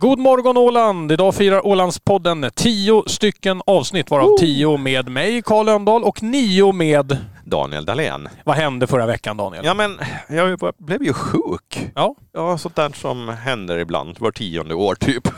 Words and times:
God 0.00 0.18
morgon 0.18 0.56
Åland! 0.56 1.12
Idag 1.12 1.34
firar 1.34 1.66
Ålandspodden 1.66 2.50
tio 2.54 3.02
stycken 3.06 3.62
avsnitt, 3.66 4.10
varav 4.10 4.36
tio 4.38 4.76
med 4.76 5.08
mig, 5.08 5.42
Karl 5.42 5.66
Lönndahl, 5.66 6.04
och 6.04 6.22
nio 6.22 6.72
med... 6.72 7.16
Daniel 7.44 7.84
Dahlén. 7.84 8.28
Vad 8.44 8.56
hände 8.56 8.86
förra 8.86 9.06
veckan, 9.06 9.36
Daniel? 9.36 9.64
Ja 9.64 9.74
men, 9.74 9.98
jag 10.28 10.58
blev 10.78 11.02
ju 11.02 11.12
sjuk. 11.12 11.90
Ja. 11.94 12.14
Ja, 12.32 12.58
sånt 12.58 12.76
där 12.76 12.90
som 12.94 13.28
händer 13.28 13.78
ibland, 13.78 14.20
var 14.20 14.30
tionde 14.30 14.74
år 14.74 14.94
typ. 14.94 15.28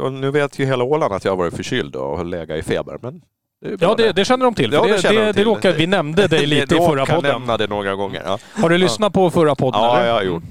Och 0.00 0.12
nu 0.12 0.30
vet 0.30 0.58
ju 0.58 0.64
hela 0.64 0.84
Åland 0.84 1.14
att 1.14 1.24
jag 1.24 1.32
har 1.32 1.36
varit 1.36 1.56
förkyld 1.56 1.96
och 1.96 2.24
legat 2.24 2.58
i 2.58 2.62
feber. 2.62 2.98
Men 3.02 3.22
det 3.68 3.76
Ja, 3.80 3.94
det, 3.94 4.12
det 4.12 4.24
känner 4.24 4.44
de 4.44 4.54
till. 4.54 4.72
Ja, 4.72 4.82
det 4.82 4.88
det, 5.02 5.08
de 5.08 5.14
det, 5.14 5.24
det 5.24 5.32
till. 5.32 5.44
råkar, 5.44 5.72
vi 5.72 5.86
nämnde 5.86 6.26
dig 6.28 6.46
lite 6.46 6.74
i 6.74 6.78
förra 6.78 7.06
podden. 7.06 7.32
nämna 7.32 7.56
det 7.56 7.66
några 7.66 7.94
gånger. 7.94 8.22
Ja, 8.26 8.38
Har 8.52 8.68
du 8.68 8.78
lyssnat 8.78 9.12
på 9.12 9.30
förra 9.30 9.54
podden? 9.54 9.80
ja 9.80 9.96
eller? 9.96 10.06
jag 10.06 10.14
har 10.14 10.22
gjort 10.22 10.42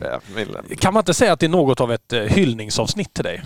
det. 0.70 0.76
Kan 0.76 0.94
man 0.94 1.02
inte 1.02 1.14
säga 1.14 1.34
att 1.34 1.40
det 1.40 1.46
är 1.46 1.50
något 1.50 1.82
av 1.82 1.92
ett 1.94 2.14
eh, 2.14 2.20
hyllningsavsnitt 2.22 3.14
till 3.14 3.24
dig? 3.24 3.42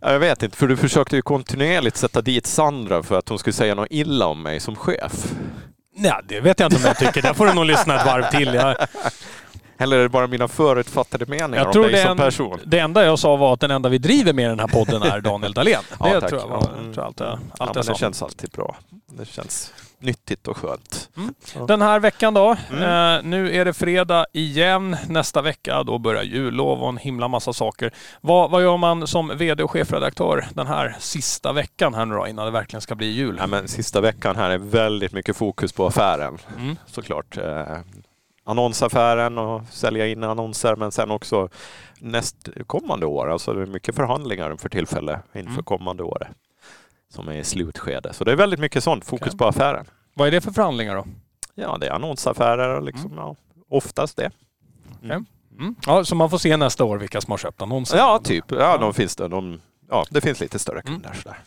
Ja, 0.00 0.12
Jag 0.12 0.18
vet 0.18 0.42
inte, 0.42 0.56
för 0.56 0.66
du 0.66 0.76
försökte 0.76 1.16
ju 1.16 1.22
kontinuerligt 1.22 1.96
sätta 1.96 2.20
dit 2.22 2.46
Sandra 2.46 3.02
för 3.02 3.18
att 3.18 3.28
hon 3.28 3.38
skulle 3.38 3.54
säga 3.54 3.74
något 3.74 3.88
illa 3.90 4.26
om 4.26 4.42
mig 4.42 4.60
som 4.60 4.76
chef. 4.76 5.12
Nej, 5.96 6.12
det 6.28 6.40
vet 6.40 6.60
jag 6.60 6.66
inte 6.66 6.76
om 6.76 6.82
jag 6.84 6.96
tycker. 6.98 7.22
Där 7.22 7.34
får 7.34 7.46
du 7.46 7.54
nog 7.54 7.64
lyssna 7.64 8.00
ett 8.00 8.06
varv 8.06 8.30
till. 8.30 8.54
Jag, 8.54 8.76
Eller 9.78 9.98
är 9.98 10.02
det 10.02 10.08
bara 10.08 10.26
mina 10.26 10.48
förutfattade 10.48 11.26
meningar 11.26 11.56
jag 11.56 11.66
om 11.66 11.72
tror 11.72 11.82
dig 11.82 11.92
det, 11.92 12.02
som 12.02 12.10
en, 12.10 12.16
person? 12.16 12.60
det 12.64 12.78
enda 12.78 13.04
jag 13.04 13.18
sa 13.18 13.36
var 13.36 13.52
att 13.52 13.60
den 13.60 13.70
enda 13.70 13.88
vi 13.88 13.98
driver 13.98 14.32
med 14.32 14.44
i 14.44 14.48
den 14.48 14.60
här 14.60 14.66
podden 14.66 15.02
är 15.02 15.20
Daniel 15.30 15.52
Dahlén. 15.52 15.80
Det 15.98 16.08
Ja, 16.10 16.20
tack. 16.20 16.28
tror 16.30 16.40
jag 16.40 16.48
var 16.48 16.62
tror 16.62 16.78
mm. 16.78 16.92
jag 16.96 17.04
allt, 17.04 17.20
jag, 17.20 17.28
allt 17.28 17.40
Ja, 17.58 17.72
jag 17.74 17.84
sa. 17.84 17.92
det 17.92 17.98
känns 17.98 18.22
alltid 18.22 18.50
bra. 18.50 18.76
Det 19.06 19.24
känns 19.28 19.72
nyttigt 20.00 20.48
och 20.48 20.56
skönt. 20.56 21.08
Den 21.68 21.82
här 21.82 22.00
veckan 22.00 22.34
då. 22.34 22.56
Mm. 22.72 22.82
Eh, 23.18 23.22
nu 23.24 23.54
är 23.56 23.64
det 23.64 23.72
fredag 23.72 24.26
igen. 24.32 24.96
Nästa 25.08 25.42
vecka 25.42 25.82
då 25.82 25.98
börjar 25.98 26.22
jullov 26.22 26.82
och 26.82 26.88
en 26.88 26.96
himla 26.96 27.28
massa 27.28 27.52
saker. 27.52 27.92
Vad, 28.20 28.50
vad 28.50 28.62
gör 28.62 28.76
man 28.76 29.06
som 29.06 29.32
VD 29.36 29.62
och 29.62 29.70
chefredaktör 29.70 30.46
den 30.54 30.66
här 30.66 30.96
sista 30.98 31.52
veckan 31.52 31.94
här 31.94 32.04
nu 32.06 32.14
då 32.14 32.26
innan 32.28 32.44
det 32.44 32.50
verkligen 32.50 32.80
ska 32.80 32.94
bli 32.94 33.06
jul? 33.06 33.36
Ja, 33.40 33.46
men 33.46 33.68
sista 33.68 34.00
veckan 34.00 34.36
här 34.36 34.50
är 34.50 34.58
väldigt 34.58 35.12
mycket 35.12 35.36
fokus 35.36 35.72
på 35.72 35.86
affären 35.86 36.38
Mm. 36.58 36.76
såklart. 36.86 37.36
Eh, 37.38 37.76
annonsaffären 38.48 39.38
och 39.38 39.62
sälja 39.70 40.06
in 40.06 40.24
annonser 40.24 40.76
men 40.76 40.92
sen 40.92 41.10
också 41.10 41.48
nästkommande 42.00 43.06
år. 43.06 43.30
Alltså 43.30 43.52
det 43.52 43.62
är 43.62 43.66
mycket 43.66 43.94
förhandlingar 43.94 44.56
för 44.56 44.68
tillfälle 44.68 45.20
inför 45.34 45.50
Mm. 45.52 45.64
kommande 45.64 46.02
år 46.02 46.28
som 47.14 47.28
är 47.28 47.32
i 47.32 47.44
slutskede. 47.44 48.12
Så 48.12 48.24
det 48.24 48.32
är 48.32 48.36
väldigt 48.36 48.60
mycket 48.60 48.84
sånt 48.84 49.04
fokus 49.04 49.26
Okej. 49.28 49.38
på 49.38 49.46
affären. 49.46 49.84
Vad 50.14 50.28
är 50.28 50.32
det 50.32 50.40
för 50.40 50.50
förhandlingar 50.52 50.96
då? 50.96 51.04
Ja, 51.54 51.76
det 51.80 51.86
är 51.86 51.90
annonsaffärer 51.92 52.76
och 52.76 52.82
liksom, 52.82 53.12
ja, 53.16 53.36
oftast 53.70 54.16
det. 54.16 54.30
Mm. 55.04 55.24
Ja, 55.86 56.04
så 56.04 56.14
man 56.14 56.30
får 56.30 56.38
se 56.38 56.56
nästa 56.56 56.84
år 56.84 56.98
vilka 56.98 57.20
som 57.20 57.30
har 57.30 57.38
köpt 57.38 57.62
annonser. 57.62 57.96
Ja, 57.96 58.20
typ. 58.24 58.44
Ja, 58.48 58.78
de 58.78 58.94
finns 58.94 59.16
det. 59.16 59.28
De, 59.28 59.60
ja, 59.90 60.04
det 60.10 60.20
finns 60.20 60.40
lite 60.40 60.58
större 60.58 60.80
Mm. 60.80 60.92
kunder. 60.94 61.12
Sådär. 61.22 61.38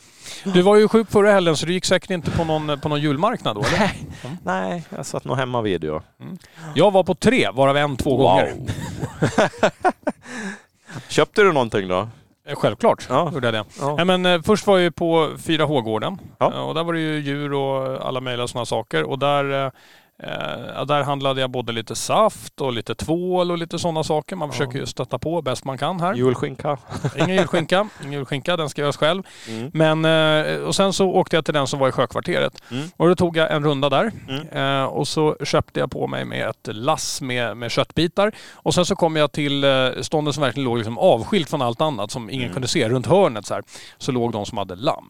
Du 0.53 0.61
var 0.61 0.75
ju 0.75 0.87
sjuk 0.87 1.11
förra 1.11 1.31
helgen 1.31 1.57
så 1.57 1.65
du 1.65 1.73
gick 1.73 1.85
säkert 1.85 2.09
inte 2.09 2.31
på 2.31 2.43
någon, 2.43 2.79
på 2.79 2.89
någon 2.89 3.01
julmarknad 3.01 3.55
då 3.55 3.63
eller? 3.63 3.91
Nej, 4.43 4.83
jag 4.95 5.05
satt 5.05 5.25
nog 5.25 5.37
hemma 5.37 5.61
vid 5.61 5.85
och 5.89 6.03
Jag 6.75 6.91
var 6.91 7.03
på 7.03 7.15
tre, 7.15 7.49
varav 7.53 7.77
en 7.77 7.97
två 7.97 8.17
gånger. 8.17 8.53
Köpte 11.09 11.41
du 11.43 11.51
någonting 11.53 11.87
då? 11.87 12.07
Eh, 12.47 12.55
Självklart 12.55 13.05
Ja. 13.09 13.31
gjorde 13.33 13.47
jag 13.47 13.53
det. 13.53 13.63
Ja. 13.79 13.95
Nej, 13.95 14.05
men, 14.05 14.25
eh, 14.25 14.41
först 14.41 14.67
var 14.67 14.77
jag 14.77 14.95
på 14.95 15.29
4H-gården. 15.37 16.17
Ja. 16.37 16.53
Eh, 16.53 16.59
Och 16.59 16.75
där 16.75 16.83
var 16.83 16.93
det 16.93 16.99
ju 16.99 17.19
djur 17.19 17.53
och 17.53 18.07
alla 18.07 18.21
möjliga 18.21 18.47
sådana 18.47 18.65
saker. 18.65 19.03
Och 19.03 19.19
där, 19.19 19.65
eh, 19.65 19.71
ja, 20.75 20.85
där 20.85 21.03
handlade 21.03 21.41
jag 21.41 21.49
både 21.49 21.71
lite 21.71 21.95
saft 21.95 22.61
och 22.61 22.73
lite 22.73 22.95
tvål 22.95 23.51
och 23.51 23.57
lite 23.57 23.79
sådana 23.79 24.03
saker. 24.03 24.35
Man 24.35 24.51
försöker 24.51 24.79
ju 24.79 24.85
stötta 24.85 25.19
på 25.19 25.41
bäst 25.41 25.65
man 25.65 25.77
kan 25.77 25.99
här. 25.99 26.13
Julskinka? 26.13 26.77
Ingen 27.17 27.35
julskinka, 27.35 27.87
ingen 28.01 28.13
julskinka, 28.13 28.57
den 28.57 28.69
ska 28.69 28.81
göras 28.81 28.97
själv. 28.97 29.23
Mm. 29.49 29.71
Men, 29.73 30.05
eh, 30.45 30.55
och 30.61 30.75
sen 30.75 30.93
så 30.93 31.09
åkte 31.09 31.35
jag 31.35 31.45
till 31.45 31.53
den 31.53 31.67
som 31.67 31.79
var 31.79 31.89
i 31.89 31.91
sjökvarteret. 31.91 32.63
Mm. 32.71 32.87
Och 32.97 33.07
då 33.07 33.15
tog 33.15 33.37
jag 33.37 33.51
en 33.51 33.63
runda 33.63 33.89
där. 33.89 34.11
Mm. 34.27 34.47
Eh, 34.81 34.85
och 34.85 35.07
så 35.07 35.37
köpte 35.43 35.79
jag 35.79 35.91
på 35.91 36.07
mig 36.07 36.25
med 36.25 36.49
ett 36.49 36.67
lass 36.75 37.21
med, 37.21 37.57
med 37.57 37.71
köttbitar. 37.71 38.31
Och 38.53 38.73
sen 38.73 38.85
så 38.85 38.95
kom 38.95 39.15
jag 39.15 39.31
till 39.31 39.63
eh, 39.63 39.89
stånden 40.01 40.33
som 40.33 40.43
verkligen 40.43 40.65
låg 40.65 40.77
liksom 40.77 40.97
avskilt 40.97 41.49
från 41.49 41.61
allt 41.61 41.81
annat 41.81 42.11
som 42.11 42.29
ingen 42.29 42.41
Mm. 42.41 42.53
kunde 42.53 42.67
se. 42.67 42.89
Runt 42.89 43.07
hörnet 43.07 43.45
så 43.45 43.53
här, 43.53 43.63
så 43.97 44.11
låg 44.11 44.31
de 44.31 44.45
som 44.45 44.57
hade 44.57 44.75
lamm. 44.75 45.09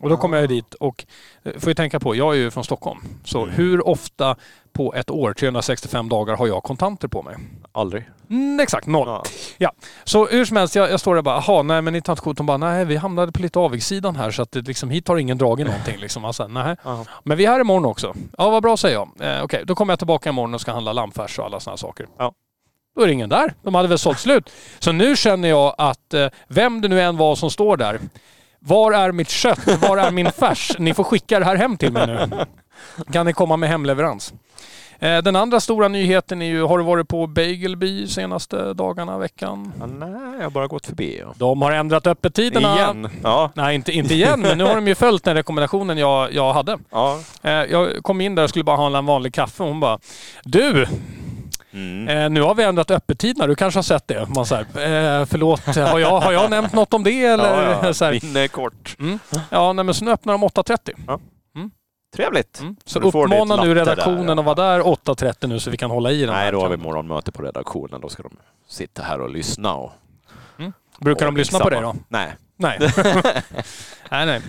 Och 0.00 0.08
då 0.08 0.16
kom 0.16 0.32
jag 0.32 0.48
dit 0.48 0.74
och 0.74 1.04
eh, 1.42 1.52
får 1.58 1.68
ju 1.68 1.74
tänka 1.74 2.00
på, 2.00 2.16
jag 2.16 2.34
är 2.34 2.38
ju 2.38 2.50
från 2.50 2.64
Stockholm. 2.64 3.00
Så 3.24 3.42
Mm. 3.42 3.54
hur 3.54 3.88
ofta 3.88 4.36
på 4.72 4.94
ett 4.94 5.10
år, 5.10 5.32
365 5.32 6.08
dagar, 6.08 6.36
har 6.36 6.46
jag 6.46 6.62
kontanter 6.62 7.08
på 7.08 7.22
mig? 7.22 7.36
Aldrig. 7.72 8.08
Mm, 8.30 8.60
exakt, 8.60 8.86
noll. 8.86 9.22
Ja. 9.58 9.72
Så 10.04 10.26
hur 10.26 10.44
som 10.44 10.56
helst, 10.56 10.76
jag, 10.76 10.90
jag 10.90 11.00
står 11.00 11.14
där 11.14 11.18
och 11.18 11.24
bara, 11.24 11.42
jaha, 11.46 11.62
nej 11.62 11.82
men 11.82 11.92
ni 11.92 12.02
tar 12.02 12.12
inte 12.12 12.22
kort. 12.22 12.36
De 12.36 12.46
bara, 12.46 12.56
nej 12.56 12.84
vi 12.84 12.96
hamnade 12.96 13.32
på 13.32 13.42
lite 13.42 13.58
avigsidan 13.58 14.16
här 14.16 14.30
så 14.30 14.42
att 14.42 14.52
det, 14.52 14.60
liksom, 14.60 14.90
hit 14.90 15.08
har 15.08 15.16
ingen 15.16 15.38
dragit 15.38 15.66
någonting. 15.66 15.96
Liksom. 15.98 16.24
Alltså, 16.24 16.46
nej. 16.46 16.76
Ja. 16.84 17.04
Men 17.24 17.38
vi 17.38 17.44
är 17.44 17.50
här 17.50 17.60
imorgon 17.60 17.84
också. 17.84 18.14
Ja, 18.38 18.50
vad 18.50 18.62
bra 18.62 18.76
säger 18.76 18.94
jag. 18.94 19.36
Eh, 19.36 19.42
Okej, 19.44 19.62
då 19.66 19.74
kommer 19.74 19.92
jag 19.92 19.98
tillbaka 19.98 20.28
imorgon 20.28 20.54
och 20.54 20.60
ska 20.60 20.72
handla 20.72 20.92
lammfärs 20.92 21.38
och 21.38 21.44
alla 21.44 21.60
sådana 21.60 21.76
saker. 21.76 22.06
Ja. 22.18 22.32
Då 22.96 23.02
är 23.02 23.06
det 23.06 23.12
ingen 23.12 23.28
där. 23.28 23.54
De 23.62 23.74
hade 23.74 23.88
väl 23.88 23.98
sålt 23.98 24.18
slut. 24.18 24.50
Så 24.78 24.92
nu 24.92 25.16
känner 25.16 25.48
jag 25.48 25.74
att 25.78 26.14
eh, 26.14 26.26
vem 26.48 26.80
det 26.80 26.88
nu 26.88 27.00
än 27.00 27.16
var 27.16 27.36
som 27.36 27.50
står 27.50 27.76
där. 27.76 28.00
Var 28.58 28.92
är 28.92 29.12
mitt 29.12 29.30
kött? 29.30 29.82
Var 29.82 29.96
är 29.96 30.10
min 30.10 30.32
färs? 30.32 30.72
Ni 30.78 30.94
får 30.94 31.04
skicka 31.04 31.38
det 31.38 31.44
här 31.44 31.56
hem 31.56 31.76
till 31.76 31.92
mig 31.92 32.06
nu. 32.06 32.28
Kan 33.12 33.26
ni 33.26 33.32
komma 33.32 33.56
med 33.56 33.68
hemleverans? 33.68 34.32
Eh, 34.98 35.18
Den 35.22 35.36
andra 35.36 35.60
stora 35.60 35.88
nyheten 35.88 36.42
är 36.42 36.46
ju, 36.46 36.62
har 36.62 36.78
du 36.78 36.84
varit 36.84 37.08
på 37.08 37.26
Bagelby 37.26 38.06
senaste 38.06 38.72
dagarna, 38.74 39.18
veckan? 39.18 39.72
Ja, 39.80 39.86
nej, 39.86 40.10
jag 40.36 40.42
har 40.44 40.50
bara 40.50 40.66
gått 40.66 40.86
förbi. 40.86 41.18
Ja. 41.20 41.34
De 41.36 41.62
har 41.62 41.72
ändrat 41.72 42.06
öppettiderna. 42.06 42.74
Igen? 42.76 43.08
Ja. 43.22 43.50
Nej, 43.54 43.74
inte, 43.74 43.92
inte 43.92 44.14
igen, 44.14 44.40
men 44.40 44.58
nu 44.58 44.64
har 44.64 44.74
de 44.74 44.86
ju 44.88 44.94
följt 44.94 45.24
den 45.24 45.34
rekommendationen 45.34 45.98
jag, 45.98 46.32
jag 46.32 46.52
hade. 46.52 46.78
ja. 46.90 47.18
Eh, 47.42 47.50
Jag 47.52 48.02
kom 48.02 48.20
in 48.20 48.34
där 48.34 48.42
och 48.44 48.50
skulle 48.50 48.64
bara 48.64 48.76
handla 48.76 48.98
en 48.98 49.06
vanlig 49.06 49.34
kaffe 49.34 49.62
och 49.62 49.68
hon 49.68 49.80
bara 49.80 49.98
Du, 50.44 50.86
Mm. 51.72 52.08
eh, 52.08 52.30
nu 52.30 52.42
har 52.42 52.54
vi 52.54 52.62
ändrat 52.62 52.90
öppettiderna. 52.90 53.46
Du 53.46 53.54
kanske 53.54 53.78
har 53.78 53.82
sett 53.82 54.08
det? 54.08 54.26
Man 54.34 54.46
så 54.46 54.54
här, 54.54 54.62
eh, 54.62 55.26
förlåt, 55.26 55.66
har 55.76 55.98
jag, 55.98 56.20
har 56.20 56.32
jag 56.32 56.50
nämnt 56.50 56.72
något 56.72 56.94
om 56.94 57.04
det? 57.04 57.24
Eller? 57.24 57.62
ja, 57.62 57.78
ja. 57.82 57.94
Så, 57.94 58.04
här, 58.04 58.48
kort. 58.48 58.96
mm. 59.00 59.18
ja, 59.50 59.72
nej, 59.72 59.84
men 59.84 59.94
så 59.94 60.04
nu 60.04 60.10
öppnar 60.10 60.32
de 60.32 60.44
8.30. 60.44 61.18
Trevligt. 62.16 62.60
Mm. 62.60 62.76
Så 62.84 62.98
ditt 62.98 63.14
uppmana 63.14 63.56
nu 63.62 63.74
redaktionen 63.74 64.26
där, 64.26 64.34
ja. 64.34 64.40
att 64.40 64.58
vara 64.58 64.68
där 64.76 64.80
8.30 64.80 65.46
nu 65.46 65.60
så 65.60 65.70
vi 65.70 65.76
kan 65.76 65.90
hålla 65.90 66.10
i 66.10 66.20
den. 66.20 66.34
Nej, 66.34 66.44
här 66.44 66.52
då 66.52 66.60
har 66.60 66.68
vi 66.68 66.76
morgonmöte 66.76 67.32
på 67.32 67.42
redaktionen. 67.42 68.00
Då 68.00 68.08
ska 68.08 68.22
de 68.22 68.32
sitta 68.68 69.02
här 69.02 69.20
och 69.20 69.30
lyssna. 69.30 69.74
Och 69.74 69.92
Brukar 71.00 71.26
de 71.26 71.36
lyssna 71.36 71.58
på 71.58 71.70
det 71.70 71.80
då? 71.80 71.96
Nej. 72.08 72.36
Nej. 72.56 72.78
nej, 74.10 74.26
nej. 74.26 74.40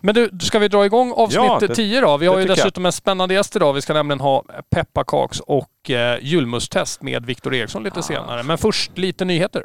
Men 0.00 0.14
du, 0.14 0.30
ska 0.40 0.58
vi 0.58 0.68
dra 0.68 0.84
igång 0.86 1.12
avsnitt 1.12 1.36
Ja, 1.44 1.58
det- 1.60 1.74
10 1.74 2.00
då? 2.00 2.16
Vi 2.16 2.26
har 2.26 2.34
ju 2.36 2.42
tycker 2.42 2.50
jag. 2.50 2.56
dessutom 2.58 2.86
en 2.86 2.92
spännande 2.92 3.34
gäst 3.34 3.56
idag. 3.56 3.72
Vi 3.72 3.80
ska 3.82 3.92
nämligen 3.94 4.20
ha 4.20 4.44
pepparkaks 4.70 5.40
och 5.40 5.90
eh, 5.90 6.18
julmusttest 6.22 7.02
med 7.02 7.26
Viktor 7.26 7.54
Eriksson 7.54 7.82
lite 7.82 7.98
Ah. 7.98 8.02
senare. 8.02 8.42
Men 8.42 8.58
först 8.58 8.98
lite 8.98 9.24
nyheter. 9.24 9.64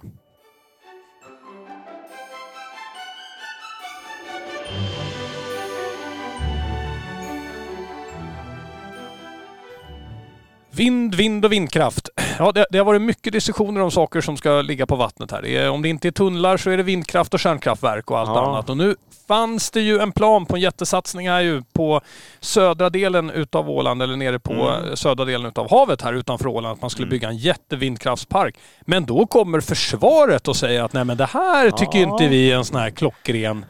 Vind, 10.77 11.15
vind 11.15 11.45
och 11.45 11.51
vindkraft. 11.51 12.09
Ja, 12.39 12.51
det, 12.51 12.65
det 12.71 12.77
har 12.77 12.85
varit 12.85 13.01
mycket 13.01 13.33
diskussioner 13.33 13.81
om 13.81 13.91
saker 13.91 14.21
som 14.21 14.38
ska 14.38 14.61
ligga 14.61 14.85
på 14.85 14.95
vattnet 14.95 15.31
här. 15.31 15.41
Det 15.41 15.57
är, 15.57 15.69
om 15.69 15.81
det 15.81 15.89
inte 15.89 16.07
är 16.07 16.12
tunnlar 16.12 16.57
så 16.57 16.69
är 16.69 16.77
det 16.77 16.83
vindkraft 16.83 17.33
och 17.33 17.39
kärnkraftverk 17.39 18.12
och 18.12 18.19
allt 18.19 18.29
Ja. 18.29 18.47
annat. 18.47 18.69
Och 18.69 18.77
nu 18.77 18.95
fanns 19.27 19.71
det 19.71 19.81
ju 19.81 20.00
en 20.00 20.12
plan 20.12 20.45
på 20.45 20.56
en 20.56 20.62
jättesatsning 20.62 21.29
här 21.29 21.41
ju 21.41 21.63
på 21.74 22.01
södra 22.39 22.89
delen 22.89 23.29
utav 23.29 23.69
Åland, 23.69 24.01
eller 24.01 24.15
nere 24.15 24.39
på 24.39 24.53
Mm. 24.53 24.95
södra 24.95 25.25
delen 25.25 25.47
utav 25.47 25.69
havet 25.69 26.01
här 26.01 26.13
utanför 26.13 26.47
Åland, 26.47 26.74
att 26.75 26.81
man 26.81 26.89
skulle 26.89 27.06
Mm. 27.06 27.09
bygga 27.12 27.27
en 27.29 27.38
jättevindkraftspark. 27.38 28.56
Men 28.81 29.06
då 29.06 29.25
kommer 29.25 29.59
försvaret 29.62 30.47
och 30.47 30.56
säger 30.56 30.83
att 30.83 30.94
nej 30.94 31.03
men 31.06 31.18
det 31.18 31.25
här 31.25 31.71
tycker 31.71 32.00
Ja. 32.00 32.07
inte 32.13 32.27
vi 32.27 32.51
är 32.51 32.56
en 32.57 32.65
sån 32.65 32.79
här 32.79 32.89
klockren 32.89 33.65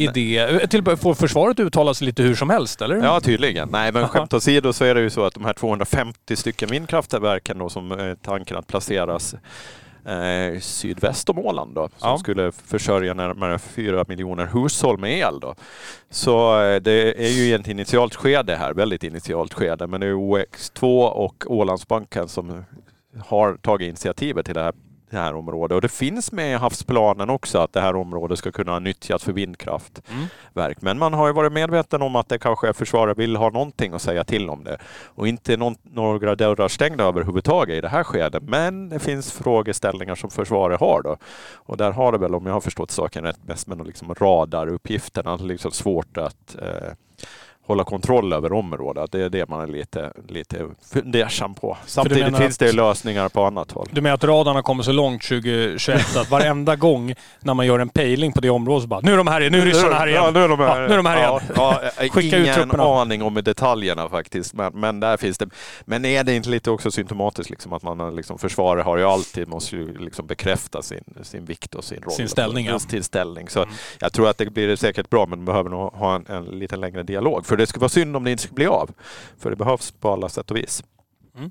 idé. 0.00 0.66
Till, 0.70 0.96
får 0.96 1.14
försvaret 1.14 1.60
uttala 1.60 1.94
sig 1.94 2.06
lite 2.06 2.22
hur 2.22 2.34
som 2.34 2.50
helst 2.50 2.82
eller? 2.82 2.96
Ja, 2.96 3.20
tydligen. 3.20 3.68
Nej, 3.72 3.92
men 3.92 4.08
skämt 4.08 4.34
åsido 4.34 4.72
så 4.72 4.84
är 4.84 4.94
det 4.94 5.00
ju 5.00 5.10
så 5.10 5.24
att 5.24 5.34
de 5.34 5.44
här 5.44 5.52
250 5.52 6.36
stycken 6.36 6.68
vindkraftverken 6.70 7.58
då 7.58 7.68
som 7.68 7.92
är 7.92 8.14
tanken 8.14 8.56
att 8.56 8.66
placeras 8.66 9.34
eh, 10.06 10.60
sydväst 10.60 11.28
om 11.30 11.38
Åland 11.38 11.74
då, 11.74 11.88
som 11.96 12.10
Ja. 12.10 12.18
skulle 12.18 12.52
försörja 12.52 13.14
närmare 13.14 13.58
4 13.58 14.04
miljoner 14.08 14.46
hushåll 14.52 14.98
med 14.98 15.18
el 15.18 15.40
då. 15.40 15.54
Så 16.10 16.60
eh, 16.62 16.80
det 16.80 17.24
är 17.26 17.30
ju 17.30 17.42
i 17.42 17.52
ett 17.52 17.68
initialt 17.68 18.14
skede 18.14 18.56
här, 18.56 18.74
väldigt 18.74 19.04
initialt 19.04 19.54
skede, 19.54 19.86
men 19.86 20.00
det 20.00 20.06
är 20.06 20.12
OX2 20.12 21.08
och 21.08 21.44
Ålandsbanken 21.46 22.28
som 22.28 22.64
har 23.26 23.56
tagit 23.56 23.88
initiativet 23.88 24.46
till 24.46 24.54
det 24.54 24.62
här 24.62 24.72
det 25.10 25.16
här 25.16 25.34
området. 25.34 25.74
Och 25.74 25.80
det 25.80 25.88
finns 25.88 26.32
med 26.32 26.52
i 26.52 26.54
havsplanen 26.54 27.30
också 27.30 27.58
att 27.58 27.72
det 27.72 27.80
här 27.80 27.96
området 27.96 28.38
ska 28.38 28.52
kunna 28.52 28.78
nyttjas 28.78 29.24
för 29.24 29.32
vindkraftverk. 29.32 30.82
Men 30.82 30.98
man 30.98 31.14
har 31.14 31.26
ju 31.26 31.32
varit 31.32 31.52
medveten 31.52 32.02
om 32.02 32.16
att 32.16 32.28
det 32.28 32.38
kanske 32.38 32.72
försvaret 32.72 33.18
vill 33.18 33.36
ha 33.36 33.50
någonting 33.50 33.92
att 33.92 34.02
säga 34.02 34.24
till 34.24 34.50
om 34.50 34.64
det. 34.64 34.78
Och 35.04 35.28
inte 35.28 35.56
någon, 35.56 35.76
några 35.82 36.34
dörrar 36.34 36.68
stängda 36.68 37.04
överhuvudtaget 37.04 37.78
i 37.78 37.80
det 37.80 37.88
här 37.88 38.04
skedet. 38.04 38.42
Men 38.42 38.88
det 38.88 38.98
finns 38.98 39.32
frågeställningar 39.32 40.14
som 40.14 40.30
försvaret 40.30 40.80
har 40.80 41.02
då. 41.02 41.16
Och 41.54 41.76
där 41.76 41.90
har 41.90 42.12
det 42.12 42.18
väl, 42.18 42.34
om 42.34 42.46
jag 42.46 42.52
har 42.52 42.60
förstått 42.60 42.90
saken 42.90 43.24
rätt, 43.24 43.44
mest 43.46 43.66
med 43.66 43.86
liksom 43.86 44.14
radaruppgifterna. 44.14 45.36
Liksom 45.36 45.70
svårt 45.70 46.16
att 46.16 46.56
eh, 46.62 46.92
hålla 47.68 47.84
kontroll 47.84 48.32
över 48.32 48.52
området. 48.52 49.12
Det 49.12 49.22
är 49.22 49.28
det 49.28 49.48
man 49.48 49.60
är 49.60 49.66
lite, 49.66 50.12
lite 50.28 50.66
fundersam 50.92 51.54
på. 51.54 51.76
Samtidigt 51.86 52.36
finns 52.36 52.58
det 52.58 52.72
lösningar 52.72 53.28
på 53.28 53.44
annat 53.44 53.72
håll. 53.72 53.88
Du 53.90 54.00
menar 54.00 54.14
att 54.14 54.24
radarn 54.24 54.54
har 54.54 54.62
kommit 54.62 54.86
så 54.86 54.92
långt 54.92 55.22
2021 55.22 56.16
att 56.16 56.30
varenda 56.30 56.76
gång 56.76 57.14
när 57.40 57.54
man 57.54 57.66
gör 57.66 57.78
en 57.78 57.88
pejling 57.88 58.32
på 58.32 58.40
det 58.40 58.50
området 58.50 58.82
så 58.82 58.88
bara 58.88 59.00
nu 59.00 59.12
är 59.12 59.16
de 59.16 59.26
här 59.26 59.40
igen, 59.40 59.52
nu 59.52 59.60
är 59.60 59.66
ryssarna 59.66 59.94
här 59.94 60.06
igen. 60.06 60.22
Ja, 60.24 60.30
nu 60.30 60.40
är 60.40 60.48
de 60.48 60.58
här, 60.58 60.80
ja, 60.80 60.88
nu 60.88 60.92
är 60.92 60.96
de 60.96 61.06
här 61.06 61.16
igen. 61.16 61.40
Ja, 61.56 61.80
ja, 61.82 62.08
Skicka 62.08 62.20
ingen 62.20 62.48
ut 62.48 62.54
trupperna. 62.54 63.00
aning 63.00 63.22
om 63.22 63.34
detaljerna 63.34 64.08
faktiskt, 64.08 64.54
men, 64.54 64.72
men 64.74 65.00
där 65.00 65.16
finns 65.16 65.38
det. 65.38 65.46
Men 65.84 66.04
är 66.04 66.24
det 66.24 66.34
inte 66.34 66.48
lite 66.48 66.70
också 66.70 66.90
symptomatiskt 66.90 67.50
liksom 67.50 67.72
att 67.72 67.82
man 67.82 68.16
liksom, 68.16 68.38
försvaret 68.38 68.84
har 68.84 68.96
ju 68.96 69.04
alltid 69.04 69.48
måste 69.48 69.76
ju 69.76 69.98
liksom 69.98 70.26
bekräfta 70.26 70.82
sin, 70.82 71.04
sin 71.22 71.44
vikt 71.44 71.74
och 71.74 71.84
sin 71.84 72.02
roll. 72.02 72.12
Sin 72.12 72.28
ställning, 72.28 72.66
ja. 72.66 72.78
Sin 72.78 73.04
ställning. 73.04 73.48
Så 73.48 73.62
mm. 73.62 73.74
jag 74.00 74.12
tror 74.12 74.28
att 74.28 74.38
det 74.38 74.50
blir 74.50 74.76
säkert 74.76 75.10
bra, 75.10 75.26
men 75.26 75.44
behöver 75.44 75.70
nog 75.70 75.92
ha 75.92 76.14
en, 76.14 76.26
en 76.26 76.44
lite 76.44 76.76
längre 76.76 77.02
dialog. 77.02 77.46
För 77.46 77.57
det 77.58 77.66
skulle 77.66 77.80
vara 77.80 77.88
synd 77.88 78.16
om 78.16 78.24
det 78.24 78.30
inte 78.30 78.42
skulle 78.42 78.54
bli 78.54 78.66
av. 78.66 78.90
För 79.38 79.50
det 79.50 79.56
behövs 79.56 79.90
på 79.90 80.12
alla 80.12 80.28
sätt 80.28 80.50
och 80.50 80.56
vis. 80.56 80.82
Mm. 81.38 81.50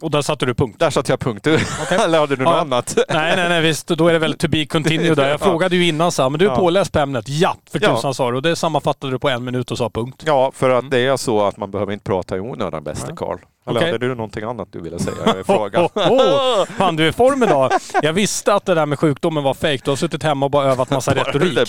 Och 0.00 0.10
där 0.10 0.22
satte 0.22 0.46
du 0.46 0.54
punkt? 0.54 0.78
Där 0.78 0.90
satte 0.90 1.12
jag 1.12 1.20
punkt. 1.20 1.46
Okay. 1.46 1.98
Eller 2.04 2.18
hade 2.18 2.36
du 2.36 2.44
något 2.44 2.54
ja. 2.54 2.60
annat? 2.60 2.98
Nej, 3.08 3.36
nej, 3.36 3.48
nej, 3.48 3.62
visst. 3.62 3.88
Då 3.88 4.08
är 4.08 4.12
det 4.12 4.18
väl 4.18 4.34
to 4.34 4.48
be 4.48 4.66
continued 4.66 5.16
där. 5.16 5.28
Jag 5.28 5.40
frågade 5.50 5.76
ju 5.76 5.88
innan 5.88 6.12
så 6.12 6.30
men 6.30 6.38
du 6.38 6.46
är 6.46 6.50
ja. 6.50 6.56
påläst 6.56 6.92
på 6.92 6.98
ämnet. 6.98 7.28
Ja, 7.28 7.56
för 7.70 7.78
tusan 7.78 8.00
ja. 8.02 8.14
sa 8.14 8.30
du. 8.30 8.36
Och 8.36 8.42
det 8.42 8.56
sammanfattade 8.56 9.12
du 9.12 9.18
på 9.18 9.28
en 9.28 9.44
minut 9.44 9.70
och 9.70 9.78
sa 9.78 9.90
punkt. 9.90 10.22
Ja, 10.26 10.52
för 10.54 10.70
att 10.70 10.80
mm. 10.80 10.90
det 10.90 10.98
är 10.98 11.16
så 11.16 11.46
att 11.46 11.56
man 11.56 11.70
behöver 11.70 11.92
inte 11.92 12.04
prata 12.04 12.36
i 12.36 12.40
onödan, 12.40 12.84
bäste 12.84 13.12
Karl. 13.16 13.38
Eller 13.68 13.80
okay. 13.80 13.92
hade 13.92 14.08
du 14.08 14.14
någonting 14.14 14.44
annat 14.44 14.68
du 14.70 14.80
ville 14.80 14.98
säga 14.98 15.40
i 15.40 15.44
frågan? 15.44 15.84
Oh, 15.84 16.12
oh, 16.12 16.64
Fan, 16.64 16.96
du 16.96 17.04
är 17.04 17.08
i 17.08 17.12
form 17.12 17.42
idag. 17.42 17.72
Jag 18.02 18.12
visste 18.12 18.54
att 18.54 18.64
det 18.64 18.74
där 18.74 18.86
med 18.86 18.98
sjukdomen 18.98 19.44
var 19.44 19.54
fejk. 19.54 19.84
Du 19.84 19.90
har 19.90 19.96
suttit 19.96 20.22
hemma 20.22 20.46
och 20.46 20.50
bara 20.50 20.72
övat 20.72 20.90
massa 20.90 21.14
retorik. 21.14 21.68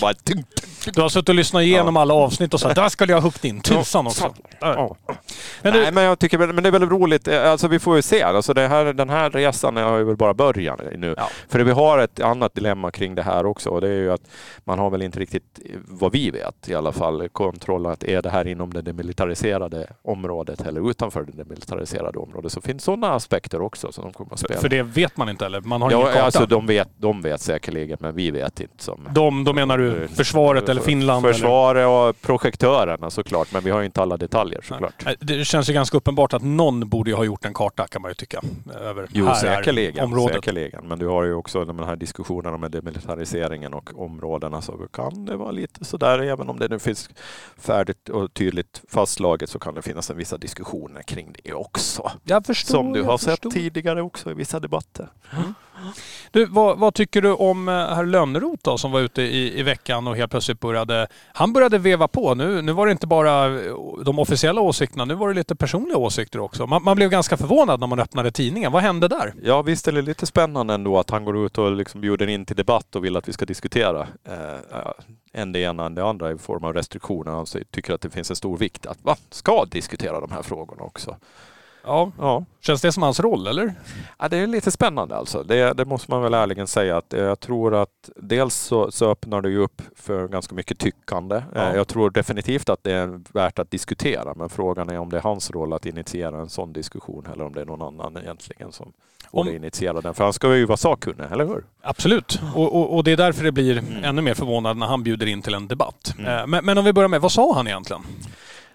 Du 0.94 1.00
har 1.00 1.08
suttit 1.08 1.28
och 1.28 1.34
lyssnat 1.34 1.62
igenom 1.62 1.96
alla 1.96 2.14
avsnitt 2.14 2.54
och 2.54 2.60
sagt 2.60 2.74
där 2.74 2.88
skulle 2.88 3.12
jag 3.12 3.20
ha 3.20 3.22
huggit 3.22 3.44
in. 3.44 3.60
Tusan 3.60 4.06
också. 4.06 4.34
Men 4.60 5.72
du... 5.72 5.80
Nej, 5.80 5.92
men 5.92 6.04
jag 6.04 6.18
tycker 6.18 6.38
men 6.38 6.62
det 6.62 6.68
är 6.68 6.72
väldigt 6.72 6.90
roligt. 6.90 7.28
Alltså 7.28 7.68
vi 7.68 7.78
får 7.78 7.96
ju 7.96 8.02
se. 8.02 8.22
Alltså 8.22 8.54
det 8.54 8.68
här, 8.68 8.92
den 8.92 9.10
här 9.10 9.30
resan 9.30 9.76
är 9.76 10.02
väl 10.02 10.16
bara 10.16 10.34
början 10.34 10.78
nu. 10.96 11.14
Ja. 11.16 11.28
För 11.48 11.60
vi 11.60 11.70
har 11.70 11.98
ett 11.98 12.20
annat 12.20 12.54
dilemma 12.54 12.90
kring 12.90 13.14
det 13.14 13.22
här 13.22 13.46
också. 13.46 13.70
Och 13.70 13.80
det 13.80 13.88
är 13.88 14.00
ju 14.00 14.12
att 14.12 14.22
man 14.64 14.78
har 14.78 14.90
väl 14.90 15.02
inte 15.02 15.20
riktigt, 15.20 15.60
vad 15.88 16.12
vi 16.12 16.30
vet 16.30 16.68
i 16.68 16.74
alla 16.74 16.92
fall, 16.92 17.28
kontroll 17.28 17.86
att 17.86 18.04
är 18.04 18.22
det 18.22 18.30
här 18.30 18.46
inom 18.46 18.72
det 18.72 18.82
demilitariserade 18.82 19.86
området 20.02 20.60
eller 20.60 20.90
utanför 20.90 21.22
det 21.22 21.32
demilitariserade 21.32 21.89
området. 21.98 22.52
Så 22.52 22.60
finns 22.60 22.84
sådana 22.84 23.14
aspekter 23.14 23.62
också 23.62 23.92
som 23.92 24.04
de 24.04 24.12
kommer 24.12 24.32
att 24.32 24.38
spela. 24.38 24.60
För 24.60 24.68
det 24.68 24.82
vet 24.82 25.16
man 25.16 25.28
inte 25.28 25.46
eller? 25.46 25.60
Man 25.60 25.82
har 25.82 25.90
ja, 25.90 26.00
ingen 26.00 26.12
karta? 26.12 26.24
Alltså 26.24 26.46
de 26.46 26.66
vet, 26.66 26.88
de 26.96 27.22
vet 27.22 27.40
säkerligen, 27.40 27.98
men 28.00 28.14
vi 28.14 28.30
vet 28.30 28.60
inte. 28.60 28.84
Som, 28.84 29.08
de, 29.14 29.44
då 29.44 29.52
menar 29.52 29.78
du 29.78 30.08
försvaret 30.08 30.68
eller 30.68 30.80
Finland? 30.80 31.26
Försvaret 31.26 31.86
och 31.86 32.22
projektörerna 32.22 33.10
såklart, 33.10 33.52
men 33.52 33.62
vi 33.62 33.70
har 33.70 33.80
ju 33.80 33.86
inte 33.86 34.02
alla 34.02 34.16
detaljer 34.16 34.60
såklart. 34.62 35.06
Det 35.20 35.44
känns 35.44 35.68
ju 35.68 35.72
ganska 35.72 35.96
uppenbart 35.96 36.34
att 36.34 36.42
någon 36.42 36.88
borde 36.88 37.10
ju 37.10 37.16
ha 37.16 37.24
gjort 37.24 37.44
en 37.44 37.54
karta 37.54 37.86
kan 37.86 38.02
man 38.02 38.10
ju 38.10 38.14
tycka. 38.14 38.40
Över 38.80 39.06
jo, 39.12 39.26
här 39.26 39.34
säkerligen, 39.34 40.04
området. 40.04 40.34
säkerligen. 40.34 40.84
Men 40.88 40.98
du 40.98 41.06
har 41.06 41.24
ju 41.24 41.34
också 41.34 41.64
de 41.64 41.78
här 41.78 41.96
diskussionerna 41.96 42.56
med 42.56 42.70
demilitariseringen 42.70 43.74
och 43.74 43.90
områdena 43.94 44.62
så 44.62 44.72
kan 44.72 45.24
det 45.24 45.36
vara 45.36 45.50
lite 45.50 45.84
sådär, 45.84 46.18
även 46.18 46.48
om 46.48 46.58
det 46.58 46.68
nu 46.68 46.78
finns 46.78 47.10
färdigt 47.58 48.08
och 48.08 48.34
tydligt 48.34 48.82
fastslaget 48.88 49.50
så 49.50 49.58
kan 49.58 49.74
det 49.74 49.82
finnas 49.82 50.10
en 50.10 50.16
vissa 50.16 50.36
diskussioner 50.36 51.02
kring 51.02 51.34
det 51.42 51.52
också. 51.52 51.69
Jag 52.24 52.46
förstår, 52.46 52.74
Som 52.74 52.92
du 52.92 53.02
har 53.02 53.18
förstår. 53.18 53.50
sett 53.50 53.50
tidigare 53.52 54.02
också 54.02 54.30
i 54.30 54.34
vissa 54.34 54.60
debatter. 54.60 55.08
Mm. 55.32 55.54
Du, 56.30 56.44
vad, 56.44 56.78
vad, 56.78 56.94
tycker 56.94 57.22
du 57.22 57.32
om 57.32 57.68
eh, 57.68 57.74
herr 57.74 58.06
Lönnroth 58.06 58.62
då, 58.62 58.78
som 58.78 58.92
var 58.92 59.00
ute 59.00 59.22
i, 59.22 59.60
i 59.60 59.62
veckan 59.62 60.06
och 60.06 60.16
helt 60.16 60.30
plötsligt 60.30 60.60
började... 60.60 61.06
Han 61.32 61.52
började 61.52 61.78
veva 61.78 62.08
på. 62.08 62.34
Nu, 62.34 62.62
nu 62.62 62.72
var 62.72 62.86
det 62.86 62.92
inte 62.92 63.06
bara 63.06 63.48
de 64.04 64.18
officiella 64.18 64.60
åsikterna, 64.60 65.04
nu 65.04 65.14
var 65.14 65.28
det 65.28 65.34
lite 65.34 65.56
personliga 65.56 65.96
åsikter 65.96 66.40
också. 66.40 66.66
Man, 66.66 66.82
man 66.82 66.96
blev 66.96 67.10
ganska 67.10 67.36
förvånad 67.36 67.80
när 67.80 67.86
man 67.86 68.00
öppnade 68.00 68.30
tidningen. 68.32 68.72
Vad 68.72 68.82
hände 68.82 69.08
där? 69.08 69.34
Ja 69.42 69.62
visst 69.62 69.88
är 69.88 69.92
det 69.92 70.02
lite 70.02 70.26
spännande 70.26 70.74
ändå 70.74 70.98
att 70.98 71.10
han 71.10 71.24
går 71.24 71.46
ut 71.46 71.58
och 71.58 71.72
liksom 71.72 72.00
bjuder 72.00 72.26
in 72.26 72.46
till 72.46 72.56
debatt 72.56 72.96
och 72.96 73.04
vill 73.04 73.16
att 73.16 73.28
vi 73.28 73.32
ska 73.32 73.44
diskutera 73.44 74.00
eh, 74.24 74.92
än 75.32 75.52
det 75.52 75.58
ena 75.58 75.86
än 75.86 75.94
det 75.94 76.04
andra 76.04 76.32
i 76.32 76.38
form 76.38 76.64
av 76.64 76.72
restriktioner. 76.74 77.32
Han 77.32 77.46
tycker 77.70 77.94
att 77.94 78.00
det 78.00 78.10
finns 78.10 78.30
en 78.30 78.36
stor 78.36 78.56
vikt 78.56 78.86
att 78.86 79.04
man 79.04 79.16
ska 79.30 79.64
diskutera 79.64 80.20
de 80.20 80.32
här 80.32 80.42
frågorna 80.42 80.82
också. 80.82 81.16
Ja. 81.84 82.12
ja. 82.18 82.44
Känns 82.60 82.82
det 82.82 82.92
som 82.92 83.02
hans 83.02 83.20
roll 83.20 83.46
eller? 83.46 83.74
Ja, 84.18 84.28
det 84.28 84.36
är 84.36 84.46
lite 84.46 84.70
spännande 84.70 85.16
alltså. 85.16 85.42
Det, 85.42 85.72
det 85.72 85.84
måste 85.84 86.10
man 86.10 86.22
väl 86.22 86.34
ärligen 86.34 86.66
säga. 86.66 86.96
Att 86.96 87.12
jag 87.12 87.40
tror 87.40 87.74
att 87.74 88.10
dels 88.16 88.54
så, 88.54 88.90
så 88.90 89.10
öppnar 89.10 89.42
det 89.42 89.50
ju 89.50 89.58
upp 89.58 89.82
för 89.96 90.28
ganska 90.28 90.54
mycket 90.54 90.78
tyckande. 90.78 91.42
Ja. 91.54 91.60
Eh, 91.60 91.76
jag 91.76 91.88
tror 91.88 92.10
definitivt 92.10 92.68
att 92.68 92.82
det 92.82 92.92
är 92.92 93.20
värt 93.32 93.58
att 93.58 93.70
diskutera. 93.70 94.34
Men 94.34 94.48
frågan 94.48 94.90
är 94.90 94.98
om 94.98 95.10
det 95.10 95.16
är 95.16 95.22
hans 95.22 95.50
roll 95.50 95.72
att 95.72 95.86
initiera 95.86 96.40
en 96.40 96.48
sån 96.48 96.72
diskussion 96.72 97.26
eller 97.32 97.44
om 97.44 97.52
det 97.52 97.60
är 97.60 97.66
någon 97.66 97.82
annan 97.82 98.16
egentligen 98.16 98.72
som 98.72 98.92
borde 99.32 99.56
initiera 99.56 100.00
den. 100.00 100.14
För 100.14 100.24
han 100.24 100.32
ska 100.32 100.56
ju 100.56 100.64
vara 100.64 100.76
sakkunnig, 100.76 101.24
eller 101.32 101.46
hur? 101.46 101.64
Absolut. 101.82 102.40
Och, 102.54 102.76
och, 102.76 102.96
och 102.96 103.04
det 103.04 103.12
är 103.12 103.16
därför 103.16 103.44
det 103.44 103.52
blir 103.52 103.78
mm. 103.78 104.04
ännu 104.04 104.22
mer 104.22 104.34
förvånad 104.34 104.76
när 104.76 104.86
han 104.86 105.02
bjuder 105.02 105.26
in 105.26 105.42
till 105.42 105.54
en 105.54 105.68
debatt. 105.68 106.14
Mm. 106.18 106.38
Eh, 106.38 106.46
men, 106.46 106.64
men 106.64 106.78
om 106.78 106.84
vi 106.84 106.92
börjar 106.92 107.08
med, 107.08 107.20
vad 107.20 107.32
sa 107.32 107.54
han 107.54 107.66
egentligen? 107.66 108.02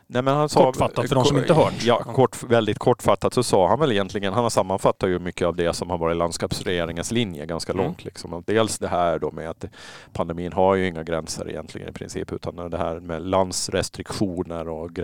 Nej, 0.07 0.21
men 0.21 0.35
han 0.35 0.49
sa, 0.49 0.65
kortfattat 0.65 1.07
för 1.07 1.15
de 1.15 1.25
som 1.25 1.37
inte 1.37 1.53
hört. 1.53 1.83
Ja, 1.83 2.03
kort, 2.03 2.43
väldigt 2.43 2.79
kortfattat 2.79 3.33
så 3.33 3.43
sa 3.43 3.67
han 3.67 3.79
väl 3.79 3.91
egentligen, 3.91 4.33
han 4.33 4.51
sammanfattar 4.51 5.07
ju 5.07 5.19
mycket 5.19 5.47
av 5.47 5.55
det 5.55 5.73
som 5.73 5.89
har 5.89 5.97
varit 5.97 6.17
landskapsregeringens 6.17 7.11
linje 7.11 7.45
ganska 7.45 7.73
mm. 7.73 7.85
långt. 7.85 8.05
Liksom. 8.05 8.43
Dels 8.47 8.79
det 8.79 8.87
här 8.87 9.19
då 9.19 9.31
med 9.31 9.49
att 9.49 9.65
pandemin 10.13 10.53
har 10.53 10.75
ju 10.75 10.87
inga 10.87 11.03
gränser 11.03 11.49
egentligen 11.49 11.89
i 11.89 11.91
princip 11.91 12.31
utan 12.31 12.55
det 12.55 12.77
här 12.77 12.99
med 12.99 13.21
landsrestriktioner 13.21 14.69
och, 14.69 14.99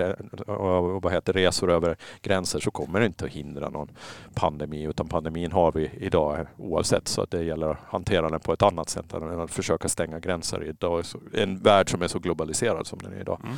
och, 0.47 1.01
vad 1.01 1.13
heter 1.13 1.33
resor 1.33 1.71
över 1.71 1.97
gränser 2.21 2.59
så 2.59 2.71
kommer 2.71 2.99
det 2.99 3.05
inte 3.05 3.25
att 3.25 3.31
hindra 3.31 3.69
någon 3.69 3.89
pandemi 4.33 4.83
utan 4.83 5.07
pandemin 5.07 5.51
har 5.51 5.71
vi 5.71 5.89
idag 5.99 6.47
oavsett 6.57 7.07
så 7.07 7.21
att 7.21 7.31
det 7.31 7.43
gäller 7.43 7.69
att 7.69 7.77
hantera 7.87 8.29
den 8.29 8.39
på 8.39 8.53
ett 8.53 8.61
annat 8.61 8.89
sätt 8.89 9.13
än 9.13 9.39
att 9.39 9.51
försöka 9.51 9.89
stänga 9.89 10.19
gränser 10.19 10.63
idag. 10.63 11.03
En 11.33 11.57
värld 11.59 11.89
som 11.89 12.01
är 12.01 12.07
så 12.07 12.19
globaliserad 12.19 12.87
som 12.87 12.99
den 12.99 13.13
är 13.13 13.21
idag. 13.21 13.39
Mm. 13.43 13.57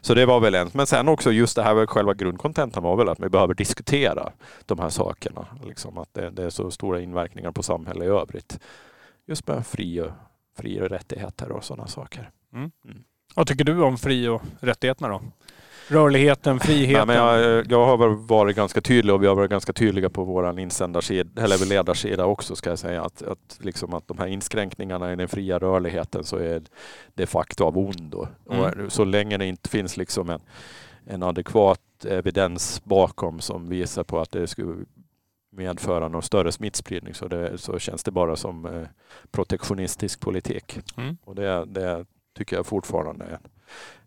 Så 0.00 0.14
det 0.14 0.26
var 0.26 0.40
väl 0.40 0.54
en. 0.54 0.70
Men 0.72 0.86
sen 0.86 1.08
också 1.08 1.32
just 1.32 1.56
det 1.56 1.62
här, 1.62 1.86
själva 1.86 2.14
grundkontentan 2.14 2.82
var 2.82 2.96
väl 2.96 3.08
att 3.08 3.20
vi 3.20 3.28
behöver 3.28 3.54
diskutera 3.54 4.32
de 4.66 4.78
här 4.78 4.88
sakerna. 4.88 5.46
Liksom 5.66 5.98
att 5.98 6.14
det, 6.14 6.30
det 6.30 6.44
är 6.44 6.50
så 6.50 6.70
stora 6.70 7.00
inverkningar 7.00 7.52
på 7.52 7.62
samhället 7.62 8.04
i 8.04 8.10
övrigt. 8.10 8.60
Just 9.26 9.48
med 9.48 9.66
fri 9.66 10.00
och, 10.00 10.10
fri 10.56 10.80
och 10.80 10.88
rättigheter 10.88 11.52
och 11.52 11.64
sådana 11.64 11.86
saker. 11.86 12.30
Mm. 12.52 12.70
Mm. 12.84 13.04
Vad 13.34 13.46
tycker 13.46 13.64
du 13.64 13.82
om 13.82 13.98
fri 13.98 14.28
och 14.28 14.42
rättigheterna 14.60 15.08
då? 15.08 15.22
Rörligheten, 15.88 16.60
friheten. 16.60 17.06
Nej, 17.06 17.06
men 17.06 17.16
jag, 17.16 17.66
jag 17.70 17.86
har 17.86 18.26
varit 18.26 18.56
ganska 18.56 18.80
tydlig 18.80 19.14
och 19.14 19.22
vi 19.22 19.26
har 19.26 19.34
varit 19.34 19.50
ganska 19.50 19.72
tydliga 19.72 20.10
på 20.10 20.24
vår 20.24 20.60
insändarsida, 20.60 21.42
eller 21.42 21.66
ledarsida 21.66 22.26
också 22.26 22.56
ska 22.56 22.70
jag 22.70 22.78
säga, 22.78 23.02
att, 23.02 23.22
att, 23.22 23.58
liksom 23.60 23.94
att 23.94 24.08
de 24.08 24.18
här 24.18 24.26
inskränkningarna 24.26 25.12
i 25.12 25.16
den 25.16 25.28
fria 25.28 25.58
rörligheten 25.58 26.24
så 26.24 26.36
är 26.36 26.62
de 27.14 27.26
facto 27.26 27.64
av 27.64 27.78
ondo. 27.78 28.26
Mm. 28.50 28.86
Och 28.86 28.92
så 28.92 29.04
länge 29.04 29.36
det 29.36 29.46
inte 29.46 29.68
finns 29.68 29.96
liksom 29.96 30.30
en, 30.30 30.40
en 31.06 31.22
adekvat 31.22 31.80
evidens 32.04 32.84
bakom 32.84 33.40
som 33.40 33.68
visar 33.68 34.04
på 34.04 34.20
att 34.20 34.30
det 34.30 34.46
skulle 34.46 34.84
medföra 35.52 36.08
någon 36.08 36.22
större 36.22 36.52
smittspridning 36.52 37.14
så, 37.14 37.28
det, 37.28 37.58
så 37.58 37.78
känns 37.78 38.04
det 38.04 38.10
bara 38.10 38.36
som 38.36 38.66
eh, 38.66 38.88
protektionistisk 39.30 40.20
politik. 40.20 40.78
Mm. 40.96 41.16
Och 41.24 41.34
det, 41.34 41.64
det 41.64 42.06
tycker 42.38 42.56
jag 42.56 42.66
fortfarande 42.66 43.24
är 43.24 43.38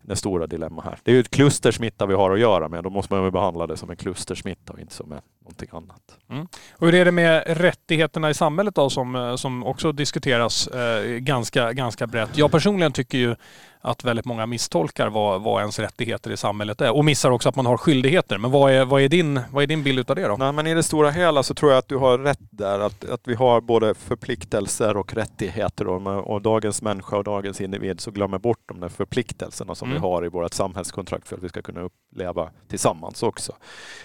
det 0.02 0.16
stora 0.16 0.46
dilemma 0.46 0.82
här. 0.82 0.98
Det 1.02 1.10
är 1.10 1.14
ju 1.14 1.20
ett 1.20 1.30
klustersmitta 1.30 2.06
vi 2.06 2.14
har 2.14 2.30
att 2.30 2.40
göra 2.40 2.68
med. 2.68 2.84
Då 2.84 2.90
måste 2.90 3.14
man 3.14 3.24
ju 3.24 3.30
behandla 3.30 3.66
det 3.66 3.76
som 3.76 3.90
en 3.90 3.96
klustersmitta 3.96 4.72
och 4.72 4.80
inte 4.80 4.94
som 4.94 5.12
en, 5.12 5.20
någonting 5.40 5.68
annat. 5.72 6.18
Mm. 6.30 6.46
Och 6.72 6.86
hur 6.86 6.94
är 6.94 7.04
det 7.04 7.12
med 7.12 7.42
rättigheterna 7.46 8.30
i 8.30 8.34
samhället 8.34 8.74
då 8.74 8.90
som, 8.90 9.16
eh, 9.16 9.36
som 9.36 9.64
också 9.64 9.92
diskuteras 9.92 10.68
eh, 10.68 11.04
ganska, 11.04 11.72
ganska 11.72 12.06
brett? 12.06 12.38
Jag 12.38 12.50
personligen 12.50 12.92
tycker 12.92 13.18
ju 13.18 13.36
att 13.80 14.04
väldigt 14.04 14.24
många 14.24 14.46
misstolkar 14.46 15.08
vad, 15.08 15.42
vad 15.42 15.60
ens 15.60 15.78
rättigheter 15.78 16.30
i 16.30 16.36
samhället 16.36 16.80
är 16.80 16.96
och 16.96 17.04
missar 17.04 17.30
också 17.30 17.48
att 17.48 17.56
man 17.56 17.66
har 17.66 17.76
skyldigheter. 17.76 18.38
Men 18.38 18.50
vad 18.50 18.72
är, 18.72 18.84
vad 18.84 19.02
är, 19.02 19.08
din, 19.08 19.40
vad 19.50 19.62
är 19.62 19.66
din 19.66 19.82
bild 19.82 20.10
av 20.10 20.16
det 20.16 20.28
då? 20.28 20.36
Nej, 20.36 20.52
men 20.52 20.66
I 20.66 20.74
det 20.74 20.82
stora 20.82 21.10
hela 21.10 21.42
så 21.42 21.54
tror 21.54 21.70
jag 21.70 21.78
att 21.78 21.88
du 21.88 21.96
har 21.96 22.18
rätt 22.18 22.40
där. 22.50 22.80
Att, 22.80 23.10
att 23.10 23.20
vi 23.24 23.34
har 23.34 23.60
både 23.60 23.94
förpliktelser 23.94 24.96
och 24.96 25.14
rättigheter. 25.14 25.86
Och, 25.86 26.30
och 26.30 26.42
dagens 26.42 26.82
människa 26.82 27.16
och 27.16 27.24
dagens 27.24 27.60
individ 27.60 28.00
så 28.00 28.10
glömmer 28.10 28.38
bort 28.38 28.60
de 28.66 28.80
där 28.80 28.88
förpliktelserna 28.88 29.74
som 29.74 29.88
mm. 29.88 30.02
vi 30.02 30.08
har 30.08 30.24
i 30.24 30.28
vårt 30.28 30.54
samhällskontrakt 30.54 31.28
för 31.28 31.36
att 31.36 31.42
vi 31.42 31.48
ska 31.48 31.62
kunna 31.62 31.80
uppleva 31.80 32.50
tillsammans 32.68 33.22
också. 33.22 33.52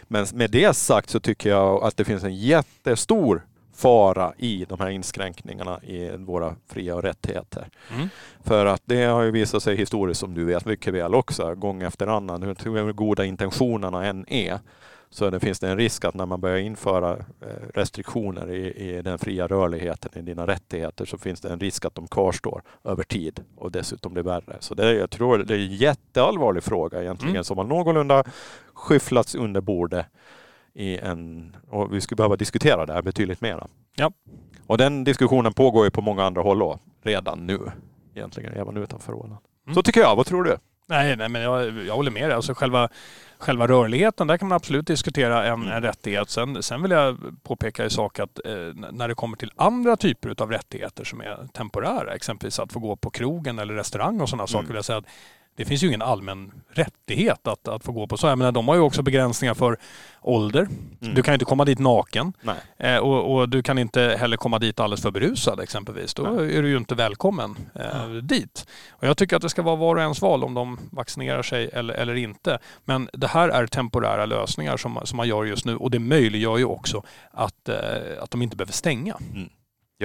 Men 0.08 0.26
med 0.34 0.52
det 0.52 0.76
sagt 0.76 1.10
så 1.10 1.20
tycker 1.20 1.50
jag 1.50 1.84
att 1.84 1.98
det 1.98 2.06
finns 2.06 2.24
en 2.24 2.36
jättestor 2.36 3.46
fara 3.76 4.34
i 4.38 4.66
de 4.70 4.80
här 4.80 4.90
inskränkningarna 4.90 5.80
i 5.84 6.18
våra 6.18 6.56
fria 6.68 6.96
och 6.96 7.04
rättigheter. 7.04 7.68
Mm. 7.96 8.10
För 8.44 8.66
att 8.66 8.82
det 8.86 9.04
har 9.04 9.24
ju 9.24 9.32
visat 9.32 9.64
sig 9.64 9.76
historiskt, 9.76 10.20
som 10.20 10.34
du 10.34 10.46
vet 10.46 10.66
mycket 10.66 10.94
väl 10.94 11.16
också, 11.16 11.56
gång 11.56 11.82
efter 11.82 12.08
annan, 12.08 12.44
hur 12.44 12.94
goda 12.94 13.26
intentionerna 13.26 14.06
än 14.06 14.30
är, 14.30 14.60
så 15.10 15.30
det 15.30 15.40
finns 15.40 15.60
det 15.60 15.70
en 15.70 15.78
risk 15.78 16.06
att 16.06 16.14
när 16.16 16.26
man 16.26 16.42
börjar 16.42 16.58
införa 16.58 17.12
eh, 17.12 17.48
restriktioner 17.74 18.52
i, 18.52 18.72
i, 18.72 19.02
den 19.02 19.20
fria 19.20 19.48
rörligheten, 19.48 20.12
i 20.16 20.22
dina 20.22 20.48
rättigheter, 20.48 21.06
så 21.06 21.18
finns 21.18 21.42
det 21.42 21.50
en 21.50 21.60
risk 21.60 21.86
att 21.86 21.96
de 21.96 22.08
kvarstår 22.08 22.62
över 22.84 23.04
tid 23.04 23.44
och 23.56 23.72
dessutom 23.72 24.14
blir 24.14 24.24
värre. 24.24 24.58
Så 24.60 24.74
det, 24.74 24.94
jag 24.94 25.10
tror 25.10 25.38
det 25.38 25.54
är 25.54 25.60
en 25.60 25.76
jätteallvarlig 25.76 26.64
fråga 26.64 27.02
egentligen, 27.02 27.36
mm. 27.36 27.44
som 27.44 27.58
har 27.58 27.66
någorlunda 27.66 28.24
skyfflats 28.74 29.36
under 29.36 29.62
bordet 29.62 30.06
i 30.76 30.98
en, 30.98 31.56
och 31.70 31.94
vi 31.94 32.02
skulle 32.02 32.18
behöva 32.18 32.36
diskutera 32.36 32.86
det 32.86 32.94
här 32.94 33.02
betydligt 33.02 33.42
mera. 33.42 33.68
Ja. 33.96 34.12
Och 34.68 34.78
den 34.78 35.04
diskussionen 35.04 35.54
pågår 35.54 35.86
ju 35.86 35.92
på 35.92 36.02
många 36.02 36.24
andra 36.24 36.42
håll 36.42 36.60
då, 36.60 36.80
redan 37.04 37.48
nu, 37.48 37.60
egentligen, 38.16 38.54
även 38.54 38.78
utanför 38.78 39.14
Åland. 39.14 39.38
Mm. 39.66 39.76
Så 39.76 39.84
tycker 39.84 40.02
jag. 40.02 40.16
Vad 40.16 40.26
tror 40.26 40.44
du? 40.44 40.58
Nej, 40.88 41.16
nej 41.16 41.30
men 41.30 41.42
jag, 41.42 41.78
jag 41.86 41.96
håller 41.96 42.12
med 42.12 42.24
dig. 42.24 42.36
Alltså 42.36 42.54
själva, 42.54 42.90
själva 43.38 43.68
rörligheten, 43.68 44.28
där 44.28 44.38
kan 44.38 44.48
man 44.48 44.56
absolut 44.56 44.88
diskutera 44.88 45.46
en, 45.46 45.54
mm. 45.54 45.72
en 45.72 45.82
rättighet. 45.82 46.30
Sen, 46.30 46.64
sen 46.64 46.82
vill 46.82 46.92
jag 46.92 47.18
påpeka 47.44 47.86
i 47.86 47.90
sak 47.90 48.20
att 48.20 48.46
eh, 48.46 48.54
när 48.92 49.08
det 49.08 49.16
kommer 49.16 49.38
till 49.38 49.52
andra 49.56 49.98
typer 49.98 50.42
av 50.42 50.52
rättigheter 50.52 51.04
som 51.04 51.22
är 51.22 51.48
temporära, 51.54 52.14
exempelvis 52.14 52.60
att 52.60 52.74
få 52.74 52.80
gå 52.80 52.96
på 52.96 53.10
krogen 53.10 53.60
eller 53.60 53.74
restaurang 53.74 54.22
och 54.22 54.30
sådana 54.30 54.42
mm. 54.42 54.48
saker, 54.48 54.68
vill 54.68 54.76
jag 54.76 54.86
säga 54.86 54.98
att 54.98 55.06
det 55.56 55.66
finns 55.66 55.84
ju 55.84 55.88
ingen 55.88 56.02
allmän 56.02 56.52
rättighet 56.70 57.48
att, 57.48 57.68
att 57.68 57.84
få 57.84 57.92
gå 57.92 58.08
på 58.08 58.18
så. 58.18 58.28
Jag 58.28 58.38
menar, 58.38 58.52
de 58.52 58.68
har 58.68 58.76
ju 58.76 58.82
också 58.82 59.02
begränsningar 59.02 59.54
för 59.54 59.78
ålder. 60.22 60.68
Mm. 61.02 61.16
Du 61.16 61.24
kan 61.24 61.32
ju 61.32 61.36
inte 61.36 61.46
komma 61.46 61.66
dit 61.66 61.80
naken. 61.80 62.34
Eh, 62.78 62.98
och, 62.98 63.36
och, 63.36 63.50
du 63.50 63.64
kan 63.64 63.78
inte 63.78 64.18
heller 64.20 64.38
komma 64.38 64.60
dit 64.60 64.80
alldeles 64.80 65.02
för 65.02 65.12
berusad 65.12 65.60
exempelvis. 65.60 66.14
Då 66.14 66.24
Nej. 66.24 66.58
är 66.58 66.62
du 66.62 66.70
ju 66.70 66.78
inte 66.78 66.96
välkommen 66.96 67.56
eh, 67.76 68.08
dit. 68.10 68.68
Och 68.90 69.08
jag 69.08 69.18
tycker 69.18 69.36
att 69.36 69.42
det 69.42 69.50
ska 69.50 69.62
vara 69.62 69.76
var 69.76 69.96
och 69.96 70.02
ens 70.02 70.22
val 70.22 70.44
om 70.44 70.54
de 70.54 70.80
vaccinerar 70.92 71.44
sig 71.44 71.70
eller, 71.74 71.94
eller 71.94 72.16
inte. 72.16 72.60
Men 72.86 73.10
det 73.14 73.28
här 73.28 73.50
är 73.50 73.68
temporära 73.68 74.26
lösningar 74.26 74.78
som, 74.78 75.00
som 75.04 75.18
man 75.18 75.28
gör 75.28 75.44
just 75.44 75.66
nu 75.66 75.76
och 75.76 75.92
det 75.92 76.00
möjliggör 76.00 76.58
ju 76.58 76.66
också 76.66 77.04
att, 77.32 77.70
eh, 77.70 77.76
att 78.22 78.32
de 78.32 78.42
inte 78.42 78.56
behöver 78.56 78.74
stänga. 78.74 79.18
Mm. 79.34 79.50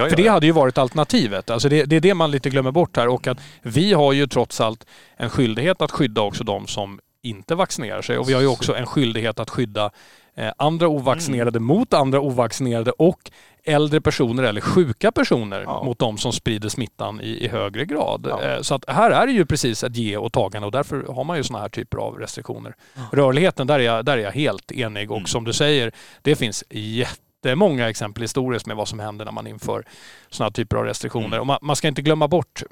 Ja, 0.05 0.09
För 0.09 0.17
det 0.17 0.29
hade 0.29 0.47
ju 0.47 0.53
varit 0.53 0.79
alternativet. 0.79 1.51
Alltså 1.51 1.69
det, 1.69 1.85
det, 1.85 1.97
är 1.97 2.01
det 2.01 2.15
man 2.15 2.31
lite 2.31 2.51
glömmer 2.51 2.71
bort 2.71 2.97
här 2.97 3.09
och 3.09 3.27
att 3.27 3.39
vi 3.63 3.93
har 3.93 4.13
ju 4.13 4.27
trots 4.27 4.61
allt 4.61 4.87
en 5.17 5.31
skyldighet 5.31 5.83
att 5.83 5.91
skydda 5.91 6.21
också 6.21 6.45
de 6.45 6.67
som 6.67 7.01
inte 7.23 7.55
vaccinerar 7.55 8.03
sig 8.03 8.19
och 8.19 8.29
vi 8.29 8.33
har 8.33 8.41
ju 8.41 8.47
också 8.47 8.77
en 8.77 8.87
skyldighet 8.87 9.41
att 9.41 9.51
skydda 9.51 9.91
eh, 10.37 10.53
andra 10.57 10.89
ovaccinerade 10.89 11.57
mm. 11.57 11.67
mot 11.67 11.95
andra 11.95 12.21
ovaccinerade 12.21 12.91
och 12.91 13.31
äldre 13.65 14.01
personer 14.01 14.43
eller 14.43 14.61
sjuka 14.61 15.13
personer 15.13 15.61
ja. 15.61 15.83
mot 15.85 15.99
de 15.99 16.19
som 16.19 16.33
sprider 16.33 16.69
smittan 16.69 17.21
i, 17.21 17.45
i 17.45 17.49
högre 17.49 17.85
grad. 17.85 18.27
Ja. 18.31 18.43
Eh, 18.43 18.61
så 18.61 18.75
att 18.75 18.85
här 18.89 19.11
är 19.11 19.27
det 19.27 19.33
ju 19.33 19.47
precis 19.47 19.85
ett 19.85 19.97
ge 19.97 20.17
och 20.17 20.33
tagande 20.33 20.67
och 20.67 20.73
därför 20.73 21.03
har 21.13 21.25
man 21.25 21.37
ju 21.37 21.45
sådana 21.45 21.63
här 21.63 21.69
typer 21.69 21.99
av 21.99 22.19
restriktioner. 22.19 22.75
Ja. 22.95 23.03
Rörligheten, 23.13 23.67
där 23.67 23.79
är, 23.79 23.83
jag, 23.83 24.05
där 24.05 24.19
är 24.19 24.23
jag 24.23 24.33
helt 24.33 24.73
enig 24.73 25.11
och 25.11 25.17
mm. 25.17 25.27
som 25.27 25.45
du 25.45 25.53
säger, 25.53 25.93
det 26.23 26.37
finns 26.37 26.65
jätte 26.71 27.30
jättemånga 27.45 27.89
exempel 27.89 28.23
historiskt 28.23 28.67
med 28.67 28.77
vad 28.77 28.89
som 28.89 29.01
händer 29.01 29.25
när 29.25 29.33
man 29.33 29.47
inför 29.47 29.85
sådana 30.31 30.51
typer 30.51 30.77
av 30.77 30.85
restriktioner. 30.85 31.27
Mm. 31.27 31.41
Och 31.41 31.47
man, 31.47 31.59
man, 31.63 31.77
ska 31.77 31.89
inte 31.89 32.03
glömma 32.03 32.29
bort 32.29 32.63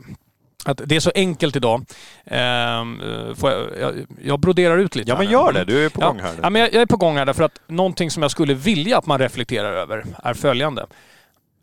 att 0.65 0.81
det 0.85 0.97
är 0.97 1.01
så 1.01 1.13
enkelt 1.15 1.57
idag. 1.57 1.85
Ehm, 2.27 3.01
jag, 3.43 3.79
jag, 3.81 4.07
jag, 4.23 4.41
broderar 4.41 4.79
ut 4.79 4.97
lite. 4.97 5.11
Ja, 5.11 5.19
men 5.19 5.31
gör 5.31 5.53
det. 5.53 5.65
Du 5.65 5.85
är 5.85 5.89
på 5.89 6.01
ja, 6.01 6.09
gång 6.09 6.21
här. 6.21 6.35
Ja, 6.43 6.51
men 6.51 6.63
jag, 6.63 6.75
jag, 6.75 6.83
är 6.83 6.87
på 6.87 6.97
gång 6.97 7.17
här 7.17 7.27
därför 7.27 7.45
att 7.45 7.61
någonting 7.67 8.11
som 8.11 8.23
jag 8.23 8.31
skulle 8.31 8.55
vilja 8.55 8.99
att 8.99 9.07
man 9.07 9.19
reflekterar 9.19 9.73
över 9.73 10.05
är 10.25 10.35
följande. 10.35 10.87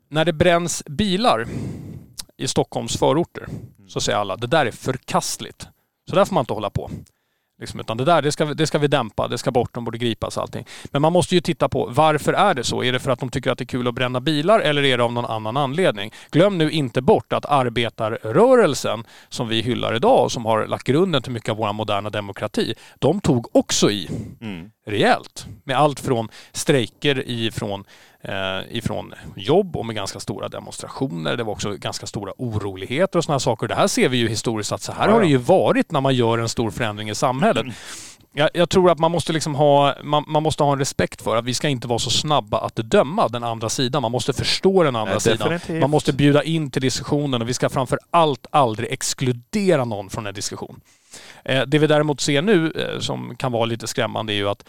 När 0.10 0.26
det 0.26 0.34
bränns 0.34 0.84
bilar 0.86 1.48
i 2.38 2.48
Stockholms 2.48 2.98
förorter 2.98 3.48
så 3.88 4.02
säger 4.02 4.20
alla 4.20 4.36
det 4.36 4.48
där 4.48 4.66
är 4.66 4.72
förkastligt. 4.72 5.68
Så 6.10 6.16
där 6.16 6.26
får 6.26 6.34
man 6.34 6.42
inte 6.42 6.54
hålla 6.54 6.70
på. 6.70 6.92
Liksom, 7.66 7.80
utan 7.80 7.98
det 7.98 8.06
där, 8.06 8.22
det 8.22 8.32
ska, 8.32 8.46
det 8.46 8.68
ska 8.68 8.78
vi 8.78 8.88
dämpa, 8.88 9.28
det 9.28 9.38
ska 9.38 9.52
bort, 9.52 9.74
de 9.74 9.84
borde 9.86 9.98
gripas 9.98 10.38
allting. 10.38 10.66
Men 10.86 11.02
man 11.02 11.14
måste 11.14 11.36
ju 11.36 11.42
titta 11.42 11.70
på 11.70 11.90
varför 11.92 12.34
är 12.34 12.54
det 12.54 12.64
så? 12.64 12.84
Är 12.84 12.92
det 12.92 13.00
för 13.00 13.12
att 13.12 13.20
de 13.20 13.30
tycker 13.30 13.52
att 13.52 13.58
det 13.58 13.64
är 13.64 13.66
kul 13.66 13.88
att 13.88 13.94
bränna 13.94 14.20
bilar 14.20 14.60
eller 14.60 14.84
är 14.84 14.98
det 14.98 15.04
av 15.04 15.14
någon 15.14 15.26
annan 15.26 15.58
anledning? 15.58 16.12
Glöm 16.32 16.58
nu 16.58 16.72
inte 16.72 17.02
bort 17.02 17.34
att 17.34 17.46
arbetarrörelsen 17.46 19.04
som 19.30 19.48
vi 19.48 19.62
hyllar 19.62 19.96
idag 19.96 20.24
och 20.24 20.32
som 20.32 20.46
har 20.46 20.68
lagt 20.68 20.84
grunden 20.84 21.22
till 21.22 21.32
mycket 21.32 21.50
av 21.50 21.58
vår 21.58 21.74
moderna 21.74 22.10
demokrati, 22.10 22.74
de 23.00 23.22
tog 23.22 23.56
också 23.56 23.92
i 23.92 24.10
mm 24.42 24.70
rejält. 24.86 25.46
Med 25.64 25.78
allt 25.78 26.00
från 26.00 26.30
strejker 26.52 27.30
ifrån 27.30 27.86
Eh, 28.28 28.78
ifrån 28.78 29.14
jobb 29.36 29.78
och 29.78 29.86
med 29.86 29.96
ganska 29.96 30.20
stora 30.20 30.50
demonstrationer. 30.50 31.38
Det 31.38 31.44
var 31.44 31.54
också 31.54 31.72
ganska 31.72 32.06
stora 32.06 32.34
oroligheter 32.38 33.18
och 33.18 33.24
sådana 33.24 33.40
saker. 33.40 33.68
Det 33.68 33.76
här 33.76 33.88
ser 33.88 34.10
vi 34.10 34.18
ju 34.18 34.30
historiskt 34.30 34.72
att 34.72 34.82
så 34.82 34.92
här 34.92 35.08
ja, 35.08 35.14
har 35.14 35.22
det 35.22 35.28
ju 35.28 35.38
varit 35.38 35.92
när 35.92 36.02
man 36.02 36.16
gör 36.16 36.38
en 36.38 36.50
stor 36.50 36.72
förändring 36.72 37.10
i 37.10 37.16
samhället. 37.16 37.64
Mm. 37.64 37.74
Jag, 38.34 38.50
jag, 38.54 38.70
tror 38.70 38.92
att 38.92 39.00
man 39.00 39.12
måste, 39.12 39.34
liksom 39.34 39.56
ha, 39.56 39.96
man, 40.04 40.24
man, 40.28 40.44
måste 40.44 40.64
ha 40.64 40.74
en 40.74 40.80
respekt 40.80 41.22
för 41.22 41.36
att 41.36 41.46
vi 41.46 41.54
ska 41.54 41.70
inte 41.70 41.88
vara 41.88 42.00
så 42.00 42.10
snabba 42.10 42.58
att 42.58 42.76
döma 42.76 43.28
den 43.28 43.44
andra 43.44 43.70
sidan. 43.70 44.02
Man 44.02 44.12
måste 44.12 44.34
förstå 44.34 44.84
den 44.84 44.96
andra 44.96 45.14
Nej, 45.14 45.22
sidan. 45.22 45.50
Definitivt. 45.50 45.82
Man 45.82 45.90
måste 45.90 46.14
bjuda 46.14 46.44
in 46.44 46.72
till 46.72 46.82
diskussionen 46.82 47.42
och 47.42 47.50
vi 47.50 47.54
ska 47.54 47.70
framför 47.70 48.00
allt 48.12 48.48
aldrig 48.50 48.92
exkludera 48.92 49.86
någon 49.86 50.10
från 50.10 50.26
en 50.26 50.34
diskussion. 50.34 50.82
Eh, 51.46 51.62
det 51.68 51.80
vi 51.80 51.88
däremot 51.88 52.22
ser 52.22 52.42
nu 52.42 52.72
eh, 52.72 53.00
som 53.00 53.36
kan 53.36 53.52
vara 53.52 53.66
lite 53.66 53.88
skrämmande 53.88 54.34
är 54.34 54.36
ju 54.36 54.50
att 54.50 54.66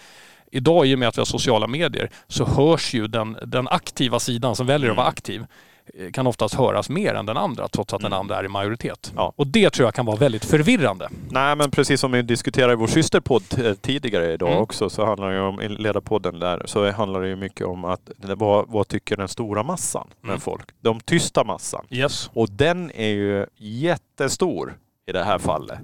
idag 0.51 0.87
i 0.87 0.95
och 0.95 0.99
med 0.99 1.09
att 1.09 1.17
vi 1.17 1.21
har 1.21 1.27
sociala 1.27 1.67
medier 1.67 2.11
så 2.29 2.45
hörs 2.45 2.95
ju 2.95 3.07
den, 3.07 3.37
den 3.47 3.69
aktiva 3.69 4.21
sidan 4.21 4.57
som 4.57 4.67
väljer 4.67 4.91
att 4.91 4.97
vara 4.97 5.07
mm. 5.07 5.13
aktiv 5.13 5.47
eh, 5.95 6.11
kan 6.11 6.27
oftast 6.27 6.55
höras 6.55 6.89
mer 6.89 7.15
än 7.15 7.27
den 7.27 7.37
andra 7.37 7.69
trots 7.69 7.95
att 7.95 8.01
den 8.01 8.13
mm. 8.13 8.19
andra 8.19 8.39
är 8.39 8.45
i 8.45 8.49
majoritet. 8.49 9.13
Ja. 9.17 9.33
Och 9.37 9.47
det 9.47 9.71
tror 9.71 9.87
jag 9.87 9.95
kan 9.95 10.07
vara 10.07 10.17
väldigt 10.17 10.45
förvirrande. 10.45 11.09
Nej 11.31 11.57
men 11.57 11.71
precis 11.71 12.01
som 12.01 12.13
vi 12.13 12.23
diskuterade 12.23 12.73
i 12.73 12.77
vår 12.77 12.87
systerpodd 12.87 13.43
tidigare 13.81 14.33
idag 14.33 14.51
mm. 14.51 14.63
också 14.63 14.91
så 14.91 15.05
handlar 15.05 15.31
det 15.33 15.41
om, 15.41 15.61
i 15.61 15.69
ledarpodden 15.69 16.39
där, 16.39 16.63
så 16.67 16.91
handlar 16.91 17.21
det 17.21 17.29
ju 17.29 17.37
mycket 17.37 17.67
om 17.67 17.85
att 17.85 18.11
vad, 18.19 18.65
vad 18.69 18.89
tycker 18.89 19.17
den 19.17 19.29
stora 19.29 19.63
massan 19.63 20.09
med 20.21 20.29
mm. 20.29 20.41
folk? 20.41 20.67
De 20.81 21.01
tysta 21.01 21.45
massan. 21.45 21.87
Yes. 21.91 22.31
Och 22.33 22.51
den 22.51 22.91
är 22.95 23.09
ju 23.09 23.47
jättestor 23.57 24.79
i 25.07 25.13
det 25.13 25.25
här 25.25 25.39
fallet 25.39 25.79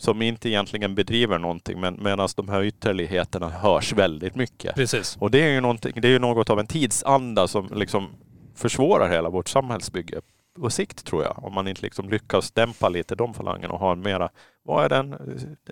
som 0.00 0.22
inte 0.22 0.48
egentligen 0.48 0.94
bedriver 0.94 1.38
någonting 1.38 1.80
men 1.80 2.02
medan 2.02 2.28
de 2.36 2.48
här 2.48 2.62
ytterligheterna 2.62 3.48
hörs 3.48 3.92
väldigt 3.92 4.34
mycket. 4.34 4.74
Precis. 4.74 5.16
Och 5.16 5.30
det 5.30 5.38
är 5.42 5.48
ju, 5.48 5.76
det 6.00 6.08
är 6.08 6.12
ju 6.12 6.18
något 6.18 6.50
av 6.50 6.60
en 6.60 6.66
tidsanda 6.66 7.48
som 7.48 7.68
liksom 7.74 8.08
försvårar 8.54 9.10
hela 9.10 9.30
vårt 9.30 9.48
samhällsbygge 9.48 10.20
på 10.60 10.70
sikt 10.70 11.06
tror 11.06 11.22
jag. 11.22 11.44
Om 11.44 11.54
man 11.54 11.68
inte 11.68 11.82
liksom 11.82 12.08
lyckas 12.08 12.50
dämpa 12.50 12.88
lite 12.88 13.14
de 13.14 13.34
falangerna 13.34 13.74
och 13.74 13.80
ha 13.80 13.92
en 13.92 14.00
mera, 14.00 14.28
vad 14.62 14.84
är 14.84 14.88
den 14.88 15.16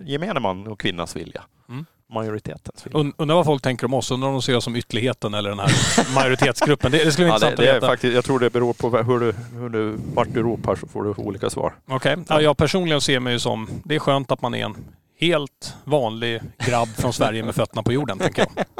gemene 0.00 0.40
man 0.40 0.66
och 0.66 0.80
kvinnas 0.80 1.16
vilja? 1.16 1.44
Mm 1.68 1.86
majoritetens 2.10 2.86
vilja. 2.86 3.12
Undrar 3.16 3.36
vad 3.36 3.44
folk 3.44 3.62
tänker 3.62 3.86
om 3.86 3.94
oss. 3.94 4.10
Undrar 4.10 4.28
om 4.28 4.34
de 4.34 4.42
ser 4.42 4.56
oss 4.56 4.64
som 4.64 4.76
ytterligheten 4.76 5.34
eller 5.34 5.50
den 5.50 5.58
här 5.58 6.14
majoritetsgruppen. 6.14 6.92
Det, 6.92 7.04
det 7.04 7.12
skulle 7.12 7.28
vara 7.28 7.38
ja, 7.40 7.50
intressant 7.50 7.56
det, 7.56 7.64
det 7.64 7.70
att 7.70 7.76
veta. 7.76 7.86
Faktiskt, 7.86 8.14
jag 8.14 8.24
tror 8.24 8.38
det 8.38 8.50
beror 8.50 8.72
på 8.72 8.98
hur 8.98 9.20
du, 9.20 9.34
hur 9.52 9.68
du, 9.68 9.98
vart 10.14 10.28
du 10.32 10.42
ropar 10.42 10.76
så 10.76 10.86
får 10.86 11.04
du 11.04 11.14
olika 11.16 11.50
svar. 11.50 11.72
Okej. 11.86 12.12
Okay. 12.12 12.24
Ja, 12.28 12.40
jag 12.40 12.56
personligen 12.56 13.00
ser 13.00 13.20
mig 13.20 13.40
som, 13.40 13.68
det 13.84 13.94
är 13.94 13.98
skönt 13.98 14.32
att 14.32 14.42
man 14.42 14.54
är 14.54 14.64
en 14.64 14.76
helt 15.20 15.74
vanlig 15.84 16.40
grabb 16.66 16.88
från 16.88 17.12
Sverige 17.12 17.42
med 17.42 17.54
fötterna 17.54 17.82
på 17.82 17.92
jorden, 17.92 18.18
tänker 18.18 18.46
jag. 18.54 18.76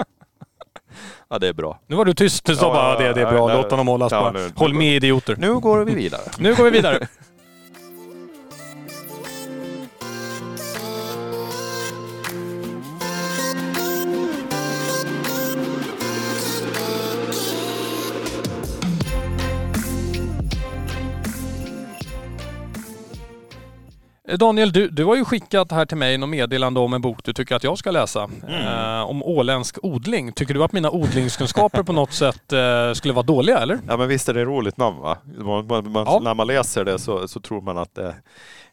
Ja, 1.31 1.39
det 1.39 1.49
är 1.49 1.53
bra. 1.53 1.79
Nu 1.87 1.97
var 1.97 2.05
du 2.05 2.15
tyst. 2.15 2.45
Du 2.45 2.57
sa 2.57 2.67
ja, 2.67 2.75
bara 2.75 2.99
det, 2.99 3.13
det 3.13 3.21
är 3.21 3.33
bra. 3.33 3.55
Låt 3.55 3.71
honom 3.71 3.89
hållas 3.89 4.13
ja, 4.13 4.21
bara. 4.21 4.51
Håll 4.55 4.75
med 4.75 4.97
idioter. 4.97 5.37
Nu 5.39 5.59
går 5.59 5.85
vi 5.85 5.95
vidare. 5.95 6.23
nu 6.39 6.55
går 6.55 6.65
vi 6.65 6.71
vidare. 6.71 7.09
Daniel, 24.37 24.73
du, 24.73 24.89
du 24.89 25.05
har 25.05 25.17
ju 25.17 25.25
skickat 25.25 25.73
här 25.73 25.87
till 25.87 25.97
mig 25.97 26.19
något 26.19 26.29
meddelande 26.29 26.81
om 26.81 26.93
en 26.93 27.01
bok 27.01 27.25
du 27.25 27.33
tycker 27.33 27.57
att 27.57 27.65
jag 27.65 27.79
ska 27.79 27.91
läsa. 27.91 28.31
Mm. 28.49 28.67
Eh, 28.67 29.11
om 29.11 29.23
åländsk 29.23 29.79
odling. 29.83 30.33
Tycker 30.33 30.55
du 30.55 30.65
att 30.65 30.73
mina 30.73 30.91
odlingskunskaper 30.91 31.83
på 31.83 31.93
något 31.93 32.13
sätt 32.13 32.53
eh, 32.53 32.93
skulle 32.93 33.15
vara 33.15 33.27
dåliga 33.27 33.59
eller? 33.59 33.79
Ja 33.89 33.97
men 33.97 34.09
visst 34.09 34.29
är 34.29 34.35
det 34.35 34.41
ett 34.41 34.49
roligt 34.49 34.77
namn 34.77 34.99
va? 34.99 35.19
Man, 35.37 35.67
man, 35.67 36.05
ja. 36.07 36.21
När 36.23 36.35
man 36.35 36.47
läser 36.47 36.85
det 36.85 36.99
så, 36.99 37.29
så 37.29 37.41
tror 37.41 37.61
man 37.61 37.79
att 37.79 37.95
det 37.95 38.15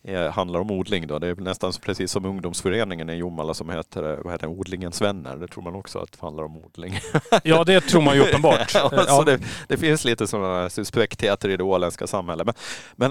är, 0.08 0.30
handlar 0.30 0.60
om 0.60 0.72
odling 0.72 1.08
då. 1.08 1.20
Det 1.20 1.28
är 1.28 1.36
nästan 1.36 1.72
precis 1.82 2.12
som 2.12 2.26
ungdomsföreningen 2.26 3.10
i 3.10 3.14
Jomala 3.14 3.54
som 3.54 3.70
heter, 3.70 4.20
vad 4.24 4.34
heter 4.34 4.48
Odlingens 4.48 5.02
vänner. 5.02 5.36
Det 5.36 5.48
tror 5.48 5.64
man 5.64 5.76
också 5.76 6.00
att 6.00 6.12
det 6.12 6.22
handlar 6.22 6.44
om 6.44 6.58
odling. 6.58 7.00
Ja 7.44 7.64
det 7.64 7.82
tror 7.82 8.02
man 8.02 8.16
ju 8.16 8.22
uppenbart. 8.22 8.72
ja, 8.74 9.06
så 9.08 9.24
det, 9.24 9.40
det, 9.68 9.78
finns 9.78 10.06
lite 10.06 10.28
sådana 10.28 10.70
suspektheter 10.70 11.50
i 11.50 11.58
det 11.58 11.64
åländska 11.64 12.08
samhället. 12.08 12.46
Men, 12.46 12.56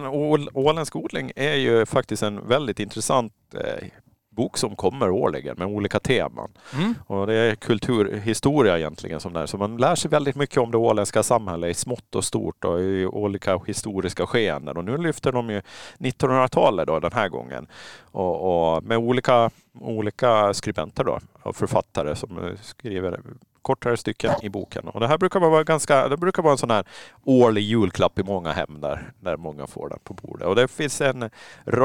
men 0.01 0.07
åländsk 0.55 0.97
odling 0.97 1.33
är 1.37 1.55
ju 1.55 1.87
faktiskt 1.87 2.23
en 2.23 2.34
väldigt 2.47 2.81
intressant 2.81 3.33
eh, 3.55 3.89
bok 4.35 4.59
som 4.59 4.77
kommer 4.77 5.11
årligen 5.11 5.57
med 5.59 5.67
olika 5.67 6.01
teman. 6.01 6.51
Mm. 6.75 6.95
Och 7.07 7.27
det 7.27 7.35
är 7.35 7.55
kulturhistoria 7.55 8.79
egentligen 8.79 9.21
som 9.21 9.33
det 9.33 9.41
är. 9.41 9.47
Så 9.47 9.59
man 9.59 9.77
lär 9.77 9.95
sig 9.95 10.11
väldigt 10.11 10.37
mycket 10.37 10.59
om 10.59 10.71
det 10.71 10.79
åländska 10.79 11.23
samhället 11.23 11.71
i 11.71 11.75
smått 11.75 12.15
och 12.15 12.25
stort 12.25 12.65
och 12.65 12.81
i 12.81 13.07
olika 13.07 13.59
historiska 13.67 14.27
skeenden. 14.27 14.77
Och 14.77 14.85
nu 14.85 14.97
lyfter 14.97 15.33
de 15.33 15.51
ju 15.51 15.63
1900-talet 15.99 16.87
då 16.87 17.01
den 17.01 17.13
här 17.13 17.29
gången. 17.29 17.67
Och, 18.03 18.75
och 18.75 18.85
med 18.85 18.99
olika, 18.99 19.51
olika 19.81 20.55
skribenter 20.55 21.05
då 21.05 21.19
och 21.43 21.57
författare 21.57 22.17
som 22.17 22.39
eh, 22.39 22.53
skriver 22.63 23.21
kortare 23.65 23.97
stycken 23.97 24.33
i 24.43 24.49
boken. 24.49 24.89
Och 24.89 25.01
det 25.01 25.09
här 25.09 25.19
brukar 25.19 25.41
vara 25.41 25.65
ganska, 25.65 26.09
det 26.09 26.17
brukar 26.17 26.43
vara 26.43 26.53
en 26.53 26.59
sån 26.59 26.71
här 26.71 26.85
årlig 27.25 27.63
julklapp 27.63 28.19
i 28.19 28.23
många 28.23 28.53
hem 28.53 28.81
där, 28.81 29.13
där 29.21 29.37
många 29.37 29.67
får 29.67 29.89
den 29.89 29.99
på 30.05 30.15
bordet. 30.15 30.47
Och 30.47 30.57
det 30.57 30.69
finns 30.69 31.01
en, 31.01 31.31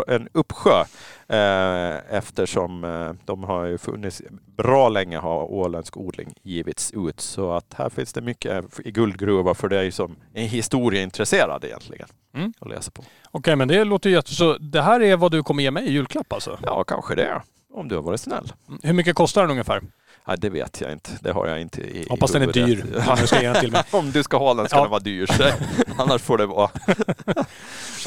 en 0.08 0.30
uppsjö 0.34 0.84
eh, 1.28 2.16
eftersom 2.16 2.84
eh, 2.84 3.12
de 3.26 3.44
har 3.44 3.66
ju 3.66 3.78
funnits 3.78 4.22
bra 4.58 4.90
länge 4.90 5.18
har 5.18 5.44
åländsk 5.44 5.98
odling 5.98 6.34
givits 6.44 6.92
ut. 6.92 7.20
Så 7.20 7.52
att 7.52 7.74
här 7.74 7.90
finns 7.90 8.14
det 8.14 8.22
mycket 8.22 8.80
i 8.86 8.92
guldgruva 8.92 9.54
för 9.54 9.70
dig 9.70 9.92
som 9.92 10.16
är 10.34 10.46
historieintresserad 10.46 11.64
egentligen. 11.64 12.08
Mm. 12.34 12.54
Att 12.60 12.70
läsa 12.70 12.92
på. 12.92 13.04
Okej, 13.32 13.56
men 13.56 13.68
det 13.68 13.84
låter 13.84 14.10
ju 14.10 14.16
jätte... 14.16 14.36
Så 14.36 14.58
det 14.58 14.82
här 14.82 15.02
är 15.02 15.18
vad 15.18 15.32
du 15.32 15.44
kommer 15.44 15.64
ge 15.64 15.72
mig 15.72 15.88
i 15.88 15.92
julklapp 15.92 16.34
alltså? 16.34 16.60
Ja, 16.64 16.84
kanske 16.84 17.16
det. 17.16 17.42
Om 17.74 17.88
du 17.88 17.96
har 17.96 18.02
varit 18.02 18.22
snäll. 18.22 18.54
Mm. 18.68 18.80
Hur 18.84 18.94
mycket 18.94 19.16
kostar 19.16 19.42
den 19.42 19.52
ungefär? 19.52 19.82
Nej, 20.28 20.38
det 20.40 20.50
vet 20.50 20.82
jag 20.82 20.92
inte. 20.92 21.10
Det 21.22 21.32
har 21.32 21.48
jag 21.48 21.62
inte 21.62 21.82
i 21.82 22.08
Hoppas 22.10 22.32
den 22.32 22.42
är 22.42 22.48
dyr. 22.54 22.86
om 23.10 23.16
du 23.22 23.28
ska 23.28 23.42
ge 23.42 23.48
den 23.48 23.62
till 23.62 23.72
mig. 23.72 23.84
Om 23.92 24.12
du 24.12 24.24
ska 24.24 24.38
ha 24.38 24.54
den 24.54 24.68
ska 24.68 24.78
Ja. 24.78 24.82
den 24.82 24.92
vara 24.92 25.00
dyr. 25.00 25.28
Annars 25.98 26.22
får 26.22 26.38
det 26.38 26.46
vara. 26.46 26.70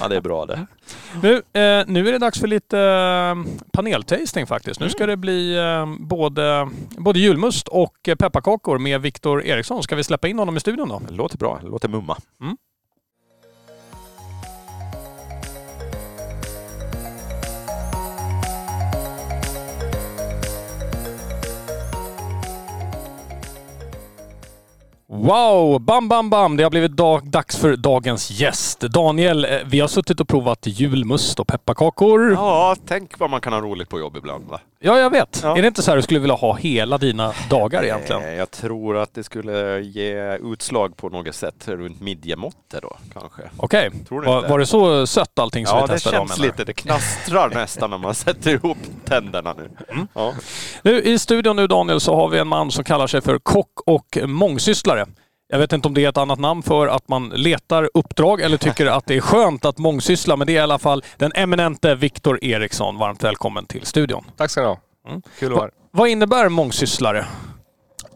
ja, 0.01 0.09
det 0.09 0.17
är 0.17 0.21
bra 0.21 0.47
det. 0.47 0.67
Nu, 1.23 1.35
eh, 1.37 1.85
nu 1.87 2.09
är 2.09 2.13
det 2.13 2.19
dags 2.19 2.41
för 2.41 2.47
lite 2.47 2.79
eh, 2.79 3.35
paneltasting 3.73 4.47
faktiskt. 4.47 4.81
Nu 4.81 4.87
Mm. 4.87 4.93
ska 4.93 5.07
det 5.07 5.17
bli 5.17 5.57
eh, 5.59 5.87
både, 5.99 6.69
både 6.99 7.19
julmust 7.19 7.69
och 7.69 7.95
pepparkakor 8.19 8.79
med 8.79 9.01
Viktor 9.01 9.45
Eriksson. 9.45 9.83
Ska 9.83 9.97
vi 9.97 10.05
släppa 10.05 10.29
in 10.29 10.39
honom 10.39 10.57
i 10.57 10.61
studion 10.61 10.89
då? 10.89 11.03
Låter 11.11 11.39
bra. 11.39 11.61
Låter 11.63 11.89
mumma. 11.89 12.17
Wow! 25.17 25.79
Bam, 25.81 26.09
bam, 26.09 26.31
bam! 26.31 26.57
Det 26.57 26.63
har 26.63 26.71
blivit 26.71 26.93
dag, 26.97 27.27
dags 27.31 27.57
för 27.57 27.77
dagens 27.77 28.31
gäst. 28.31 28.81
Daniel, 28.81 29.45
eh, 29.45 29.51
vi 29.67 29.81
har 29.81 29.89
suttit 29.89 30.21
och 30.21 30.29
provat 30.29 30.59
julmust 30.67 31.41
och 31.41 31.47
pepparkakor. 31.47 32.33
Ja, 32.33 32.77
tänk 32.87 33.19
vad 33.19 33.31
man 33.31 33.41
kan 33.41 33.53
ha 33.53 33.61
roligt 33.61 33.89
på 33.89 33.99
jobb 33.99 34.17
ibland 34.17 34.45
va? 34.49 34.61
Ja, 34.85 34.99
jag 34.99 35.11
vet. 35.11 35.41
Ja. 35.43 35.57
Är 35.59 35.63
det 35.63 35.69
inte 35.69 35.83
så 35.83 35.91
här 35.91 35.97
du 35.97 36.03
skulle 36.03 36.21
vilja 36.21 36.35
ha 36.35 36.55
hela 36.57 36.99
dina 36.99 37.33
dagar 37.51 37.83
egentligen? 37.85 38.23
Eh, 38.23 38.35
Jag 38.35 38.51
tror 38.51 38.97
att 38.97 39.15
det 39.15 39.25
skulle 39.25 39.81
ge 39.81 40.37
utslag 40.37 40.97
på 40.97 41.09
något 41.09 41.35
sätt 41.35 41.69
runt 41.69 42.01
midjemåttet 42.01 42.83
då 42.83 42.97
kanske. 43.13 43.43
Okej. 43.57 43.91
Du 44.09 44.15
Var, 44.21 44.49
var 44.49 44.59
det 44.59 44.67
så 44.67 45.07
sött 45.07 45.39
allting 45.39 45.67
som 45.67 45.79
Ja, 45.79 45.83
vi 45.85 45.87
det 45.89 45.93
testade? 45.95 46.17
känns 46.17 46.31
om, 46.31 46.43
eller? 46.43 46.53
lite. 46.53 46.65
Det 46.65 46.73
knastrar 46.73 47.51
nästan 47.55 47.91
när 47.91 47.99
man 47.99 48.15
sätter 48.15 48.51
ihop 48.51 48.79
tänderna 49.05 49.53
nu. 49.55 49.71
Mm. 49.89 50.09
Ja. 50.15 50.33
Nu, 50.83 51.03
I 51.03 51.19
studion 51.19 51.57
nu 51.57 51.67
Daniel 51.67 52.01
så 52.01 52.15
har 52.17 52.29
vi 52.29 52.39
en 52.39 52.49
man 52.49 52.71
som 52.71 52.85
kallar 52.85 53.07
sig 53.07 53.21
för 53.21 53.39
kock 53.39 53.81
och 53.87 54.19
mångsysslare. 54.27 55.02
Jag 55.53 55.59
vet 55.59 55.73
inte 55.73 55.89
om 55.89 55.95
det 55.95 56.05
är 56.05 56.09
ett 56.09 56.17
annat 56.17 56.39
namn 56.39 56.63
för 56.63 56.87
att 56.87 57.09
man 57.09 57.29
letar 57.29 57.91
uppdrag 57.95 58.41
eller 58.41 58.57
tycker 58.57 58.87
att 58.87 59.07
det 59.07 59.17
är 59.17 59.21
skönt 59.21 59.65
att 59.65 59.79
mångsyssla, 59.79 60.37
men 60.37 60.47
det 60.47 60.53
är 60.53 60.55
i 60.55 60.59
alla 60.59 60.79
fall 60.79 61.05
den 61.17 61.33
eminente 61.35 61.95
Viktor 61.95 62.45
Eriksson. 62.45 62.99
Varmt 62.99 63.25
välkommen 63.25 63.67
till 63.67 63.87
studion. 63.87 64.25
Tack 64.37 64.51
ska 64.51 64.61
ni 64.61 64.67
ha. 64.67 64.79
Mm. 65.09 65.23
Kul 65.39 65.53
att 65.53 65.59
vara. 65.59 65.71
Vad 65.91 66.09
innebär 66.09 66.49
mångsysslare? 66.49 67.27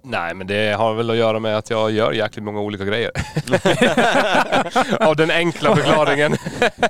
Nej, 0.02 0.34
men 0.34 0.46
det 0.46 0.76
har 0.76 0.94
väl 0.94 1.10
att 1.10 1.16
göra 1.16 1.38
med 1.38 1.56
att 1.56 1.70
jag 1.70 1.90
gör 1.90 2.12
jäkligt 2.12 2.44
många 2.44 2.60
olika 2.60 2.84
grejer. 2.84 3.10
Av 5.08 5.16
den 5.16 5.30
enkla 5.30 5.76
förklaringen. 5.76 6.36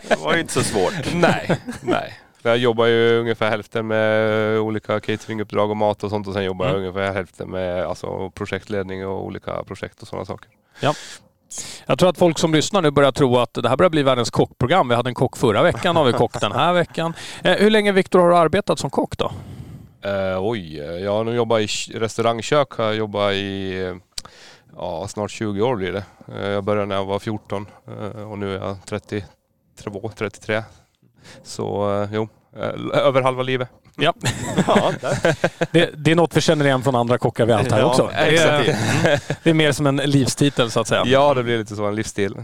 Det 0.09 0.19
var 0.19 0.35
ju 0.35 0.41
inte 0.41 0.53
så 0.53 0.63
svårt. 0.63 1.15
nej, 1.15 1.61
nej. 1.81 2.15
För 2.47 2.51
Jag 2.51 2.59
jobbar 2.59 2.87
ju 2.87 3.21
ungefär 3.21 3.51
hälften 3.51 3.87
med 3.87 4.59
olika 4.59 5.01
cateringuppdrag 5.01 5.71
och 5.71 5.77
mat 5.77 6.05
och 6.05 6.11
sånt 6.11 6.27
och 6.27 6.33
sen 6.35 6.45
jobbar 6.45 6.67
jag 6.67 6.75
Mm. 6.75 6.89
ungefär 6.89 7.13
hälften 7.13 7.51
med 7.51 7.85
alltså, 7.87 8.31
projektledning 8.31 9.07
och 9.07 9.25
olika 9.25 9.65
projekt 9.65 10.03
och 10.03 10.09
sådana 10.09 10.25
saker. 10.25 10.51
Jag 11.87 11.99
tror 11.99 12.09
att 12.09 12.19
folk 12.19 12.39
som 12.39 12.55
lyssnar 12.55 12.83
nu 12.83 12.91
börjar 12.91 13.13
tro 13.13 13.39
att 13.39 13.55
det 13.55 13.69
här 13.69 13.77
börjar 13.77 13.91
bli 13.91 14.03
världens 14.03 14.31
kockprogram. 14.31 14.89
Vi 14.89 14.95
hade 14.95 15.11
en 15.11 15.15
kock 15.15 15.37
förra 15.37 15.63
veckan, 15.63 15.97
har 15.97 16.05
vi 16.05 16.13
kock 16.13 16.41
den 16.41 16.53
här 16.53 16.73
veckan. 16.73 17.15
Eh, 17.45 17.57
hur 17.57 17.71
länge 17.71 17.93
Viktor 17.93 18.19
har 18.19 18.29
du 18.29 18.37
arbetat 18.37 18.79
som 18.79 18.91
kock 18.91 19.19
då? 19.19 19.33
Eh, 20.03 20.39
oj, 20.41 20.77
jag 20.79 21.13
har 21.13 21.25
nu 21.25 21.35
jobbat 21.35 21.61
i 21.61 21.67
restaurangkök. 21.95 22.71
Har 22.73 22.85
jag 22.85 22.95
jobbat 22.97 23.33
i 23.33 23.75
ja, 24.77 25.09
snart 25.09 25.31
20 25.31 25.63
år 25.63 25.77
blir 25.77 25.93
det. 25.93 26.05
Eh, 26.41 26.49
jag 26.49 26.65
började 26.65 26.87
när 26.87 26.95
jag 26.97 27.05
var 27.05 27.19
14 27.19 27.67
eh, 27.87 28.31
och 28.31 28.39
nu 28.39 28.55
är 28.57 28.61
jag 28.61 28.77
32, 28.87 30.11
33. 30.17 30.63
Så 31.43 32.09
jo, 32.13 32.29
över 32.95 33.23
halva 33.23 33.43
livet. 33.43 33.69
Ja, 33.97 34.15
Ja, 34.67 34.93
det, 35.71 35.91
det 35.97 36.11
är 36.11 36.15
något 36.15 36.37
vi 36.37 36.41
känner 36.41 36.65
igen 36.65 36.83
från 36.83 36.95
andra 36.95 37.19
kockar 37.19 37.47
vi 37.47 37.53
har 37.53 37.59
haft 37.59 37.73
här 37.73 37.79
Ja, 37.79 37.85
också. 37.87 38.07
Det 38.07 38.15
exakt. 38.15 38.69
är, 38.69 39.21
det 39.43 39.51
är 39.51 39.55
mer 39.55 39.73
som 39.73 39.87
en 39.87 39.97
livstitel 39.97 40.71
så 40.71 40.81
att 40.81 40.89
säga. 40.89 41.03
Ja, 41.07 41.35
det 41.35 41.43
blir 41.43 41.59
lite 41.59 41.77
så 41.77 41.87
en 41.87 41.95
livsstil. 41.95 42.35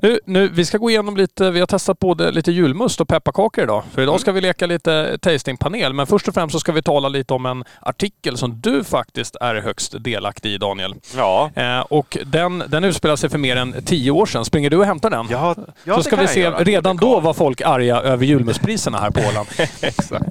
Nu, 0.00 0.20
nu, 0.24 0.48
vi 0.48 0.64
ska 0.64 0.78
gå 0.78 0.90
igenom 0.90 1.16
lite, 1.16 1.50
vi 1.50 1.60
har 1.60 1.66
testat 1.66 1.98
både 1.98 2.30
lite 2.30 2.52
julmust 2.52 3.00
och 3.00 3.08
pepparkakor 3.08 3.64
idag. 3.64 3.82
För 3.94 4.02
idag 4.02 4.20
ska 4.20 4.32
vi 4.32 4.40
leka 4.40 4.66
lite 4.66 5.18
tastingpanel. 5.18 5.92
Men 5.92 6.06
först 6.06 6.28
och 6.28 6.34
främst 6.34 6.52
så 6.52 6.60
ska 6.60 6.72
vi 6.72 6.82
tala 6.82 7.08
lite 7.08 7.34
om 7.34 7.46
en 7.46 7.64
artikel 7.80 8.36
som 8.36 8.60
du 8.60 8.84
faktiskt 8.84 9.36
är 9.40 9.54
högst 9.54 10.04
delaktig 10.04 10.52
i 10.52 10.58
Daniel. 10.58 10.94
Ja. 11.16 11.50
Eh, 11.54 11.80
och 11.80 12.18
den, 12.26 12.64
den 12.68 12.84
utspelar 12.84 13.16
sig 13.16 13.30
för 13.30 13.38
mer 13.38 13.56
än 13.56 13.74
tio 13.84 14.10
år 14.10 14.26
sedan. 14.26 14.44
Springer 14.44 14.70
du 14.70 14.76
och 14.76 14.84
hämtar 14.84 15.10
den? 15.10 15.26
Ja, 15.30 15.54
ja, 15.84 15.96
så 15.96 16.02
ska 16.02 16.16
vi 16.16 16.28
se, 16.28 16.50
redan 16.50 16.96
då 16.96 17.20
var 17.20 17.34
folk 17.34 17.60
arga 17.60 18.00
över 18.00 18.26
julmustpriserna 18.26 18.98
här 18.98 19.10
på 19.10 19.20
Åland. 19.30 19.48
Exakt. 19.80 20.24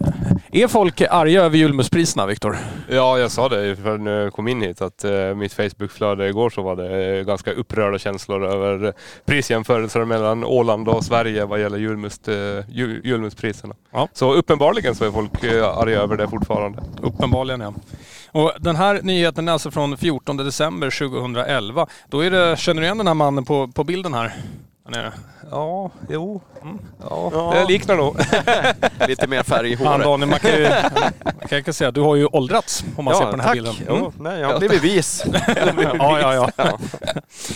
Är 0.54 0.68
folk 0.68 1.02
arga 1.02 1.44
över 1.44 1.58
julmustpriserna, 1.58 2.26
Viktor? 2.26 2.58
Ja, 2.89 3.18
jag 3.18 3.32
sa 3.32 3.50
det 3.50 3.76
för 3.76 3.98
när 3.98 4.12
jag 4.12 4.34
kom 4.34 4.48
in 4.48 4.62
hit 4.62 4.82
att 4.82 5.04
eh, 5.04 5.36
mitt 5.36 5.54
Facebookflöde 5.54 6.30
igår 6.30 6.50
så 6.50 6.62
var 6.62 6.76
det 6.76 7.18
eh, 7.18 7.26
ganska 7.26 7.52
upprörda 7.52 8.00
känslor 8.00 8.46
över 8.46 8.94
prisjämförelser 9.26 10.06
mellan 10.06 10.44
Åland 10.44 10.89
och 10.89 11.04
Sverige 11.04 11.46
vad 11.46 11.62
gäller 11.62 11.78
julmust, 11.78 12.28
eh, 12.28 12.36
jul, 12.70 13.02
julmustpriserna. 13.04 13.76
Ja. 13.92 14.08
Så 14.13 14.34
uppenbarligen 14.34 14.96
så 14.96 15.06
är 15.06 15.12
folk 15.12 15.44
eh, 15.44 15.78
arga 15.78 16.00
över 16.00 16.18
det 16.18 16.28
fortfarande. 16.28 16.84
Uppenbarligen 17.02 17.62
ja. 17.62 17.74
Och 18.32 18.52
den 18.60 18.76
här 18.76 19.00
nyheten 19.02 19.48
är 19.48 19.52
alltså 19.52 19.72
från 19.72 19.98
14 19.98 20.38
december 20.38 21.10
2011. 21.10 21.88
Då 22.08 22.20
är 22.20 22.32
det, 22.32 22.60
känner 22.60 22.82
du 22.82 22.86
igen 22.86 22.98
den 22.98 23.08
här 23.08 23.13
mannen 23.13 23.46
på, 23.46 23.68
på 23.68 23.84
bilden 23.84 24.13
här? 24.13 24.34
Nere? 24.89 25.12
Ja, 25.52 25.91
jo. 26.10 26.41
Mm. 26.62 26.80
Ja, 27.10 27.30
Ja. 27.34 27.54
det 27.56 27.65
liknar 27.74 27.96
nog. 27.96 28.17
Lite 29.08 29.28
mer 29.28 29.43
färg 29.43 29.72
i 29.72 29.76
håret. 29.76 30.04
Daniel, 30.04 30.30
man 30.30 30.39
kan 30.39 30.52
ju 30.52 30.67
man 31.52 31.63
kan 31.63 31.74
säga 31.74 31.91
du 31.91 32.02
har 32.02 32.15
ju 32.15 32.26
åldrats 32.26 32.84
om 32.98 33.06
man 33.06 33.15
ser 33.15 33.26
på 33.26 33.32
den 33.32 33.39
här 33.39 33.48
tack. 33.48 33.54
bilden. 33.56 33.76
Ja, 33.88 34.12
nej, 34.19 34.39
jag 34.39 34.48
har 34.52 34.60
blivit 34.60 34.84
vis. 34.84 35.24
Ja, 35.98 36.22
ja, 36.22 36.50
ja. 36.58 36.80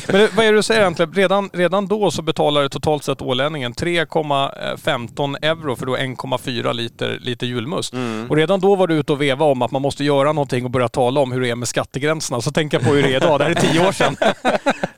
Men 0.07 0.15
det, 0.21 0.29
vad 0.35 0.45
är 0.45 0.51
det 0.51 0.57
du 0.57 0.63
säger 0.63 0.81
egentligen? 0.81 1.13
Redan, 1.13 1.49
redan 1.53 1.87
då 1.87 2.11
så 2.11 2.21
betalar 2.21 2.67
totalt 2.69 3.03
sett 3.03 3.21
ålänningen 3.21 3.73
3,15 3.73 5.35
euro 5.41 5.75
för 5.75 5.85
då 5.85 5.97
1,4 5.97 6.73
liter, 6.73 7.17
liter 7.21 7.47
julmust. 7.47 7.93
Mm. 7.93 8.27
Och 8.29 8.35
redan 8.35 8.59
då 8.59 8.75
var 8.75 8.87
du 8.87 8.95
ute 8.95 9.11
och 9.13 9.21
veva 9.21 9.45
om 9.45 9.61
att 9.61 9.71
man 9.71 9.81
måste 9.81 10.03
göra 10.03 10.31
någonting 10.33 10.65
och 10.65 10.71
börja 10.71 10.89
tala 10.89 11.19
om 11.19 11.31
hur 11.31 11.41
det 11.41 11.49
är 11.49 11.55
med 11.55 11.67
skattegränserna. 11.67 12.41
Så 12.41 12.51
tänker 12.51 12.77
jag 12.79 12.87
på 12.87 12.93
hur 12.93 13.03
det 13.03 13.09
är 13.13 13.17
idag. 13.17 13.39
Det 13.39 13.43
här 13.43 13.51
är 13.51 13.55
tio 13.55 13.87
år 13.87 13.91
sedan. 13.91 14.15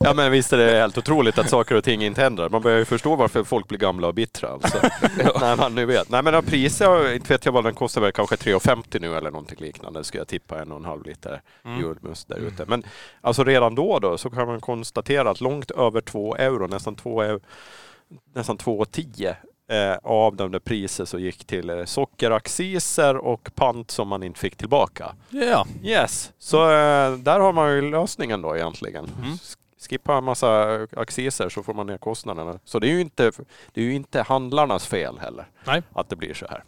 Ja 0.09 0.13
men 0.13 0.31
visst 0.31 0.53
är 0.53 0.57
det 0.57 0.79
helt 0.79 0.97
otroligt 0.97 1.37
att 1.37 1.49
saker 1.49 1.75
och 1.75 1.83
ting 1.83 2.03
inte 2.03 2.21
händer. 2.21 2.49
Man 2.49 2.61
börjar 2.61 2.77
ju 2.77 2.85
förstå 2.85 3.15
varför 3.15 3.43
folk 3.43 3.67
blir 3.67 3.79
gamla 3.79 4.07
och 4.07 4.13
bittra. 4.13 4.49
Alltså. 4.49 4.77
När 5.39 5.57
man 5.57 5.75
nu 5.75 5.85
vet. 5.85 6.09
Nej 6.09 6.23
men 6.23 6.43
priset, 6.43 6.87
inte 7.13 7.33
vet 7.33 7.45
jag 7.45 7.51
vad 7.51 7.63
den 7.63 7.73
kostar, 7.75 8.01
väl 8.01 8.11
kanske 8.11 8.35
3,50 8.35 9.01
nu 9.01 9.17
eller 9.17 9.31
någonting 9.31 9.57
liknande. 9.59 10.03
Skulle 10.03 10.21
jag 10.21 10.27
tippa 10.27 10.61
en 10.61 10.71
och 10.71 10.77
en 10.77 10.85
halv 10.85 11.05
liter 11.05 11.41
Mm. 11.65 11.79
julmust 11.81 12.27
där 12.27 12.37
ute. 12.37 12.65
Men 12.67 12.83
alltså 13.21 13.43
redan 13.43 13.75
då, 13.75 13.99
då 13.99 14.17
så 14.17 14.29
kan 14.29 14.47
man 14.47 14.61
konstatera 14.61 15.29
att 15.29 15.41
långt 15.41 15.71
över 15.71 16.01
2 16.01 16.35
euro, 16.35 16.67
nästan 16.67 16.95
2 16.95 17.21
euro, 17.21 17.39
nästan 18.35 18.57
2,10 18.57 19.35
eh, 19.71 19.97
av 20.03 20.35
de 20.35 20.51
där 20.51 20.59
priser 20.59 21.05
så 21.05 21.19
gick 21.19 21.45
till 21.45 21.69
eh, 21.69 21.85
sockeracciser 21.85 23.17
och 23.17 23.49
pant 23.55 23.91
som 23.91 24.07
man 24.07 24.23
inte 24.23 24.39
fick 24.39 24.55
tillbaka. 24.55 25.15
Ja. 25.29 25.65
Yes, 25.83 26.31
så 26.39 26.63
eh, 26.63 27.11
där 27.13 27.39
har 27.39 27.53
man 27.53 27.71
ju 27.71 27.91
lösningen 27.91 28.41
då 28.41 28.55
egentligen. 28.55 29.11
Mm. 29.23 29.37
Skippa 29.79 30.17
en 30.17 30.23
massa 30.23 30.79
acciser 30.97 31.49
så 31.49 31.63
får 31.63 31.73
man 31.73 31.87
ner 31.87 31.97
kostnaderna. 31.97 32.59
Så 32.65 32.79
det 32.79 32.87
är 32.87 32.91
ju 32.91 33.01
inte, 33.01 33.31
det 33.73 33.81
är 33.81 33.85
ju 33.85 33.93
inte 33.93 34.21
handlarnas 34.21 34.87
fel 34.87 35.19
heller 35.19 35.47
Nej. 35.65 35.81
att 35.93 36.09
det 36.09 36.15
blir 36.15 36.33
så 36.33 36.45
här. 36.49 36.63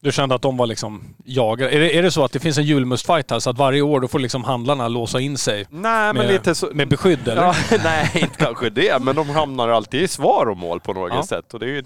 Du 0.00 0.12
kände 0.12 0.34
att 0.34 0.42
de 0.42 0.56
var 0.56 0.66
liksom 0.66 1.14
jagade. 1.24 1.70
Är 1.72 1.80
det, 1.80 1.98
är 1.98 2.02
det 2.02 2.10
så 2.10 2.24
att 2.24 2.32
det 2.32 2.40
finns 2.40 2.58
en 2.58 2.64
julmustfight 2.64 3.30
här 3.30 3.38
så 3.38 3.50
att 3.50 3.58
varje 3.58 3.82
år 3.82 4.00
då 4.00 4.08
får 4.08 4.18
liksom 4.18 4.44
handlarna 4.44 4.88
låsa 4.88 5.20
in 5.20 5.38
sig 5.38 5.66
Nej, 5.70 6.14
men 6.14 6.16
med, 6.16 6.26
lite 6.26 6.54
så... 6.54 6.70
med 6.74 6.88
beskydd 6.88 7.28
eller? 7.28 7.42
Ja, 7.42 7.54
nej, 7.84 8.10
inte 8.14 8.36
kanske 8.44 8.70
det, 8.70 9.02
men 9.02 9.16
de 9.16 9.28
hamnar 9.30 9.68
alltid 9.68 10.02
i 10.02 10.08
svar 10.08 10.46
och 10.46 10.56
mål 10.56 10.80
på 10.80 10.92
något 10.92 11.12
Ja. 11.14 11.22
sätt. 11.22 11.54
Och 11.54 11.60
det 11.60 11.66
är, 11.66 11.70
ju, 11.70 11.82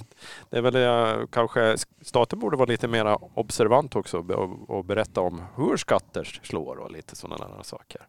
det 0.50 0.56
är 0.56 0.62
väl 0.62 0.76
eh, 0.76 1.26
kanske, 1.32 1.76
staten 2.02 2.38
borde 2.38 2.56
vara 2.56 2.66
lite 2.66 2.88
mer 2.88 3.18
observant 3.38 3.96
också 3.96 4.18
och, 4.18 4.70
och 4.70 4.85
berätta 4.85 5.20
om 5.20 5.42
hur 5.56 5.76
skatter 5.76 6.40
slår 6.42 6.76
och 6.76 6.90
lite 6.90 7.16
sådana 7.16 7.48
där 7.48 7.62
saker. 7.62 8.00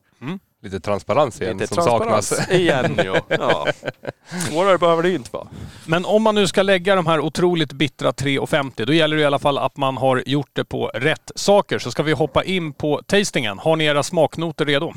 Lite 0.64 0.80
transparens 0.80 1.42
igen 1.42 1.58
lite 1.58 1.76
som 1.76 1.84
saknas. 1.84 2.30
transparens 2.30 2.62
igen 2.62 3.00
ju. 3.04 3.22
Ja. 3.30 3.68
Svårare 4.50 4.78
behöver 4.78 5.04
det 5.04 5.12
inte 5.12 5.30
vara. 5.34 5.48
Men 5.86 6.06
om 6.06 6.24
man 6.24 6.36
nu 6.36 6.48
ska 6.48 6.62
lägga 6.62 6.96
de 6.96 7.08
här 7.08 7.20
otroligt 7.20 7.74
bittra 7.74 8.12
3,50 8.12 8.86
då 8.86 8.94
gäller 8.94 9.16
det 9.16 9.22
i 9.22 9.26
alla 9.26 9.40
fall 9.40 9.58
att 9.58 9.78
man 9.78 9.98
har 9.98 10.24
gjort 10.26 10.50
det 10.54 10.66
på 10.66 10.88
rätt 10.88 11.32
saker. 11.36 11.80
Så 11.80 11.92
ska 11.92 12.04
vi 12.04 12.12
hoppa 12.12 12.44
in 12.44 12.74
på 12.74 13.02
tastingen. 13.06 13.60
Har 13.60 13.76
ni 13.76 13.86
era 13.86 14.04
smaknoter 14.04 14.66
redo? 14.66 14.94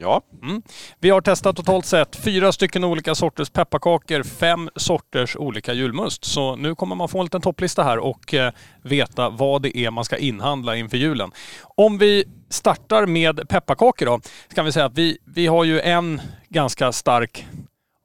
Ja, 0.00 0.22
mm. 0.42 0.62
Vi 1.00 1.10
har 1.10 1.20
testat 1.20 1.56
totalt 1.56 1.86
sett 1.86 2.16
fyra 2.16 2.52
stycken 2.52 2.84
olika 2.84 3.14
sorters 3.14 3.50
pepparkakor, 3.50 4.22
fem 4.22 4.70
sorters 4.76 5.36
olika 5.36 5.72
julmust. 5.72 6.24
Så 6.24 6.56
nu 6.56 6.74
kommer 6.74 6.96
man 6.96 7.08
få 7.08 7.18
en 7.18 7.24
liten 7.24 7.40
topplista 7.40 7.82
här 7.82 7.98
och 7.98 8.34
eh, 8.34 8.52
veta 8.82 9.30
vad 9.30 9.62
det 9.62 9.76
är 9.78 9.90
man 9.90 10.04
ska 10.04 10.16
inhandla 10.16 10.76
inför 10.76 10.96
julen. 10.96 11.30
Om 11.62 11.98
vi 11.98 12.24
startar 12.48 13.06
med 13.06 13.48
pepparkakor 13.48 14.06
då, 14.06 14.20
så 14.48 14.54
kan 14.54 14.64
vi 14.64 14.72
säga 14.72 14.86
att 14.86 14.98
vi, 14.98 15.18
vi 15.24 15.46
har 15.46 15.64
ju 15.64 15.80
en 15.80 16.20
ganska 16.48 16.92
stark 16.92 17.46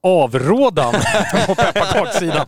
avrådan 0.04 0.94
på 1.48 1.56
pepparkakssidan. 1.56 2.46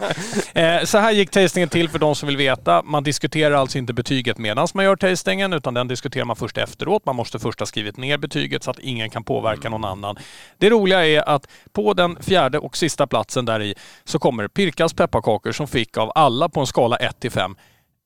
Eh, 0.54 0.84
så 0.84 0.98
här 0.98 1.12
gick 1.12 1.30
tastingen 1.32 1.70
till 1.70 1.90
för 1.90 2.00
de 2.00 2.16
som 2.16 2.28
vill 2.28 2.38
veta. 2.38 2.82
Man 2.84 3.04
diskuterar 3.04 3.56
alltså 3.56 3.78
inte 3.78 3.94
betyget 3.94 4.38
medan 4.38 4.68
man 4.74 4.86
gör 4.86 4.96
tastingen 4.96 5.54
utan 5.54 5.74
den 5.74 5.88
diskuterar 5.88 6.26
man 6.26 6.36
först 6.36 6.58
efteråt. 6.58 7.06
Man 7.06 7.16
måste 7.16 7.40
först 7.40 7.60
ha 7.60 7.66
skrivit 7.66 7.98
ner 7.98 8.18
betyget 8.18 8.64
så 8.64 8.72
att 8.72 8.80
ingen 8.80 9.10
kan 9.10 9.24
påverka 9.24 9.70
någon 9.70 9.86
annan. 9.86 10.16
Det 10.58 10.70
roliga 10.70 11.06
är 11.08 11.30
att 11.30 11.48
på 11.74 11.94
den 11.94 12.18
fjärde 12.24 12.60
och 12.60 12.78
sista 12.78 13.08
platsen 13.08 13.46
där 13.46 13.62
i 13.62 13.76
så 14.04 14.20
kommer 14.20 14.48
Pirkas 14.48 14.94
pepparkakor 14.94 15.52
som 15.52 15.68
fick 15.68 15.98
av 15.98 16.12
alla 16.16 16.50
på 16.50 16.60
en 16.60 16.68
skala 16.68 16.96
1 16.96 17.20
till 17.20 17.32
5 17.32 17.56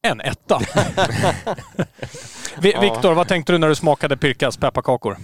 en 0.02 0.22
etta. 0.22 0.60
Vi- 2.62 2.76
Viktor, 2.82 3.14
vad 3.14 3.28
tänkte 3.28 3.52
du 3.52 3.58
när 3.58 3.68
du 3.70 3.76
smakade 3.76 4.18
Pirkas 4.18 4.58
pepparkakor? 4.58 5.18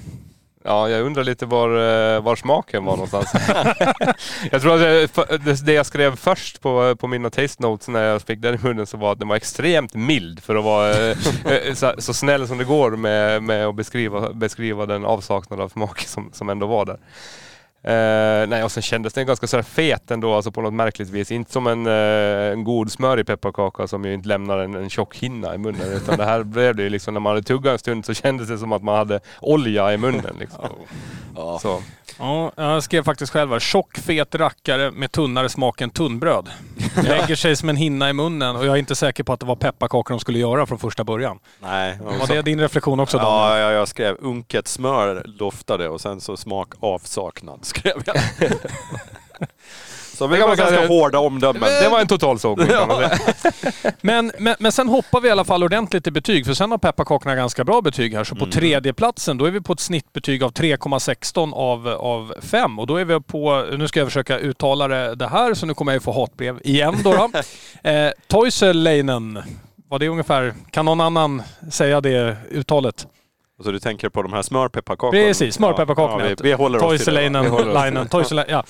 Ja, 0.67 0.89
jag 0.89 1.01
undrar 1.01 1.23
lite 1.23 1.45
var, 1.45 1.69
eh, 1.69 2.21
var 2.21 2.35
smaken 2.35 2.85
var 2.85 2.93
någonstans. 2.93 3.31
jag 4.51 4.61
tror 4.61 4.73
att 4.73 5.65
det, 5.65 5.73
jag 5.73 5.85
skrev 5.85 6.15
först 6.15 6.61
på, 6.61 6.95
på 6.95 7.07
mina 7.07 7.29
taste 7.29 7.63
notes 7.63 7.87
när 7.87 8.03
jag 8.03 8.21
fick 8.21 8.39
den 8.39 8.55
i 8.55 8.57
munnen 8.63 8.85
så 8.87 8.97
var 8.97 9.11
att 9.11 9.19
den 9.19 9.27
var 9.27 9.35
extremt 9.35 9.93
mild 9.93 10.43
för 10.43 10.55
att 10.55 10.63
vara 10.63 10.89
eh, 10.89 11.17
eh, 11.67 11.73
så, 11.73 11.93
så 11.97 12.13
snäll 12.13 12.47
som 12.47 12.57
det 12.57 12.63
går 12.63 12.91
med, 12.91 13.43
med 13.43 13.67
att 13.67 13.75
beskriva, 13.75 14.33
beskriva 14.33 14.85
den 14.85 15.05
avsaknad 15.05 15.61
av 15.61 15.69
smak 15.69 15.99
som, 15.99 16.29
som 16.33 16.49
ändå 16.49 16.67
var 16.67 16.85
där. 16.85 16.97
Eh, 17.87 18.47
nej, 18.47 18.63
och 18.63 18.71
sen 18.71 18.83
kändes 18.83 19.13
den 19.13 19.25
ganska 19.25 19.47
så 19.47 19.63
fet 19.63 20.11
ändå, 20.11 20.33
alltså 20.33 20.51
på 20.51 20.61
något 20.61 20.73
märkligt 20.73 21.09
vis. 21.09 21.31
Inte 21.31 21.51
som 21.51 21.67
en, 21.67 21.85
eh, 21.85 22.53
en 22.53 22.63
god 22.63 22.91
smörig 22.91 23.27
pepparkaka 23.27 23.87
som 23.87 24.05
ju 24.05 24.13
inte 24.13 24.27
lämnar 24.27 24.57
en, 24.57 24.75
en 24.75 24.89
tjock 24.89 25.15
hinna 25.15 25.55
i 25.55 25.57
munnen. 25.57 25.91
Utan 25.93 26.17
det 26.17 26.25
här 26.25 26.43
blev 26.53 26.75
det 26.75 26.83
ju 26.83 26.89
liksom, 26.89 27.13
när 27.13 27.21
man 27.21 27.35
hade 27.35 27.43
tuggat 27.43 27.71
en 27.71 27.79
stund 27.79 28.05
så 28.05 28.13
kändes 28.13 28.47
det 28.47 28.57
som 28.57 28.71
att 28.71 28.83
man 28.83 28.95
hade 28.97 29.19
olja 29.41 29.93
i 29.93 29.97
munnen. 29.97 30.35
Liksom. 30.39 30.65
ja. 31.35 31.59
Så. 31.59 31.81
Ja, 32.19 32.51
jag 32.55 32.83
skrev 32.83 33.03
faktiskt 33.03 33.33
själv 33.33 33.51
här. 33.51 33.59
Tjock 33.59 33.97
fet 33.97 34.35
rackare 34.35 34.91
med 34.91 35.11
tunnare 35.11 35.49
smak 35.49 35.81
än 35.81 35.89
tunnbröd. 35.89 36.49
Lägger 37.03 37.35
sig 37.35 37.55
som 37.55 37.69
en 37.69 37.75
hinna 37.75 38.09
i 38.09 38.13
munnen 38.13 38.55
och 38.55 38.65
jag 38.65 38.73
är 38.73 38.79
inte 38.79 38.95
säker 38.95 39.23
på 39.23 39.33
att 39.33 39.39
det 39.39 39.45
var 39.45 39.55
pepparkakor 39.55 40.13
de 40.13 40.19
skulle 40.19 40.39
göra 40.39 40.65
från 40.65 40.79
första 40.79 41.03
början. 41.03 41.39
nej. 41.61 41.99
Var 42.01 42.27
det 42.27 42.41
din 42.41 42.59
reflektion 42.59 42.99
också 42.99 43.17
Daniel? 43.17 43.59
Ja, 43.59 43.59
jag, 43.59 43.73
jag 43.73 43.87
skrev 43.87 44.17
unket 44.19 44.67
smör 44.67 45.25
doftade 45.39 45.89
och 45.89 46.01
sen 46.01 46.21
så 46.21 46.37
smak 46.37 46.73
avsaknad 46.79 47.59
skrev 47.65 47.95
jag. 48.05 48.15
så 50.15 50.27
vi 50.27 50.35
Det 50.35 50.41
kan 50.41 50.49
var 50.49 50.55
vara 50.55 50.69
ganska 50.71 50.87
hårda 50.87 51.19
omdömen. 51.19 51.61
Det 51.81 51.89
var 51.89 51.99
en 51.99 52.07
totalsågning 52.07 52.67
kan 52.67 52.87
man 52.87 52.97
säga. 52.97 53.19
Men, 54.01 54.31
men, 54.39 54.55
men 54.59 54.71
sen 54.71 54.89
hoppar 54.89 55.21
vi 55.21 55.27
i 55.27 55.31
alla 55.31 55.43
fall 55.45 55.63
ordentligt 55.63 56.07
i 56.07 56.11
betyg, 56.11 56.45
för 56.45 56.53
sen 56.53 56.71
har 56.71 56.77
pepparkakorna 56.77 57.35
ganska 57.35 57.63
bra 57.63 57.81
betyg 57.81 58.13
här. 58.13 58.23
Så 58.23 58.35
på 58.35 58.43
Mm. 58.45 58.51
tredje 58.51 58.93
platsen 58.93 59.37
då 59.37 59.45
är 59.45 59.51
vi 59.51 59.61
på 59.61 59.73
ett 59.73 59.79
snittbetyg 59.79 60.43
av 60.43 60.51
3,16 60.51 61.53
av, 61.53 61.87
av 61.87 62.33
5. 62.41 62.79
Och 62.79 62.87
då 62.87 62.95
är 62.95 63.05
vi 63.05 63.19
på, 63.21 63.65
nu 63.77 63.87
ska 63.87 63.99
jag 63.99 64.07
försöka 64.07 64.37
uttala 64.39 64.87
det, 65.15 65.27
här, 65.27 65.53
så 65.53 65.65
nu 65.65 65.73
kommer 65.73 65.91
jag 65.91 65.95
ju 65.95 66.03
få 66.03 66.11
hatbrev 66.21 66.59
igen 66.63 66.95
då. 67.03 67.13
då. 67.13 67.29
eh, 67.89 68.11
Toiseleinen, 68.27 69.43
var 69.89 69.99
det 69.99 70.07
ungefär, 70.07 70.53
kan 70.71 70.85
någon 70.85 71.01
annan 71.01 71.41
säga 71.71 72.01
det 72.01 72.37
uttalet? 72.51 73.07
Så 73.63 73.71
du 73.71 73.79
tänker 73.79 74.09
på 74.09 74.21
de 74.21 74.33
här 74.33 74.41
smörpepparkakorna? 74.41 75.11
Precis, 75.11 75.55
smörpepparkakorna. 75.55 76.29
Ja, 76.29 76.35
vi, 76.39 76.49
vi 76.49 76.53
håller 76.53 76.83
oss 76.83 77.03
till 77.03 77.13
det. 77.13 78.07
Toisele, 78.09 78.45
ja. 78.49 78.63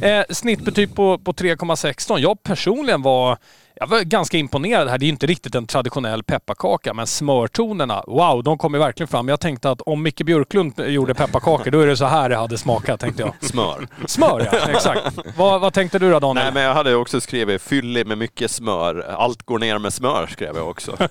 eh, 0.08 0.24
Snittbetyg 0.30 0.94
på, 0.94 1.18
på 1.18 1.32
3,16. 1.32 2.18
Jag 2.18 2.42
personligen 2.42 3.02
var, 3.02 3.38
jag 3.80 3.86
var 3.86 4.00
ganska 4.00 4.36
imponerad 4.38 4.88
här. 4.88 4.98
Det 4.98 5.04
är 5.04 5.06
ju 5.06 5.12
inte 5.12 5.26
riktigt 5.26 5.54
en 5.54 5.66
traditionell 5.66 6.22
pepparkaka, 6.22 6.94
men 6.94 7.06
smörtonerna, 7.06 8.04
wow, 8.06 8.42
de 8.42 8.58
kom 8.58 8.74
ju 8.74 8.80
verkligen 8.80 9.08
fram. 9.08 9.28
Jag 9.28 9.40
tänkte 9.40 9.70
att 9.70 9.80
om 9.80 10.02
Micke 10.02 10.22
Björklund 10.22 10.80
gjorde 10.86 11.14
pepparkakor, 11.14 11.70
då 11.70 11.80
är 11.80 11.86
det 11.86 11.96
så 11.96 12.04
här 12.04 12.28
det 12.28 12.36
hade 12.36 12.58
smakat, 12.58 13.00
tänkte 13.00 13.22
jag. 13.22 13.34
Smör. 13.40 13.86
Smör 14.06 14.48
ja, 14.52 14.70
exakt. 14.70 15.00
vad, 15.36 15.60
vad 15.60 15.72
tänkte 15.72 15.98
du 15.98 16.10
då 16.10 16.20
Daniel? 16.20 16.44
Nej, 16.44 16.54
men 16.54 16.62
jag 16.62 16.74
hade 16.74 16.94
också 16.94 17.20
skrivit 17.20 17.62
fyllig 17.62 18.06
med 18.06 18.18
mycket 18.18 18.50
smör. 18.50 19.14
Allt 19.18 19.42
går 19.42 19.58
ner 19.58 19.78
med 19.78 19.92
smör 19.92 20.26
skrev 20.26 20.56
jag 20.56 20.68
också. 20.68 20.96
det 20.98 21.08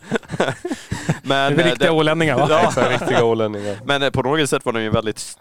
men, 1.24 1.38
är 1.38 1.52
väl 1.52 1.60
eh, 1.60 1.70
riktiga 1.70 1.92
ålänningar 1.92 2.38
va? 2.38 2.72
Ja. 2.76 2.90
Riktiga 2.90 3.24
ålänningar. 3.24 3.78
men 3.86 4.04
eh, 4.04 4.10
på 4.10 4.22
något 4.22 4.50
sätt 4.50 4.66
var 4.66 4.74
den 4.74 4.84
ju 4.84 4.90
väldigt 4.90 5.36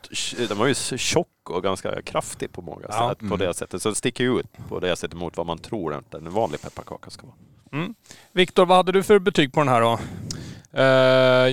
den 0.49 0.59
var 0.59 0.67
ju 0.67 0.75
tjock 0.75 1.44
och 1.51 1.63
ganska 1.63 2.03
kraftig 2.03 2.53
på 2.53 2.63
många 2.63 2.87
Ja. 2.89 3.09
sätt. 3.19 3.29
På 3.31 3.37
det 3.37 3.55
sättet. 3.55 3.83
Så 3.83 3.89
den 3.89 3.97
sticker 3.97 4.25
ju 4.25 4.39
ut 4.39 4.47
på 4.69 4.81
det 4.81 4.97
sättet 4.97 5.19
mot 5.19 5.37
vad 5.37 5.47
man 5.47 5.59
tror 5.59 5.95
att 5.95 6.15
en 6.15 6.31
vanlig 6.31 6.63
pepparkaka 6.63 7.11
ska 7.11 7.27
vara. 7.27 7.37
Viktor, 8.33 8.67
vad 8.67 8.77
hade 8.77 8.93
du 8.93 9.03
för 9.03 9.19
betyg 9.19 9.53
på 9.53 9.61
den 9.61 9.69
här 9.69 9.81
då? 9.81 9.99
Eh, 10.77 10.83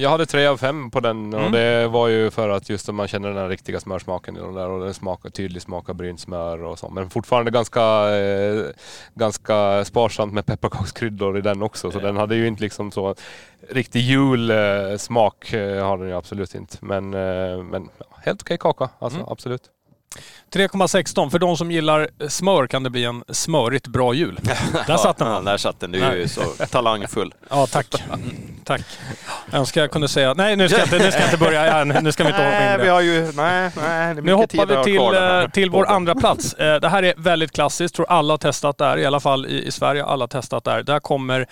jag 0.02 0.10
hade 0.10 0.26
tre 0.26 0.46
av 0.48 0.58
fem 0.58 0.92
på 0.92 1.00
den 1.00 1.34
och 1.34 1.40
Mm. 1.40 1.52
det 1.52 1.88
var 1.88 2.08
ju 2.08 2.32
för 2.32 2.50
att 2.50 2.70
just 2.70 2.90
att 2.90 2.96
man 2.96 3.08
känner 3.08 3.30
den 3.30 3.38
här 3.38 3.48
riktiga 3.50 3.80
smörsmaken 3.80 4.38
i 4.38 4.40
den 4.40 4.54
där 4.54 4.70
och 4.70 4.84
den 4.86 4.94
smakar 4.94 5.30
tydlig 5.30 5.62
smak 5.62 5.90
av 5.90 5.96
brynt 5.96 6.20
smör 6.20 6.64
och 6.64 6.80
så. 6.80 6.90
Men 6.90 7.10
fortfarande 7.10 7.52
ganska, 7.52 8.10
eh, 8.16 8.66
ganska 9.14 9.86
sparsamt 9.86 10.34
med 10.34 10.46
pepparkakskryddor 10.46 11.38
i 11.38 11.42
den 11.42 11.62
också. 11.62 11.92
Så 11.92 12.00
den 12.00 12.18
hade 12.18 12.36
ju 12.36 12.48
inte 12.48 12.62
liksom 12.64 12.92
så 12.92 13.16
riktig 13.70 14.00
julsmak 14.00 15.54
eh, 15.54 15.86
har 15.86 15.98
den 15.98 16.08
ju 16.08 16.14
absolut 16.14 16.56
inte. 16.56 16.78
Men, 16.82 17.14
eh, 17.14 17.64
men 17.64 17.90
helt 18.24 18.42
okej 18.42 18.58
kaka, 18.58 18.90
alltså 19.00 19.20
Mm. 19.20 19.32
absolut. 19.32 19.62
3,16. 20.54 21.30
För 21.30 21.40
de 21.40 21.58
som 21.58 21.72
gillar 21.72 22.10
smör 22.30 22.68
kan 22.68 22.84
det 22.84 22.90
bli 22.90 23.04
en 23.06 23.24
smörigt 23.30 23.88
bra 23.88 24.14
jul. 24.14 24.40
Där 24.88 24.98
satt 24.98 25.18
den 25.18 25.28
Ja, 25.28 25.40
där 25.40 25.58
satt 25.58 25.80
den. 25.80 25.92
Du 25.92 26.04
är 26.04 26.16
ju 26.16 26.28
så 26.28 26.42
talangfull. 26.42 27.34
Ja, 27.50 27.68
tack. 27.68 27.88
tack. 28.64 28.82
Jag 29.52 29.60
önskar 29.60 29.82
jag 29.82 29.92
kunde 29.92 30.08
säga... 30.08 30.34
Nej, 30.34 30.56
nu 30.56 30.70
ska 30.70 30.78
jag 30.78 30.86
inte, 30.86 30.98
nu 30.98 31.12
ska 31.12 31.20
jag 31.20 31.28
inte 31.28 31.38
börja. 31.38 31.66
Ja, 31.78 31.84
nu 31.84 32.12
ska 32.12 32.24
vi 32.24 32.30
inte 32.30 32.44
Nej, 32.44 32.80
i 32.80 32.84
vi 32.84 32.90
har 32.90 33.02
ju... 33.02 33.32
Nej, 33.32 33.72
nej. 33.76 34.16
det 34.16 34.22
Nu 34.22 34.34
hoppar 34.34 34.66
vi 34.66 34.84
till, 34.84 34.98
eh, 35.16 35.52
till 35.52 35.70
vår 35.70 35.86
andra 35.86 36.16
plats. 36.16 36.54
Eh, 36.54 36.80
Det 36.80 36.90
här 36.90 37.04
är 37.04 37.14
väldigt 37.18 37.52
klassiskt. 37.52 37.96
Tror 37.96 38.06
alla 38.10 38.34
har 38.34 38.38
testat 38.38 38.78
det 38.78 38.86
här. 38.86 38.98
I 38.98 39.06
alla 39.06 39.20
fall 39.20 39.46
i, 39.46 39.66
i 39.68 39.72
Sverige. 39.72 40.06
Alla 40.06 40.24
har 40.24 40.28
testat 40.28 40.64
det 40.64 40.72
här. 40.72 40.84
Där 40.84 41.00
kommer 41.00 41.48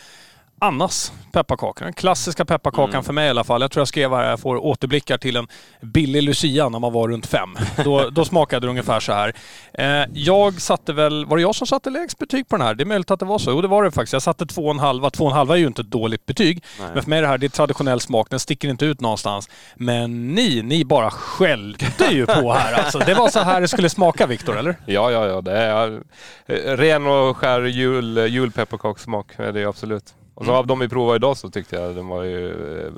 Annas 0.62 1.14
pepparkaka. 1.32 1.84
Den 1.86 1.94
klassiska 1.94 2.46
pepparkakan 2.46 2.90
Mm. 2.90 3.04
för 3.04 3.14
mig 3.14 3.28
i 3.28 3.30
alla 3.30 3.44
fall. 3.44 3.62
Jag 3.62 3.72
tror 3.72 3.82
jag 3.82 3.88
skrev 3.88 4.12
här, 4.16 4.30
jag 4.30 4.40
får 4.40 4.66
återblickar 4.66 5.18
till 5.18 5.36
en 5.36 5.48
billig 5.82 6.24
Lucia 6.24 6.70
när 6.70 6.80
man 6.80 6.94
var 6.94 7.08
runt 7.08 7.26
fem. 7.26 7.50
Då, 7.84 8.10
då 8.12 8.26
smakade 8.26 8.68
det 8.68 8.70
ungefär 8.70 9.00
så 9.00 9.14
här. 9.14 9.34
Eh, 9.74 10.06
jag 10.14 10.62
satte 10.62 10.94
väl, 10.94 11.26
var 11.26 11.38
det 11.38 11.42
jag 11.42 11.56
som 11.56 11.68
satte 11.68 11.90
lägst 11.90 12.18
betyg 12.18 12.48
på 12.48 12.58
den 12.58 12.66
här? 12.66 12.74
Det 12.74 12.84
är 12.84 12.86
möjligt 12.86 13.12
att 13.12 13.20
det 13.20 13.26
var 13.26 13.40
så. 13.40 13.52
Jo 13.52 13.62
det 13.62 13.68
var 13.68 13.84
det 13.84 13.92
faktiskt. 13.92 14.14
Jag 14.14 14.22
satte 14.22 14.46
två 14.46 14.66
och 14.66 14.72
en 14.72 14.80
halva. 14.80 15.10
Två 15.10 15.24
och 15.26 15.32
en 15.32 15.38
halva 15.38 15.54
är 15.56 15.60
ju 15.60 15.68
inte 15.68 15.82
ett 15.82 15.92
dåligt 15.92 16.26
betyg. 16.26 16.64
Nej. 16.80 16.90
Men 16.94 17.04
för 17.04 17.10
mig 17.10 17.18
är 17.18 17.22
det 17.24 17.28
här, 17.28 17.38
det 17.38 17.46
är 17.46 17.50
traditionell 17.50 18.00
smak. 18.00 18.30
Den 18.30 18.40
sticker 18.40 18.68
inte 18.70 18.86
ut 18.86 19.02
någonstans. 19.02 19.50
Men 19.76 20.36
ni, 20.36 20.62
ni 20.62 20.86
bara 20.86 21.12
skällde 21.12 21.86
ju 22.12 22.26
på 22.26 22.54
här 22.54 22.74
alltså. 22.74 23.00
Det 23.00 23.14
var 23.14 23.30
så 23.30 23.40
här 23.40 23.62
det 23.62 23.68
skulle 23.68 23.90
smaka 23.90 24.26
Viktor, 24.28 24.58
eller? 24.60 24.76
Ja, 24.86 25.12
ja, 25.12 25.28
ja. 25.28 25.42
Det 25.42 25.58
är 25.58 26.02
eh, 26.48 26.56
ren 26.78 27.08
och 27.08 27.38
skär 27.38 27.62
jul, 27.62 28.18
julpepparkakssmak. 28.18 29.28
är 29.38 29.52
Det 29.52 29.62
är 29.62 29.68
absolut. 29.68 30.14
Och 30.40 30.46
så 30.46 30.52
Mm. 30.52 30.60
av 30.60 30.68
de 30.68 30.80
vi 30.80 30.90
provade 30.90 31.16
idag 31.16 31.38
så 31.38 31.50
tyckte 31.50 31.76
jag 31.76 31.96
den 31.96 32.08
var 32.08 32.24
ju 32.24 32.50
eh, 32.50 32.92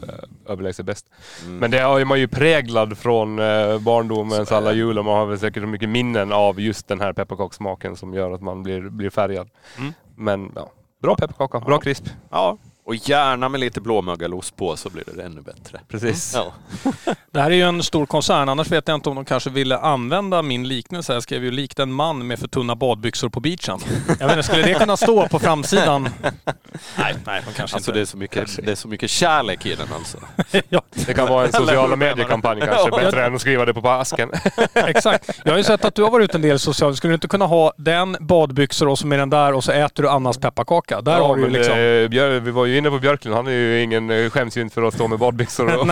överlägset 0.52 0.86
bäst. 0.86 1.06
Mm. 1.46 1.58
Men 1.58 1.72
det 1.72 1.80
har 1.80 2.06
man 2.06 2.20
ju 2.20 2.28
präglad 2.28 2.98
från 2.98 3.40
eh, 3.40 3.80
barndomens 3.80 4.50
Så 4.50 4.54
är 4.56 4.58
alla 4.58 4.74
jul 4.74 5.00
och 5.00 5.06
man 5.06 5.18
har 5.18 5.26
väl 5.26 5.40
säkert 5.40 5.64
så 5.64 5.68
mycket 5.68 5.90
minnen 5.90 6.32
av 6.32 6.60
just 6.60 6.88
den 6.88 7.02
här 7.02 7.14
pepparkakssmaken 7.14 7.96
som 7.96 8.14
gör 8.14 8.32
att 8.32 8.42
man 8.42 8.64
blir, 8.64 8.90
blir 8.90 9.10
färgad. 9.10 9.50
Mm. 9.78 9.94
Men 10.16 10.52
ja, 10.56 10.72
bra 11.02 11.16
pepparkaka, 11.16 11.60
bra 11.60 11.80
krisp. 11.80 12.10
Ja, 12.30 12.58
Och 12.86 12.96
gärna 12.96 13.50
med 13.50 13.60
lite 13.60 13.82
blåmögelost 13.82 14.56
på 14.58 14.78
så 14.78 14.90
blir 14.90 15.04
det 15.16 15.24
ännu 15.24 15.42
bättre. 15.42 15.80
Precis. 15.88 16.34
Ja. 16.36 16.54
Det 17.32 17.42
här 17.42 17.52
är 17.52 17.56
ju 17.56 17.62
en 17.62 17.84
stor 17.84 18.06
koncern, 18.06 18.50
annars 18.50 18.72
vet 18.72 18.88
jag 18.88 18.96
inte 18.96 19.10
om 19.10 19.16
de 19.16 19.26
kanske 19.26 19.50
ville 19.50 19.78
använda 19.78 20.42
min 20.42 20.68
liknelse. 20.68 21.14
Jag 21.14 21.24
skrev 21.24 21.44
ju 21.44 21.52
likt 21.52 21.80
en 21.80 21.92
man 21.94 22.28
med 22.28 22.40
för 22.40 22.48
tunna 22.48 22.76
badbyxor 22.76 23.30
på 23.30 23.40
beachen. 23.40 23.80
Jag 24.20 24.28
vet 24.28 24.38
inte, 24.38 24.44
skulle 24.44 24.64
det 24.64 24.74
kunna 24.74 24.98
stå 24.98 25.28
på 25.28 25.40
framsidan? 25.40 26.10
Nej, 26.98 27.16
nej, 27.26 27.42
de 27.46 27.54
kanske 27.54 27.62
Alltså 27.62 27.78
inte... 27.78 27.92
det 27.92 28.00
är, 28.02 28.06
så 28.06 28.18
mycket, 28.18 28.60
det 28.66 28.72
är 28.72 28.76
så 28.76 28.88
mycket 28.88 29.10
kärlek 29.10 29.66
i 29.66 29.76
den 29.76 29.88
alltså. 29.96 30.18
ja, 30.70 30.82
Det 31.08 31.14
kan 31.14 31.28
vara 31.28 31.46
en 31.46 31.52
sociala 31.54 31.96
mediekampanj 31.96 32.62
kanske, 32.62 32.92
bättre 33.02 33.26
än 33.26 33.36
att 33.36 33.42
skriva 33.42 33.66
det 33.66 33.74
på 33.74 33.90
asken. 33.90 34.32
exakt. 34.76 35.30
Jag 35.46 35.52
har 35.52 35.58
ju 35.58 35.64
sett 35.64 35.86
att 35.86 35.96
du 35.96 36.04
har 36.04 36.12
varit 36.12 36.24
ute 36.24 36.38
en 36.38 36.42
del 36.42 36.60
socialt. 36.60 36.98
Skulle 36.98 37.12
du 37.12 37.16
inte 37.16 37.28
kunna 37.28 37.46
ha 37.46 37.74
den, 37.78 38.18
badbyxor 38.20 38.88
och 38.88 39.00
så 39.00 39.08
med 39.08 39.20
den 39.20 39.30
där 39.30 39.54
och 39.54 39.64
så 39.64 39.72
äter 39.72 40.04
du 40.04 40.10
Annas 40.10 40.38
pepparkaka? 40.38 41.02
Där 41.02 41.18
Ja, 41.18 41.28
har 41.28 41.36
du 41.36 41.42
ju 41.42 41.50
liksom... 41.50 41.74
eh, 41.74 42.08
Björ- 42.08 42.40
vi 42.40 42.52
var 42.52 42.66
ju 42.66 42.71
inne 42.78 42.90
på 42.90 43.00
Björklund, 43.00 43.36
han 43.36 43.48
är 43.48 43.52
ju 43.52 43.82
ingen 43.84 44.10
eh, 44.10 44.30
skäms 44.30 44.58
ju 44.58 44.62
inte 44.62 44.74
för 44.74 44.84
att 44.84 44.94
stå 44.94 45.08
med 45.08 45.20
badbyxor 45.20 45.76
och, 45.78 45.88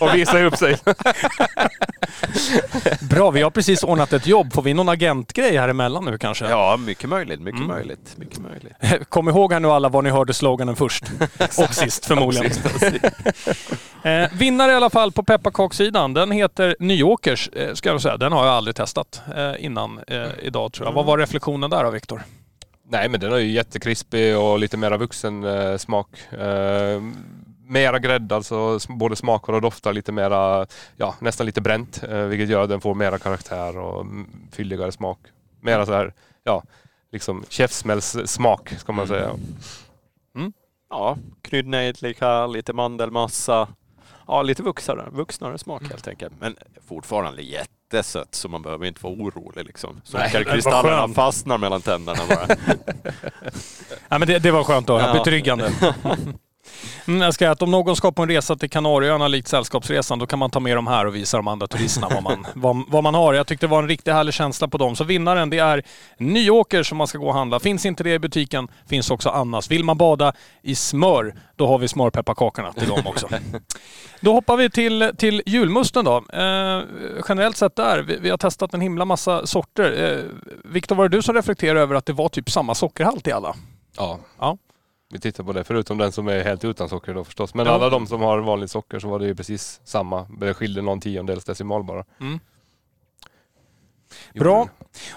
och 0.08 0.14
visa 0.14 0.42
upp 0.42 0.56
sig. 0.56 0.76
Bra, 3.10 3.30
vi 3.30 3.42
har 3.42 3.50
precis 3.50 3.84
ordnat 3.84 4.12
ett 4.12 4.26
jobb. 4.26 4.52
Får 4.52 4.62
vi 4.62 4.74
någon 4.74 4.88
agentgrej 4.88 5.56
här 5.56 5.68
emellan 5.68 6.04
nu 6.04 6.18
kanske? 6.18 6.48
Ja, 6.48 6.76
mycket 6.76 7.08
möjligt. 7.08 7.40
Mycket 7.40 7.60
Mm. 7.60 7.68
möjligt. 7.76 8.14
Mycket 8.16 8.38
möjligt. 8.38 8.72
Kom 9.08 9.28
ihåg 9.28 9.52
här 9.52 9.60
nu 9.60 9.68
alla 9.68 9.88
var 9.88 10.02
ni 10.02 10.10
hörde 10.10 10.34
sloganen 10.34 10.76
först. 10.76 11.04
och 11.58 11.74
sist 11.74 12.06
förmodligen. 12.06 12.52
Eh, 14.02 14.28
vinnare 14.32 14.72
i 14.72 14.74
alla 14.74 14.90
fall 14.90 15.12
på 15.12 15.22
pepparkakssidan. 15.22 16.14
Den 16.14 16.30
heter 16.30 16.76
Nyåkers, 16.78 17.48
eh, 17.48 17.74
ska 17.74 17.88
jag 17.88 18.02
säga. 18.02 18.16
Den 18.16 18.32
har 18.32 18.46
jag 18.46 18.54
aldrig 18.54 18.76
testat 18.76 19.22
eh, 19.36 19.64
innan 19.64 20.00
eh, 20.08 20.22
idag 20.42 20.72
tror 20.72 20.88
jag. 20.88 20.92
Vad 20.94 21.06
var 21.06 21.18
reflektionen 21.18 21.70
där 21.70 21.84
då, 21.84 21.90
Viktor? 21.90 22.22
Nej 22.92 23.08
men 23.08 23.20
den 23.20 23.32
är 23.32 23.38
ju 23.38 23.50
jättekrispig 23.50 24.38
och 24.38 24.58
lite 24.58 24.76
mera 24.76 24.96
vuxen 24.96 25.44
eh, 25.44 25.76
smak. 25.76 26.32
Eh, 26.32 27.02
mera 27.66 27.98
grädde, 27.98 28.34
alltså 28.34 28.78
både 28.88 29.16
smakar 29.16 29.52
och 29.52 29.60
doftar 29.60 29.92
lite 29.92 30.12
mera, 30.12 30.66
ja 30.96 31.14
nästan 31.20 31.46
lite 31.46 31.60
bränt. 31.60 32.02
Eh, 32.02 32.18
vilket 32.18 32.48
gör 32.48 32.62
att 32.62 32.68
den 32.68 32.80
får 32.80 32.94
mera 32.94 33.18
karaktär 33.18 33.78
och 33.78 34.00
mm, 34.00 34.26
fylligare 34.50 34.92
smak. 34.92 35.18
Mera 35.60 35.86
så 35.86 35.92
här, 35.92 36.14
ja, 36.44 36.62
liksom 37.12 37.44
käftsmällssmak 37.48 38.68
ska 38.78 38.92
man 38.92 39.08
säga. 39.08 39.30
Ja, 40.90 41.16
kryddnejlika, 41.42 42.46
lite 42.46 42.72
mandelmassa. 42.72 43.68
Ja, 44.26 44.42
lite 44.42 44.62
vuxnare, 44.62 45.08
vuxnare 45.12 45.58
smak 45.58 45.88
helt 45.88 46.08
enkelt. 46.08 46.32
Men 46.40 46.56
fortfarande 46.86 47.42
jättesött 47.96 48.34
så 48.34 48.48
man 48.48 48.62
behöver 48.62 48.86
inte 48.86 49.00
vara 49.04 49.14
orolig 49.14 49.64
liksom. 49.66 50.00
Nej, 50.14 50.30
Sockerkristallerna 50.30 50.96
vad 50.96 51.04
skönt. 51.04 51.14
fastnar 51.16 51.58
mellan 51.58 51.82
tänderna 51.82 52.20
bara. 52.28 52.46
Ja, 54.08 54.18
men 54.18 54.28
det, 54.28 54.38
det 54.38 54.50
var 54.50 54.64
skönt 54.64 54.90
att 54.90 55.02
höra. 55.02 55.12
Betryggande. 55.12 55.72
Mm, 57.08 57.20
jag 57.20 57.34
ska 57.34 57.50
att 57.50 57.62
om 57.62 57.70
någon 57.70 57.96
ska 57.96 58.12
på 58.12 58.22
en 58.22 58.28
resa 58.28 58.56
till 58.56 58.70
Kanarieöarna 58.70 59.28
likt 59.28 59.48
Sällskapsresan, 59.48 60.18
då 60.18 60.26
kan 60.26 60.38
man 60.38 60.50
ta 60.50 60.60
med 60.60 60.76
dem 60.76 60.86
här 60.86 61.06
och 61.06 61.14
visa 61.14 61.36
de 61.36 61.48
andra 61.48 61.66
turisterna 61.66 62.08
vad 62.08 62.22
man, 62.22 62.46
vad, 62.54 62.84
vad 62.88 63.02
man 63.02 63.14
har. 63.14 63.34
Jag 63.34 63.46
tyckte 63.46 63.66
det 63.66 63.70
var 63.70 63.82
en 63.82 63.88
riktigt 63.88 64.14
härlig 64.14 64.34
känsla 64.34 64.68
på 64.68 64.78
dem. 64.78 64.96
Så 64.96 65.04
vinnaren, 65.04 65.50
det 65.50 65.58
är 65.58 65.82
Nyåker 66.18 66.82
som 66.82 66.98
man 66.98 67.06
ska 67.06 67.18
gå 67.18 67.28
och 67.28 67.34
handla. 67.34 67.60
Finns 67.60 67.86
inte 67.86 68.04
det 68.04 68.14
i 68.14 68.18
butiken, 68.18 68.68
finns 68.86 69.10
också 69.10 69.28
Annas. 69.28 69.70
Vill 69.70 69.84
man 69.84 69.98
bada 69.98 70.32
i 70.62 70.74
smör, 70.74 71.34
då 71.56 71.66
har 71.66 71.78
vi 71.78 71.88
smörpepparkakorna 71.88 72.72
till 72.72 72.88
dem 72.88 73.06
också. 73.06 73.28
Då 74.20 74.32
hoppar 74.32 74.56
vi 74.56 74.70
till, 74.70 75.10
till 75.16 75.42
julmusten 75.46 76.04
då. 76.04 76.16
Eh, 76.16 76.82
generellt 77.28 77.56
sett 77.56 77.76
där, 77.76 78.02
vi, 78.02 78.16
vi 78.16 78.30
har 78.30 78.38
testat 78.38 78.74
en 78.74 78.80
himla 78.80 79.04
massa 79.04 79.46
sorter. 79.46 80.04
Eh, 80.04 80.24
Viktor, 80.64 80.96
var 80.96 81.08
det 81.08 81.16
du 81.16 81.22
som 81.22 81.34
reflekterade 81.34 81.80
över 81.80 81.94
att 81.94 82.06
det 82.06 82.12
var 82.12 82.28
typ 82.28 82.50
samma 82.50 82.74
sockerhalt 82.74 83.26
i 83.26 83.32
alla? 83.32 83.54
Ja. 83.96 84.18
Ja. 84.38 84.58
Vi 85.12 85.18
tittar 85.20 85.44
på 85.44 85.52
det, 85.52 85.64
förutom 85.64 85.98
den 85.98 86.12
som 86.12 86.28
är 86.28 86.44
helt 86.44 86.64
utan 86.64 86.88
socker 86.88 87.14
då 87.14 87.24
förstås. 87.24 87.54
Men 87.54 87.66
Ja. 87.66 87.72
alla 87.72 87.90
de 87.90 88.06
som 88.06 88.20
har 88.20 88.38
vanligt 88.38 88.70
socker 88.70 88.98
så 88.98 89.08
var 89.08 89.18
det 89.18 89.26
ju 89.26 89.34
precis 89.34 89.80
samma. 89.84 90.26
Det 90.40 90.54
skilde 90.54 90.82
någon 90.82 91.00
tiondels 91.00 91.44
decimal 91.44 91.84
bara. 91.84 92.04
Mm. 92.20 92.40
Bra. 94.34 94.68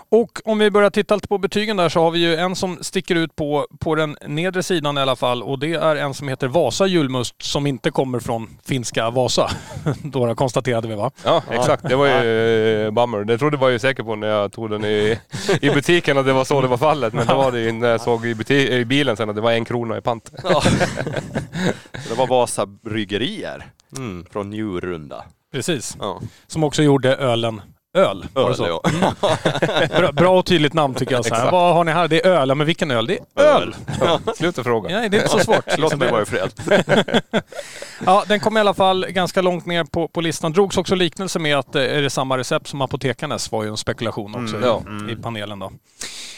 Och 0.09 0.39
om 0.45 0.57
vi 0.57 0.71
börjar 0.71 0.89
titta 0.89 1.15
lite 1.15 1.27
på 1.27 1.37
betygen 1.37 1.77
där 1.77 1.89
så 1.89 1.99
har 2.01 2.11
vi 2.11 2.19
ju 2.19 2.35
en 2.35 2.55
som 2.55 2.77
sticker 2.81 3.15
ut 3.15 3.35
på, 3.35 3.67
på 3.79 3.95
den 3.95 4.17
nedre 4.27 4.63
sidan 4.63 4.97
i 4.97 5.01
alla 5.01 5.15
fall 5.15 5.43
och 5.43 5.59
det 5.59 5.73
är 5.73 5.95
en 5.95 6.13
som 6.13 6.27
heter 6.27 6.47
Vasa 6.47 6.87
julmust 6.87 7.35
som 7.41 7.67
inte 7.67 7.91
kommer 7.91 8.19
från 8.19 8.57
finska 8.65 9.09
Vasa. 9.09 9.49
Då 10.03 10.35
konstaterade 10.35 10.87
vi 10.87 10.95
va? 10.95 11.11
Ja, 11.23 11.43
exakt. 11.49 11.89
Det 11.89 11.95
var 11.95 12.07
ju 12.07 12.85
eh, 12.85 12.91
bummer. 12.91 13.23
Det 13.23 13.37
trodde 13.37 13.57
jag 13.61 13.71
ju 13.71 13.79
säker 13.79 14.03
på 14.03 14.15
när 14.15 14.27
jag 14.27 14.51
tog 14.51 14.69
den 14.69 14.85
i, 14.85 15.19
i 15.61 15.69
butiken 15.69 16.17
att 16.17 16.25
det 16.25 16.33
var 16.33 16.45
så 16.45 16.61
det 16.61 16.67
var 16.67 16.77
fallet. 16.77 17.13
Men 17.13 17.27
det 17.27 17.33
var 17.33 17.51
det 17.51 17.59
ju 17.59 17.71
när 17.71 17.89
jag 17.89 18.01
såg 18.01 18.25
i, 18.25 18.33
buti- 18.33 18.69
i 18.69 18.85
bilen 18.85 19.17
sen 19.17 19.29
att 19.29 19.35
det 19.35 19.41
var 19.41 19.51
en 19.51 19.65
krona 19.65 19.97
i 19.97 20.01
pant. 20.01 20.31
Ja. 20.43 20.63
det 22.09 22.15
var 22.17 22.27
Vasa 22.27 22.65
bryggerier 22.65 23.65
mm, 23.97 24.25
från 24.31 24.49
Njurunda. 24.49 25.25
Precis. 25.51 25.97
Ja. 25.99 26.21
Som 26.47 26.63
också 26.63 26.83
gjorde 26.83 27.15
ölen 27.15 27.61
Öl. 27.95 28.25
Var 28.33 28.49
det 28.49 28.55
så? 28.55 28.81
ja. 29.21 29.37
Bra, 29.99 30.11
bra 30.11 30.39
och 30.39 30.45
tydligt 30.45 30.73
namn 30.73 30.93
tycker 30.93 31.15
jag. 31.15 31.25
Så 31.25 31.35
här. 31.35 31.51
Vad 31.51 31.73
har 31.75 31.83
ni 31.83 31.91
här? 31.91 32.07
Det 32.07 32.25
är 32.25 32.29
öl. 32.31 32.49
Ja, 32.49 32.55
men 32.55 32.67
vilken 32.67 32.91
öl? 32.91 33.05
Det 33.07 33.19
är 33.35 33.43
öl. 33.43 33.75
Sluta 34.35 34.63
fråga. 34.63 34.89
Ja, 34.89 35.09
det 35.09 35.17
är 35.17 35.21
inte 35.21 35.29
så 35.29 35.39
svårt. 35.39 35.65
Låt 35.67 35.79
liksom. 35.79 35.99
mig 35.99 36.11
vara 36.11 36.21
i 36.21 36.25
fred. 36.25 36.51
Ja, 38.05 38.23
den 38.27 38.39
kom 38.39 38.57
i 38.57 38.59
alla 38.59 38.73
fall 38.73 39.05
ganska 39.09 39.41
långt 39.41 39.65
ner 39.65 39.83
på, 39.83 40.07
på 40.07 40.21
listan. 40.21 40.53
Drogs 40.53 40.77
också 40.77 40.95
liknelse 40.95 41.39
med 41.39 41.57
att 41.57 41.75
eh, 41.75 41.81
är 41.81 42.01
det 42.01 42.09
samma 42.09 42.37
recept 42.37 42.67
som 42.67 42.81
Apotekarnes 42.81 43.51
var 43.51 43.63
ju 43.63 43.69
en 43.69 43.77
spekulation 43.77 44.35
också 44.35 44.55
Mm, 44.55 44.63
i, 44.63 44.67
ja. 44.67 45.13
i 45.13 45.15
panelen 45.15 45.59
då. 45.59 45.71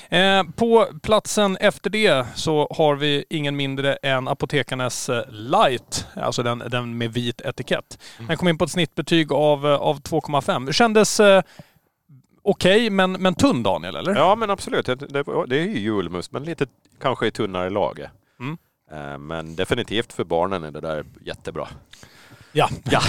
Eh, 0.09 0.43
på 0.55 0.87
platsen 1.03 1.57
efter 1.57 1.89
det 1.89 2.25
så 2.35 2.67
har 2.77 2.95
vi 2.95 3.25
ingen 3.29 3.55
mindre 3.55 3.93
än 3.95 4.27
Apotekarnes 4.27 5.09
eh, 5.09 5.23
Light, 5.29 6.05
alltså 6.15 6.43
den, 6.43 6.63
den 6.71 6.97
med 6.97 7.13
vit 7.13 7.41
etikett. 7.41 7.99
Den 8.27 8.37
kom 8.37 8.47
in 8.47 8.57
på 8.57 8.65
ett 8.65 8.71
snittbetyg 8.71 9.31
av, 9.31 9.67
eh, 9.67 9.75
av 9.75 10.01
2,5. 10.01 10.71
Kändes 10.71 11.19
eh, 11.19 11.41
okej, 12.49 12.89
men, 12.89 13.11
men 13.11 13.35
tunn 13.35 13.63
Daniel, 13.63 13.95
eller? 13.95 14.15
Ja 14.15 14.35
men 14.35 14.49
absolut, 14.49 14.85
det, 14.85 14.95
det, 14.95 15.23
det 15.47 15.57
är 15.59 15.63
ju 15.65 15.79
julmust 15.79 16.31
men 16.31 16.43
lite 16.43 16.65
kanske 17.01 17.27
i 17.27 17.31
tunnare 17.31 17.69
lager. 17.69 18.11
Mm. 18.39 18.57
Eh, 18.91 19.17
Men 19.17 19.55
definitivt 19.55 20.13
för 20.13 20.23
barnen 20.23 20.63
är 20.63 20.71
det 20.71 20.81
där 20.81 21.05
jättebra. 21.25 21.67
Ja. 22.51 22.69
ja. 22.89 23.01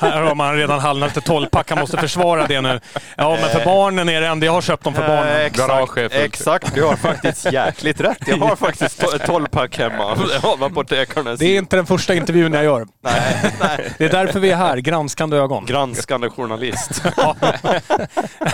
Här 0.00 0.22
har 0.22 0.34
man 0.34 0.56
redan 0.56 0.78
halvnat 0.80 1.12
till 1.12 1.22
12-pack. 1.22 1.70
Han 1.70 1.78
måste 1.78 1.96
försvara 1.96 2.46
det 2.46 2.60
nu. 2.60 2.80
Ja, 3.16 3.38
men 3.40 3.50
för 3.50 3.64
barnen 3.64 4.08
är 4.08 4.20
det 4.20 4.26
ändå. 4.26 4.46
Jag 4.46 4.52
har 4.52 4.60
köpt 4.60 4.84
dem 4.84 4.94
för 4.94 5.06
barnen. 5.08 5.28
Eh, 5.36 5.44
exakt, 5.44 6.12
exakt, 6.12 6.74
du 6.74 6.82
har 6.84 6.96
faktiskt 6.96 7.52
jäkligt 7.52 8.00
rätt. 8.00 8.18
Jag 8.26 8.36
har 8.36 8.56
faktiskt 8.66 9.02
to- 9.02 9.18
12-pack 9.26 9.78
hemma. 9.78 10.14
Det 10.28 10.38
har 10.46 10.56
man 10.56 10.74
på 10.74 10.80
Apotekarnes. 10.80 11.38
Det 11.38 11.46
är 11.46 11.58
inte 11.58 11.76
den 11.76 11.86
första 11.86 12.14
intervjun 12.14 12.52
jag 12.52 12.64
gör. 12.64 12.86
Nej, 13.00 13.52
nej. 13.60 13.92
Det 13.98 14.04
är 14.04 14.08
därför 14.08 14.40
vi 14.40 14.50
är 14.50 14.56
här, 14.56 14.76
granskande 14.76 15.36
ögon. 15.36 15.66
Granskande 15.66 16.28
journalist. 16.30 17.02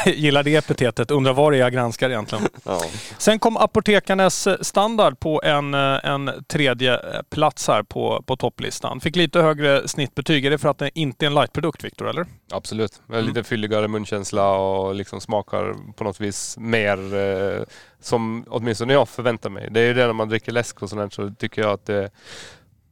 Jag 0.04 0.14
gillar 0.14 0.42
det 0.42 0.56
epitetet. 0.56 1.10
Undrar 1.10 1.32
vad 1.32 1.52
det 1.52 1.56
är 1.56 1.60
jag 1.60 1.72
granskar 1.72 2.10
egentligen. 2.10 2.48
Ja. 2.64 2.80
Sen 3.18 3.38
kom 3.38 3.56
Apotekarnes 3.56 4.48
standard 4.66 5.20
på 5.20 5.42
en, 5.44 5.74
eh, 5.74 5.98
en 6.04 6.30
tredje 6.48 6.94
eh, 6.94 7.00
plats 7.34 7.68
här 7.68 7.82
på, 7.82 8.22
på 8.26 8.36
topplistan. 8.36 9.00
Fick 9.00 9.16
lite 9.16 9.40
högre 9.40 9.88
snittbetyg. 10.22 10.44
Är 10.44 10.50
det 10.50 10.58
för 10.58 10.68
att 10.68 10.78
det 10.78 10.90
inte 10.94 11.24
är 11.24 11.26
en 11.26 11.34
lightprodukt, 11.34 11.84
Viktor? 11.84 12.08
Eller? 12.08 12.26
Absolut. 12.50 13.02
Mm. 13.08 13.24
Lite 13.24 13.44
fylligare 13.44 13.88
munkänsla 13.88 14.56
och 14.56 14.94
liksom 14.94 15.20
smakar 15.20 15.92
på 15.96 16.04
något 16.04 16.20
vis 16.20 16.56
mer 16.58 17.14
eh, 17.14 17.62
som 18.00 18.44
åtminstone 18.48 18.92
jag 18.92 19.08
förväntar 19.08 19.50
mig. 19.50 19.68
Det 19.70 19.80
är 19.80 19.86
ju 19.86 19.94
det 19.94 20.06
när 20.06 20.12
man 20.12 20.28
dricker 20.28 20.52
läsk 20.52 20.82
och 20.82 20.90
sånt 20.90 21.12
så 21.12 21.30
tycker 21.38 21.62
jag 21.62 21.70
att 21.70 21.86
det, 21.86 22.10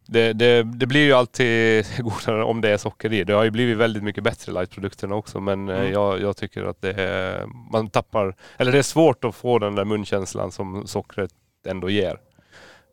det, 0.07 0.33
det, 0.33 0.63
det 0.63 0.87
blir 0.87 1.05
ju 1.05 1.13
alltid 1.13 1.87
godare 1.99 2.45
om 2.45 2.61
det 2.61 2.69
är 2.69 2.77
socker 2.77 3.13
i. 3.13 3.25
Det 3.25 3.33
har 3.33 3.45
ju 3.45 3.51
blivit 3.51 3.77
väldigt 3.77 4.03
mycket 4.03 4.25
bättre 4.25 4.53
lightprodukterna 4.53 5.15
också 5.15 5.41
men 5.41 5.69
eh, 5.69 5.81
Mm. 5.81 5.93
jag, 5.93 6.21
jag 6.21 6.37
tycker 6.37 6.65
att 6.65 6.83
det 6.83 6.93
är, 6.93 7.47
man 7.73 7.91
tappar, 7.91 8.35
eller 8.59 8.73
det 8.73 8.79
är 8.79 8.83
svårt 8.83 9.25
att 9.25 9.35
få 9.35 9.59
den 9.59 9.75
där 9.75 9.85
munkänslan 9.85 10.53
som 10.53 10.87
sockret 10.87 11.31
ändå 11.67 11.91
ger. 11.91 12.19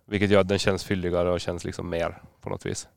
Vilket 0.09 0.29
gör 0.29 0.41
att 0.41 0.47
den 0.47 0.59
känns 0.59 0.83
fylligare 0.83 1.31
och 1.31 1.41
känns 1.41 1.63
liksom 1.65 1.89
mer 1.89 2.21
på 2.41 2.49
något 2.49 2.65
vis. 2.65 2.87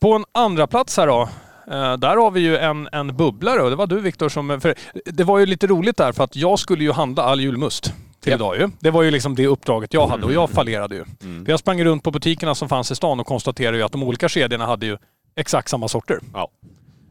På 0.00 0.12
en 0.14 0.24
andra 0.32 0.66
plats 0.66 0.96
här 0.96 1.06
då. 1.06 1.22
eh, 1.70 1.96
Där 1.96 2.16
har 2.16 2.30
vi 2.30 2.40
ju 2.40 2.56
en, 2.56 2.88
en 2.92 3.16
bubblare 3.16 3.62
och 3.62 3.70
det 3.70 3.76
var 3.76 3.86
du 3.86 4.00
Viktor 4.00 4.28
som... 4.28 4.60
För 4.60 4.74
det 5.04 5.24
var 5.24 5.38
ju 5.38 5.46
lite 5.46 5.66
roligt 5.66 5.96
där 5.96 6.12
för 6.12 6.24
att 6.24 6.36
jag 6.36 6.58
skulle 6.58 6.84
ju 6.84 6.92
handla 6.92 7.22
all 7.22 7.40
julmust 7.40 7.84
till 8.20 8.30
Ja. 8.30 8.34
idag 8.36 8.56
ju. 8.56 8.70
Det 8.80 8.90
var 8.90 9.02
ju 9.02 9.10
liksom 9.10 9.34
det 9.34 9.46
uppdraget 9.46 9.94
jag 9.94 10.06
hade 10.06 10.26
och 10.26 10.32
jag 10.32 10.50
fallerade 10.50 10.94
ju. 10.94 11.04
Mm. 11.22 11.44
För 11.44 11.52
jag 11.52 11.60
sprang 11.60 11.84
runt 11.84 12.02
på 12.02 12.10
butikerna 12.10 12.54
som 12.54 12.68
fanns 12.68 12.90
i 12.90 12.94
stan 12.94 13.20
och 13.20 13.26
konstaterade 13.26 13.76
ju 13.76 13.82
att 13.82 13.92
de 13.92 14.02
olika 14.02 14.28
kedjorna 14.28 14.66
hade 14.66 14.86
ju 14.86 14.98
exakt 15.36 15.68
samma 15.68 15.88
sorter. 15.88 16.18
Ja. 16.34 16.48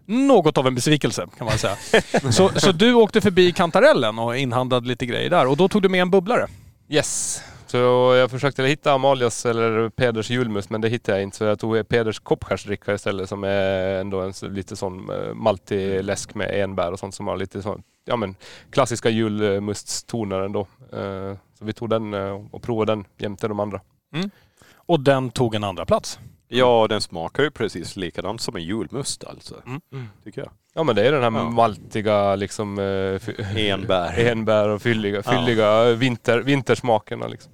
Något 0.05 0.57
av 0.57 0.67
en 0.67 0.75
besvikelse 0.75 1.27
kan 1.37 1.45
man 1.45 1.57
säga. 1.57 1.75
så, 2.31 2.49
så 2.55 2.71
du 2.71 2.93
åkte 2.93 3.21
förbi 3.21 3.51
kantarellen 3.51 4.19
och 4.19 4.37
inhandlade 4.37 4.87
lite 4.87 5.05
grejer 5.05 5.29
där 5.29 5.47
och 5.47 5.57
då 5.57 5.67
tog 5.67 5.81
du 5.81 5.89
med 5.89 6.01
en 6.01 6.09
bubblare. 6.11 6.47
Yes. 6.89 7.41
Så 7.67 7.77
jag 8.15 8.31
försökte 8.31 8.63
hitta 8.63 8.91
Amalias 8.93 9.45
eller 9.45 9.89
Peders 9.89 10.29
julmust 10.29 10.69
men 10.69 10.81
det 10.81 10.89
hittade 10.89 11.17
jag 11.17 11.23
inte 11.23 11.37
så 11.37 11.43
jag 11.43 11.59
tog 11.59 11.87
Peders 11.87 12.19
koppskärsdricka 12.19 12.93
istället 12.93 13.29
som 13.29 13.43
är 13.43 13.99
ändå 13.99 14.21
en 14.21 14.33
lite 14.41 14.75
sån 14.75 15.09
eh, 15.09 15.33
maltig 15.33 16.03
läsk 16.03 16.35
med 16.35 16.61
enbär 16.63 16.91
och 16.91 16.99
sånt 16.99 17.15
som 17.15 17.27
har 17.27 17.37
lite 17.37 17.61
sån, 17.61 17.83
ja 18.05 18.15
men 18.15 18.35
klassiska 18.71 19.09
julmuststoner 19.09 20.39
ändå. 20.41 20.59
Eh, 20.93 21.33
Så 21.59 21.65
vi 21.65 21.73
tog 21.73 21.89
den 21.89 22.13
eh, 22.13 22.45
och 22.51 22.61
provade 22.61 22.91
den 22.91 23.05
jämte 23.17 23.47
de 23.47 23.59
andra. 23.59 23.81
och 24.75 24.99
den 24.99 25.29
tog 25.29 25.55
en 25.55 25.63
andra 25.63 25.85
plats. 25.85 26.19
Ja, 26.47 26.87
den 26.89 27.01
smakar 27.01 27.43
ju 27.43 27.51
precis 27.51 27.95
likadant 27.95 28.41
som 28.41 28.55
en 28.55 28.63
julmust 28.63 29.23
alltså. 29.23 29.55
Mm. 29.65 30.09
Tycker 30.23 30.41
jag. 30.41 30.49
Ja 30.73 30.83
men 30.83 30.95
det 30.95 31.07
är 31.07 31.11
den 31.11 31.23
här 31.35 31.41
Ja. 31.41 31.49
maltiga 31.49 32.35
liksom 32.35 32.79
Enbär. 33.57 34.19
enbär 34.31 34.69
och 34.69 34.81
fylliga, 34.81 35.21
Ja. 35.25 35.31
fylliga 35.31 35.91
vinter, 35.93 36.39
vintersmakerna 36.39 37.27
liksom. 37.27 37.51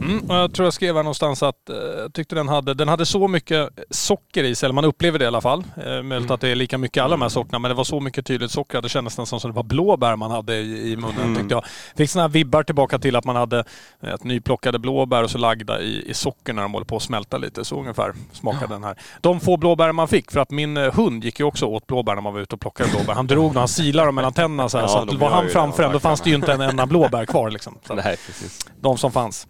Mm, 0.00 0.30
och 0.30 0.36
jag 0.36 0.54
tror 0.54 0.66
jag 0.66 0.72
skrev 0.72 0.96
här 0.96 1.02
någonstans 1.02 1.42
att 1.42 1.70
eh, 1.70 1.76
jag 1.76 2.12
tyckte 2.14 2.34
den 2.34 2.48
hade, 2.48 2.74
den 2.74 2.88
hade 2.88 3.06
så 3.06 3.28
mycket 3.28 3.68
socker 3.90 4.44
i 4.44 4.54
sig, 4.54 4.66
eller 4.66 4.74
man 4.74 4.84
upplever 4.84 5.18
det 5.18 5.24
i 5.24 5.28
alla 5.28 5.40
fall. 5.40 5.64
Eh, 5.86 6.02
möjligt 6.02 6.30
att 6.30 6.40
det 6.40 6.48
är 6.48 6.54
lika 6.54 6.78
mycket 6.78 7.02
alla 7.02 7.10
de 7.16 7.22
här 7.22 7.28
sorterna, 7.28 7.58
men 7.58 7.68
det 7.68 7.74
var 7.74 7.84
så 7.84 8.00
mycket 8.00 8.26
tydligt 8.26 8.50
socker 8.50 8.82
det 8.82 8.88
kändes 8.88 9.18
nästan 9.18 9.40
som 9.40 9.50
det 9.50 9.56
var 9.56 9.62
blåbär 9.62 10.16
man 10.16 10.30
hade 10.30 10.56
i, 10.56 10.92
i 10.92 10.96
munnen 10.96 11.16
Mm. 11.22 11.36
tyckte 11.36 11.54
jag. 11.54 11.64
Fick 11.96 12.10
sådana 12.10 12.28
här 12.28 12.32
vibbar 12.32 12.62
tillbaka 12.62 12.98
till 12.98 13.16
att 13.16 13.24
man 13.24 13.36
hade 13.36 13.64
eh, 14.02 14.12
ett 14.14 14.24
nyplockade 14.24 14.78
blåbär 14.78 15.22
och 15.22 15.30
så 15.30 15.38
lagda 15.38 15.80
i, 15.80 16.10
i 16.10 16.14
socker 16.14 16.52
när 16.52 16.62
de 16.62 16.72
håller 16.72 16.86
på 16.86 16.96
att 16.96 17.02
smälta 17.02 17.38
lite. 17.38 17.64
Så 17.64 17.80
ungefär 17.80 18.12
smakade 18.32 18.74
den 18.74 18.84
här. 18.84 18.96
De 19.20 19.40
få 19.40 19.56
blåbär 19.56 19.92
man 19.92 20.08
fick, 20.08 20.30
för 20.32 20.40
att 20.40 20.50
min 20.50 20.76
eh, 20.76 20.94
hund 20.94 21.24
gick 21.24 21.40
ju 21.40 21.46
också 21.46 21.66
åt 21.66 21.86
blåbär 21.86 22.14
när 22.14 22.22
man 22.22 22.34
var 22.34 22.40
ute 22.40 22.54
och 22.54 22.60
plockade 22.60 22.90
blåbär. 22.90 23.14
Han 23.14 23.26
drog 23.26 23.54
när 23.54 23.60
han 23.60 23.68
silade 23.68 24.08
dem 24.08 24.14
mellan 24.14 24.32
tänderna 24.32 24.68
så 24.68 24.78
här, 24.78 24.84
Ja, 24.84 24.88
så 24.88 24.98
att 24.98 25.14
var 25.14 25.30
han 25.30 25.48
framför 25.48 25.82
en, 25.82 25.92
då 25.92 26.00
fanns 26.00 26.20
det 26.20 26.30
ju 26.30 26.36
inte 26.36 26.52
en 26.52 26.60
enda 26.60 26.86
blåbär 26.86 27.26
kvar 27.26 27.50
liksom. 27.50 27.78
Så 27.86 27.94
Nej 27.94 28.16
precis. 28.26 28.66
de 28.80 28.98
som 28.98 29.12
fanns. 29.12 29.46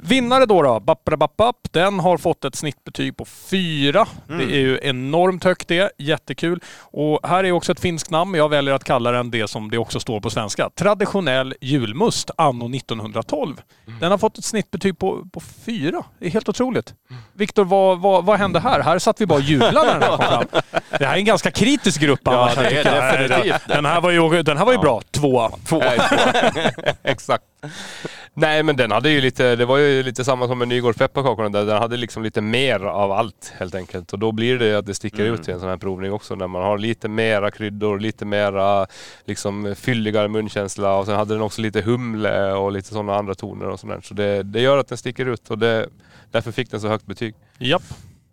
Vinnare 0.00 0.46
då, 0.46 0.62
då 0.62 0.80
Bapparabappap, 0.80 1.56
den 1.70 2.00
har 2.00 2.18
fått 2.18 2.44
ett 2.44 2.54
snittbetyg 2.54 3.16
på 3.16 3.24
fyra. 3.24 4.06
Mm. 4.28 4.38
Det 4.38 4.54
är 4.54 4.58
ju 4.60 4.78
enormt 4.82 5.44
högt 5.44 5.68
det, 5.68 5.90
jättekul. 5.98 6.60
Och 6.80 7.28
här 7.28 7.44
är 7.44 7.52
också 7.52 7.72
ett 7.72 7.80
finskt 7.80 8.10
namn, 8.10 8.34
jag 8.34 8.48
väljer 8.48 8.74
att 8.74 8.84
kalla 8.84 9.12
den 9.12 9.30
det 9.30 9.48
som 9.48 9.70
det 9.70 9.78
också 9.78 10.00
står 10.00 10.20
på 10.20 10.30
svenska. 10.30 10.70
Traditionell 10.70 11.54
julmust 11.60 12.30
anno 12.36 12.76
1912. 12.76 13.60
Den 14.00 14.10
har 14.10 14.18
fått 14.18 14.38
ett 14.38 14.44
snittbetyg 14.44 14.98
på, 14.98 15.24
på 15.32 15.40
fyra. 15.40 16.02
Det 16.18 16.26
är 16.26 16.30
helt 16.30 16.48
otroligt. 16.48 16.94
Viktor, 17.32 17.64
vad, 17.64 17.98
vad, 18.00 18.24
vad 18.24 18.38
hände 18.38 18.60
här? 18.60 18.80
Här 18.80 18.98
satt 18.98 19.20
vi 19.20 19.26
bara 19.26 19.34
och 19.38 19.44
jublade 19.44 19.86
när 19.86 20.00
den 20.00 20.02
här 20.02 20.16
kom 20.16 20.26
fram. 20.26 20.62
Det 20.98 21.06
här 21.06 21.14
är 21.14 21.18
en 21.18 21.24
ganska 21.24 21.50
kritisk 21.50 22.00
grupp 22.00 22.20
Ja, 22.24 22.42
annars. 22.42 22.54
det 22.54 22.78
är 22.80 22.84
definitivt. 22.84 23.68
Den 23.68 23.84
här 23.86 24.00
var 24.00 24.10
ju, 24.10 24.42
den 24.42 24.56
här 24.56 24.64
var 24.64 24.72
ju 24.72 24.76
Ja. 24.78 24.82
bra. 24.82 25.00
Tvåa. 25.10 25.50
Två. 25.68 25.82
Exakt. 27.02 27.44
Nej 28.34 28.62
men 28.62 28.76
den 28.76 28.90
hade 28.90 29.10
ju 29.10 29.20
lite, 29.20 29.56
det 29.56 29.64
var 29.64 29.78
ju 29.78 30.02
lite 30.02 30.24
samma 30.24 30.46
som 30.46 30.58
med 30.58 30.68
Nygårds 30.68 30.98
pepparkakorna 30.98 31.48
där. 31.48 31.64
Den 31.64 31.78
hade 31.82 31.96
liksom 31.96 32.22
lite 32.22 32.40
mer 32.40 32.80
av 32.80 33.12
allt 33.12 33.52
helt 33.58 33.74
enkelt. 33.74 34.12
Och 34.12 34.18
då 34.18 34.32
blir 34.32 34.58
det 34.58 34.74
att 34.78 34.86
det 34.86 34.94
sticker 34.94 35.22
Mm. 35.22 35.34
ut 35.34 35.48
i 35.48 35.52
en 35.52 35.60
sån 35.60 35.68
här 35.68 35.76
provning 35.76 36.12
också. 36.12 36.34
När 36.34 36.46
man 36.46 36.62
har 36.62 36.78
lite 36.78 37.08
mera 37.08 37.50
kryddor, 37.50 37.98
lite 38.00 38.24
mera 38.24 38.86
liksom 39.24 39.74
fylligare 39.78 40.28
munkänsla. 40.28 40.96
Och 40.96 41.06
sen 41.06 41.14
hade 41.16 41.34
den 41.34 41.42
också 41.42 41.60
lite 41.62 41.80
humle 41.82 42.52
och 42.52 42.72
lite 42.72 42.88
sådana 42.88 43.14
andra 43.16 43.34
toner 43.34 43.66
och 43.68 43.80
sånt 43.80 43.92
där. 43.92 44.00
Så 44.00 44.14
det, 44.14 44.42
det 44.42 44.60
gör 44.60 44.78
att 44.78 44.88
den 44.88 44.98
sticker 44.98 45.26
ut 45.26 45.50
och 45.50 45.58
det, 45.58 45.88
därför 46.30 46.52
fick 46.52 46.70
den 46.70 46.80
så 46.80 46.88
högt 46.88 47.06
betyg. 47.06 47.34
Japp. 47.58 47.82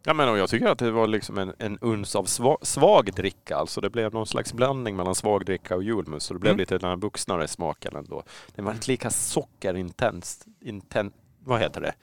Ja, 0.06 0.14
men 0.14 0.30
och 0.30 0.38
jag 0.38 0.50
tycker 0.50 0.68
att 0.68 0.80
det 0.80 0.92
var 0.92 1.08
liksom 1.08 1.38
en, 1.38 1.54
en 1.60 1.78
uns 1.82 2.16
av 2.16 2.24
sva, 2.26 2.58
svag 2.62 3.14
dricka. 3.14 3.56
Alltså 3.58 3.82
det 3.82 3.90
blev 3.90 4.14
någon 4.14 4.28
slags 4.28 4.54
blandning 4.54 4.96
mellan 4.96 5.16
svag 5.16 5.46
dricka 5.46 5.76
och 5.76 5.84
julmust. 5.84 6.26
Så 6.26 6.34
det 6.34 6.40
blev 6.40 6.52
Mm. 6.52 6.60
lite 6.60 6.78
den 6.78 6.90
här 6.90 6.98
vuxnare 6.98 7.48
smaken 7.48 7.96
ändå. 7.96 8.24
Den 8.56 8.66
var 8.66 8.72
inte 8.72 8.92
lika 8.92 9.10
sockerintens. 9.10 10.46
Inten, 10.62 11.12
vad 11.44 11.60
heter 11.60 11.82
det? 11.82 11.94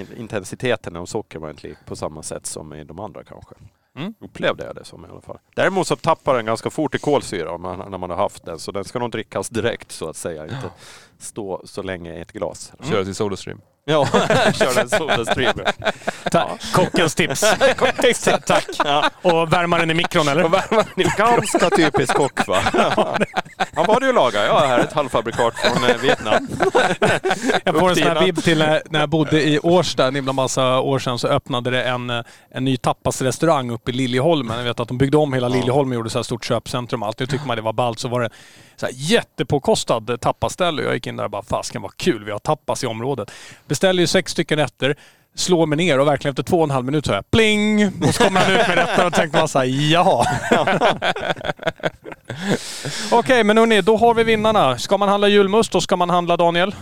In- 0.00 0.16
Intensiteten 0.16 0.96
av 0.96 1.06
socker 1.06 1.38
var 1.38 1.50
inte 1.50 1.68
lik 1.68 1.78
på 1.86 1.96
samma 1.96 2.22
sätt 2.22 2.46
som 2.46 2.74
i 2.74 2.84
de 2.84 3.00
andra 3.00 3.24
kanske. 3.24 3.54
Mm. 3.96 4.14
Upplevde 4.20 4.64
jag 4.64 4.74
det 4.74 4.84
som 4.84 5.04
i 5.04 5.08
alla 5.08 5.20
fall. 5.20 5.38
Däremot 5.54 5.86
så 5.86 5.96
tappar 5.96 6.34
den 6.34 6.46
ganska 6.46 6.70
fort 6.70 6.94
i 6.94 6.98
kolsyra 6.98 7.58
man, 7.58 7.90
när 7.90 7.98
man 7.98 8.10
har 8.10 8.16
haft 8.16 8.44
den. 8.44 8.58
Så 8.58 8.72
den 8.72 8.84
ska 8.84 8.98
nog 8.98 9.10
drickas 9.10 9.48
direkt 9.48 9.92
så 9.92 10.08
att 10.08 10.16
säga. 10.16 10.44
Inte 10.44 10.70
stå 11.22 11.60
så 11.64 11.82
länge 11.82 12.14
i 12.18 12.20
ett 12.20 12.32
glas. 12.32 12.72
Köra 12.90 13.04
till 13.04 13.14
Sodastream. 13.14 13.60
Ja, 13.84 14.06
kör 14.52 14.74
den 14.74 14.88
Sodastream. 14.88 15.58
Ta- 16.30 16.58
Kockens 16.72 17.14
tips. 17.14 17.44
Tack. 18.46 18.66
Ja. 18.84 19.10
Och 19.22 19.52
värma 19.52 19.78
den 19.78 19.90
i 19.90 19.94
mikron 19.94 20.28
eller? 20.28 21.16
Ganska 21.18 21.70
typisk 21.70 22.14
kock 22.14 22.46
va? 22.48 22.56
Han 23.74 23.86
var 23.86 24.00
det 24.00 24.06
ju 24.06 24.12
laga. 24.12 24.46
Ja, 24.46 24.58
här 24.58 24.78
är 24.78 24.82
ett 24.82 24.92
halvfabrikat 24.92 25.54
från 25.54 25.90
eh, 25.90 25.96
Vietnam. 25.96 26.48
Jag 27.64 27.78
får 27.78 27.88
en 27.88 27.96
sån 27.96 28.06
här 28.06 28.24
vibb 28.24 28.42
till 28.42 28.58
när, 28.58 29.00
jag 29.00 29.08
bodde 29.08 29.42
i 29.42 29.58
Årsta 29.58 30.06
en 30.06 30.14
himla 30.14 30.32
massa 30.32 30.80
år 30.80 30.98
sedan 30.98 31.18
så 31.18 31.28
öppnade 31.28 31.70
det 31.70 31.82
en, 31.82 32.10
eh, 32.10 32.22
en 32.50 32.64
ny 32.64 32.76
tapasrestaurang 32.76 33.70
uppe 33.70 33.90
i 33.90 33.94
Liljeholmen. 33.94 34.56
Jag 34.58 34.64
vet 34.64 34.80
att 34.80 34.88
de 34.88 34.98
byggde 34.98 35.16
om 35.16 35.32
hela. 35.32 35.48
Liljeholmen 35.48 35.92
och 35.92 35.94
gjorde 35.94 36.10
så 36.10 36.18
här 36.18 36.22
stort 36.22 36.44
köpcentrum 36.44 37.02
och 37.02 37.08
allt. 37.08 37.18
Nu 37.20 37.26
tycker 37.26 37.46
man 37.46 37.56
det 37.56 37.62
var 37.62 37.72
ballt. 37.72 37.98
Så 37.98 38.08
var 38.08 38.20
det 38.20 38.30
så 38.80 38.86
här 38.86 38.92
jättepåkostad 38.96 40.20
tapasställe. 40.20 40.82
Jag 40.82 40.94
gick 40.94 41.06
in 41.06 41.16
där 41.16 41.24
och 41.24 41.30
bara, 41.30 41.42
fasken 41.42 41.82
vad 41.82 41.96
kul, 41.96 42.24
vi 42.24 42.30
har 42.30 42.38
tapas 42.38 42.84
i 42.84 42.86
området. 42.86 43.30
Beställer 43.66 44.00
ju 44.00 44.06
sex 44.06 44.32
stycken 44.32 44.58
rätter. 44.58 44.96
Slår 45.34 45.66
mig 45.66 45.76
ner 45.76 45.98
och 45.98 46.06
verkligen 46.06 46.32
efter 46.32 46.42
två 46.42 46.56
och 46.56 46.64
en 46.64 46.70
halv 46.70 46.84
minut 46.84 47.06
så 47.06 47.12
här 47.12 47.22
pling! 47.22 47.86
Och 47.86 48.14
så 48.14 48.24
kommer 48.24 48.40
han 48.40 48.52
ut 48.52 48.68
med 48.68 48.76
rätten 48.76 49.06
och 49.06 49.12
tänkte 49.12 49.38
man 49.38 49.48
såhär, 49.48 49.92
jaha. 49.92 50.26
Okej, 53.10 53.44
men 53.44 53.58
hörni, 53.58 53.80
då 53.80 53.96
har 53.96 54.14
vi 54.14 54.24
vinnarna. 54.24 54.78
Ska 54.78 54.98
man 54.98 55.08
handla 55.08 55.28
julmust, 55.28 55.72
då 55.72 55.80
ska 55.80 55.96
man 55.96 56.10
handla 56.10 56.36
Daniel. 56.36 56.74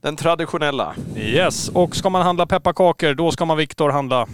Den 0.00 0.16
traditionella. 0.16 0.94
Yes, 1.16 1.68
och 1.68 1.96
ska 1.96 2.10
man 2.10 2.22
handla 2.22 2.46
pepparkakor, 2.46 3.14
då 3.14 3.30
ska 3.30 3.44
man 3.44 3.56
Viktor 3.56 3.90
handla... 3.90 4.26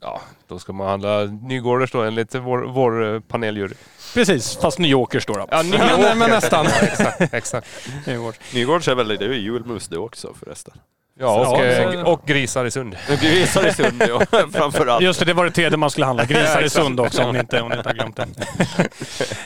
Ja, 0.00 0.20
då 0.48 0.58
ska 0.58 0.72
man 0.72 0.88
handla 0.88 1.24
Nygårders 1.24 1.92
då 1.92 2.02
enligt 2.02 2.34
vår, 2.34 2.58
vår 2.58 3.14
eh, 3.14 3.20
paneljury. 3.20 3.74
Precis, 4.14 4.56
fast 4.56 4.78
Nyåkers 4.78 5.26
då. 5.26 5.32
då. 5.32 5.46
Ja, 5.50 5.62
men, 5.62 6.18
men 6.18 6.30
nästan. 6.30 6.66
exakt, 6.82 7.34
exakt. 7.34 7.68
Nyåkers. 8.06 8.54
Nygårds 8.54 8.88
är 8.88 8.94
väl 8.94 9.08
det 9.08 9.14
är 9.24 9.28
ju 9.28 9.40
julmust 9.40 9.90
det 9.90 9.98
också 9.98 10.34
förresten. 10.40 10.74
Ja, 11.20 11.48
och, 11.48 11.58
Ja, 11.58 11.64
eh, 11.64 12.00
och 12.02 12.26
grisar 12.26 12.64
i 12.64 12.70
Sund. 12.70 12.96
Grisar 13.20 13.66
i 13.66 13.72
Sund 13.72 14.02
ja, 14.08 14.20
framförallt. 14.52 15.02
Just 15.02 15.18
det, 15.18 15.24
det 15.24 15.32
var 15.32 15.44
det 15.44 15.50
tredje 15.50 15.76
man 15.76 15.90
skulle 15.90 16.06
handla. 16.06 16.24
Grisar 16.24 16.62
i 16.62 16.70
Sund 16.70 17.00
också 17.00 17.22
om 17.22 17.32
ni 17.32 17.38
inte, 17.38 17.60
om 17.60 17.68
ni 17.68 17.76
inte 17.76 17.88
har 17.88 17.94
glömt 17.94 18.16
det. 18.16 18.26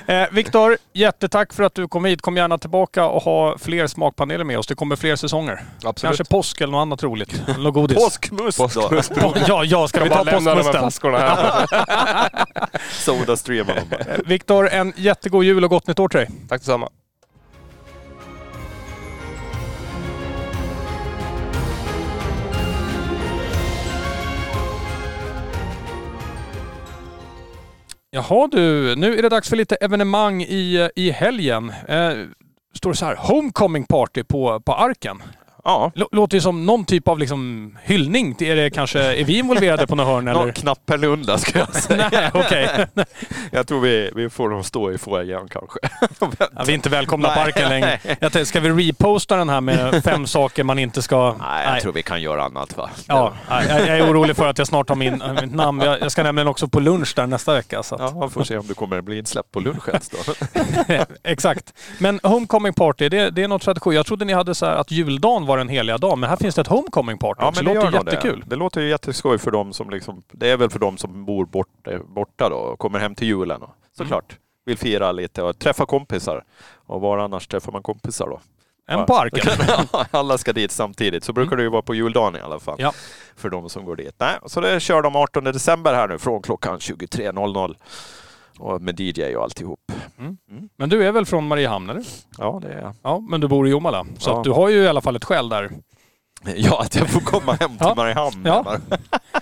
eh, 0.22 0.28
Viktor, 0.32 0.78
jättetack 0.92 1.52
för 1.52 1.62
att 1.62 1.74
du 1.74 1.88
kom 1.88 2.04
hit. 2.04 2.22
Kom 2.22 2.36
gärna 2.36 2.58
tillbaka 2.58 3.04
och 3.06 3.22
ha 3.22 3.58
fler 3.58 3.86
smakpaneler 3.86 4.44
med 4.44 4.58
oss. 4.58 4.66
Det 4.66 4.74
kommer 4.74 4.96
fler 4.96 5.16
säsonger. 5.16 5.60
Absolut. 5.84 6.16
Kanske 6.16 6.34
påsk 6.34 6.60
eller 6.60 6.72
något 6.72 6.82
annat 6.82 7.02
roligt. 7.02 7.42
Något 7.58 7.74
godis. 7.74 7.98
Påskmust 7.98 8.58
då. 8.58 8.64
Påskmust. 8.64 9.12
Ja, 9.48 9.64
ja, 9.64 9.88
ska 9.88 10.04
vi 10.04 10.10
ta 10.10 10.14
bara 10.14 10.22
lämna 10.24 10.54
de 10.54 10.56
här 10.66 10.72
påskmusten? 10.72 10.80
flaskorna 10.80 11.18
här. 11.18 11.66
Sodastream 12.92 13.66
och 13.68 14.30
Viktor, 14.30 14.68
en 14.68 14.92
jättegod 14.96 15.44
jul 15.44 15.64
och 15.64 15.70
gott 15.70 15.86
nytt 15.86 15.98
år 15.98 16.08
till 16.08 16.18
dig. 16.18 16.28
Tack 16.48 16.60
detsamma. 16.60 16.88
Jaha 28.10 28.48
du, 28.52 28.96
nu 28.96 29.18
är 29.18 29.22
det 29.22 29.28
dags 29.28 29.48
för 29.48 29.56
lite 29.56 29.76
evenemang 29.76 30.42
i, 30.42 30.76
eh, 30.76 30.88
i 31.04 31.10
helgen. 31.10 31.72
Eh, 31.88 32.12
står 32.74 32.90
det 32.90 32.96
så 32.96 33.04
här, 33.06 33.16
Homecoming 33.16 33.84
Party 33.84 34.22
på, 34.22 34.60
på 34.60 34.72
Arken. 34.74 35.22
Ja, 35.68 35.92
Lå- 35.94 36.08
Låter 36.12 36.36
ju 36.36 36.40
som 36.40 36.66
någon 36.66 36.84
typ 36.84 37.08
av 37.08 37.18
liksom 37.18 37.76
hyllning. 37.82 38.36
Är, 38.40 38.56
det 38.56 38.70
kanske, 38.70 39.00
är 39.00 39.24
vi 39.24 39.38
involverade 39.38 39.86
på 39.86 39.94
något 39.94 40.06
hörn 40.06 40.24
Nå, 40.24 40.42
eller? 40.42 40.52
knappt 40.52 40.86
Pernilla 40.86 41.38
ska 41.38 41.58
jag 41.58 41.74
säga. 41.74 42.08
Nej, 42.12 42.30
okej. 42.34 42.86
Jag 43.52 43.66
tror 43.66 43.80
vi, 43.80 44.10
vi 44.14 44.30
får 44.30 44.48
nog 44.48 44.64
stå 44.64 44.92
i 44.92 44.98
foajén 44.98 45.48
kanske. 45.50 45.78
Ja, 46.54 46.62
vi 46.66 46.72
är 46.72 46.74
inte 46.74 46.88
välkomna 46.88 47.28
på 47.28 47.34
Nej. 47.34 47.44
Arken 47.44 47.68
längre. 47.68 47.98
Jag 48.20 48.46
ska 48.46 48.60
vi 48.60 48.68
reposta 48.88 49.36
den 49.36 49.48
här 49.48 49.60
med 49.60 50.04
fem 50.04 50.26
saker 50.26 50.64
man 50.64 50.78
inte 50.78 51.02
ska... 51.02 51.34
Nej, 51.38 51.68
jag 51.72 51.82
tror 51.82 51.92
vi 51.92 52.02
kan 52.02 52.22
göra 52.22 52.44
annat 52.44 52.76
va? 52.76 52.90
Ja, 53.06 53.32
nej, 53.50 53.66
jag 53.68 53.80
jag 53.80 53.98
är 53.98 54.10
orolig 54.12 54.36
för 54.36 54.46
att 54.48 54.58
jag 54.58 54.66
snart 54.66 54.88
har 54.88 54.96
min, 54.96 55.22
äh, 55.22 55.32
mitt 55.32 55.54
namn. 55.54 55.80
Jag, 55.80 56.00
jag 56.00 56.12
ska 56.12 56.22
nämligen 56.22 56.48
också 56.48 56.68
på 56.68 56.80
lunch 56.80 57.12
där 57.16 57.26
nästa 57.26 57.54
vecka. 57.54 57.82
Så 57.82 57.94
att, 57.94 58.00
Ja, 58.00 58.10
man 58.10 58.30
får 58.30 58.44
se 58.44 58.58
om 58.58 58.66
du 58.66 58.74
kommer 58.74 59.00
bli 59.00 59.18
insläppt 59.18 59.52
på 59.52 59.60
lunchen 59.60 60.00
då. 60.10 60.34
Exakt. 61.24 61.72
Men 61.98 62.20
Homecoming 62.22 62.72
Party, 62.72 63.08
det, 63.08 63.30
det 63.30 63.42
är 63.42 63.48
något 63.48 63.62
tradition. 63.62 63.94
Jag 63.94 64.06
trodde 64.06 64.24
ni 64.24 64.32
hade 64.32 64.54
så 64.54 64.66
här 64.66 64.72
att 64.76 64.90
juldagen 64.90 65.46
var 65.46 65.57
den 65.58 65.68
heliga 65.68 65.98
dagen, 65.98 66.20
men 66.20 66.30
här 66.30 66.36
finns 66.36 66.54
det 66.54 66.60
ett 66.60 66.66
Homecoming 66.66 67.18
Party. 67.18 67.38
Ja, 67.42 67.48
också. 67.48 67.64
men 67.64 67.74
det 67.74 67.80
låter 67.80 67.98
jättekul. 67.98 68.40
Det. 68.40 68.46
det 68.50 68.56
låter 68.56 68.80
ju 68.80 68.88
jätteskoj 68.88 69.38
för 69.38 69.50
dem 69.50 69.72
som 69.72 69.90
liksom, 69.90 70.22
det 70.32 70.50
är 70.50 70.56
väl 70.56 70.70
för 70.70 70.78
dem 70.78 70.98
som 70.98 71.24
bor 71.24 71.46
borta, 71.46 71.90
borta 72.06 72.48
då 72.48 72.56
och 72.56 72.78
kommer 72.78 72.98
hem 72.98 73.14
till 73.14 73.26
julen 73.26 73.62
och 73.62 73.70
såklart 73.96 74.38
vill 74.68 74.78
fira 74.78 75.12
lite 75.12 75.42
och 75.42 75.58
träffa 75.58 75.86
kompisar. 75.86 76.44
Och 76.86 77.00
var 77.00 77.18
annars 77.18 77.46
träffar 77.46 77.72
man 77.72 77.82
kompisar 77.82 78.26
då? 78.26 78.40
En 78.86 79.06
på 79.06 79.14
Arken. 79.14 79.66
Alla 80.10 80.38
ska 80.38 80.52
dit 80.52 80.70
samtidigt. 80.70 81.24
Så 81.24 81.32
brukar 81.32 81.56
det 81.56 81.62
ju 81.62 81.68
vara 81.68 81.82
på 81.82 81.94
juldagen 81.94 82.36
i 82.36 82.40
alla 82.40 82.58
fall. 82.58 82.76
Ja. 82.78 82.92
För 83.36 83.50
de 83.50 83.68
som 83.68 83.84
går 83.84 83.96
dit. 83.96 84.14
Nej, 84.18 84.38
så 84.46 84.60
det 84.60 84.80
kör 84.80 85.02
de 85.02 85.16
18 85.16 85.44
december 85.44 85.94
här 85.94 86.08
nu 86.08 86.18
från 86.18 86.42
klockan 86.42 86.78
23.00. 86.78 87.76
Och 88.58 88.82
med 88.82 89.00
DJ 89.00 89.36
och 89.36 89.42
alltihop. 89.42 89.92
Men 90.76 90.88
du 90.88 91.06
är 91.06 91.12
väl 91.12 91.26
från 91.26 91.48
Mariehamn 91.48 91.90
eller? 91.90 92.04
Ja, 92.38 92.58
det 92.62 92.72
är 92.72 92.92
Ja, 93.02 93.20
men 93.28 93.40
du 93.40 93.48
bor 93.48 93.66
i 93.68 93.70
Jomala. 93.70 94.06
Så 94.18 94.30
Ja. 94.30 94.38
att 94.38 94.44
du 94.44 94.50
har 94.50 94.68
ju 94.68 94.76
i 94.82 94.88
alla 94.88 95.00
fall 95.00 95.16
ett 95.16 95.24
skäl 95.24 95.48
där. 95.48 95.70
Ja, 96.56 96.80
att 96.82 96.94
jag 96.94 97.08
får 97.10 97.20
komma 97.20 97.52
hem 97.52 97.68
till 97.70 97.76
Ja. 97.80 97.94
Mariehamn. 97.96 98.42
Ja. 98.44 98.76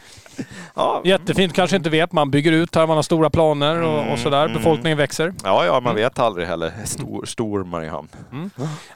ja. 0.75 1.01
Jättefint, 1.05 1.53
kanske 1.53 1.76
inte 1.76 1.91
vet. 1.91 2.12
Man 2.12 2.30
bygger 2.30 2.53
ut 2.53 2.74
här, 2.74 2.87
man 2.87 2.97
har 2.97 3.03
stora 3.03 3.30
planer 3.30 3.82
och, 3.82 4.12
och 4.12 4.18
sådär. 4.18 4.45
Mm, 4.45 4.57
Befolkningen 4.57 4.99
växer. 4.99 5.34
ja, 5.45 5.64
ja, 5.66 5.72
Mm. 5.72 5.84
man 5.84 5.95
vet 5.95 6.18
aldrig 6.18 6.47
heller. 6.47 6.72
Stor, 6.84 7.24
stor 7.24 7.64
Mariehamn. 7.64 8.09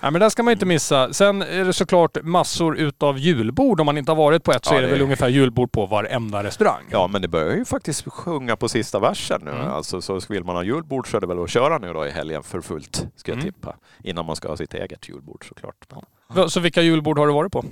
Ja, 0.01 0.11
men 0.11 0.21
det 0.21 0.31
ska 0.31 0.43
man 0.43 0.53
inte 0.53 0.67
missa. 0.67 1.13
Sen 1.13 1.43
är 1.43 1.65
det 1.65 1.73
såklart 1.73 2.19
massor 2.23 2.77
utav 2.79 3.19
julbord. 3.19 3.81
Om 3.81 3.87
man 3.87 3.99
inte 3.99 4.11
har 4.11 4.17
varit 4.17 4.45
på 4.45 4.53
ett 4.53 4.65
så 4.65 4.75
Ja, 4.75 4.79
är 4.79 4.83
det, 4.83 4.87
det- 4.89 4.93
väl 4.93 5.03
ungefär 5.03 5.29
julbord 5.29 5.73
på 5.73 5.87
varenda 5.87 6.43
restaurang. 6.45 6.85
Ja, 6.91 7.07
men 7.07 7.23
det 7.23 7.29
börjar 7.29 7.57
ju 7.57 7.65
faktiskt 7.65 8.05
sjunga 8.13 8.57
på 8.57 8.69
sista 8.69 8.99
versen 8.99 9.41
nu. 9.45 9.51
Mm. 9.51 9.69
Alltså, 9.69 10.01
så 10.01 10.21
vill 10.29 10.45
man 10.45 10.57
ha 10.57 10.63
julbord 10.63 11.11
så 11.11 11.17
är 11.17 11.21
det 11.21 11.27
väl 11.27 11.43
att 11.43 11.51
köra 11.51 11.79
nu 11.79 11.93
då 11.93 12.07
i 12.07 12.11
helgen 12.11 12.43
för 12.43 12.61
fullt, 12.61 13.07
ska 13.17 13.33
jag 13.33 13.39
Mm. 13.41 13.53
tippa. 13.53 13.75
Innan 14.05 14.27
man 14.27 14.37
ska 14.37 14.49
ha 14.49 14.57
sitt 14.57 14.75
eget 14.75 15.09
julbord 15.09 15.45
såklart. 15.49 15.75
Så 16.51 16.61
vilka 16.61 16.83
julbord 16.83 17.19
har 17.19 17.27
du 17.27 17.33
varit 17.33 17.53
på? 17.53 17.65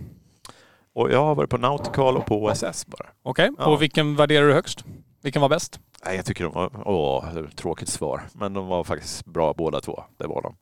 Och 0.98 1.12
jag 1.12 1.24
har 1.24 1.34
varit 1.34 1.50
på 1.50 1.56
Nautical 1.58 2.16
och 2.16 2.26
på 2.26 2.44
OSS 2.44 2.86
bara. 2.86 3.06
Okej, 3.22 3.50
Ja. 3.58 3.66
och 3.66 3.82
vilken 3.82 4.16
värderar 4.16 4.46
du 4.46 4.52
högst? 4.52 4.84
Vilken 5.22 5.42
var 5.42 5.48
bäst? 5.48 5.80
Nej, 6.06 6.16
jag 6.16 6.24
tycker 6.24 6.44
de 6.44 6.52
var... 6.52 6.70
Åh, 6.84 7.24
tråkigt 7.56 7.88
svar. 7.88 8.22
Men 8.32 8.52
de 8.54 8.66
var 8.66 8.84
faktiskt 8.84 9.24
bra 9.24 9.54
båda 9.54 9.80
två. 9.80 10.02
Det 10.18 10.26
var 10.26 10.42
de. 10.42 10.54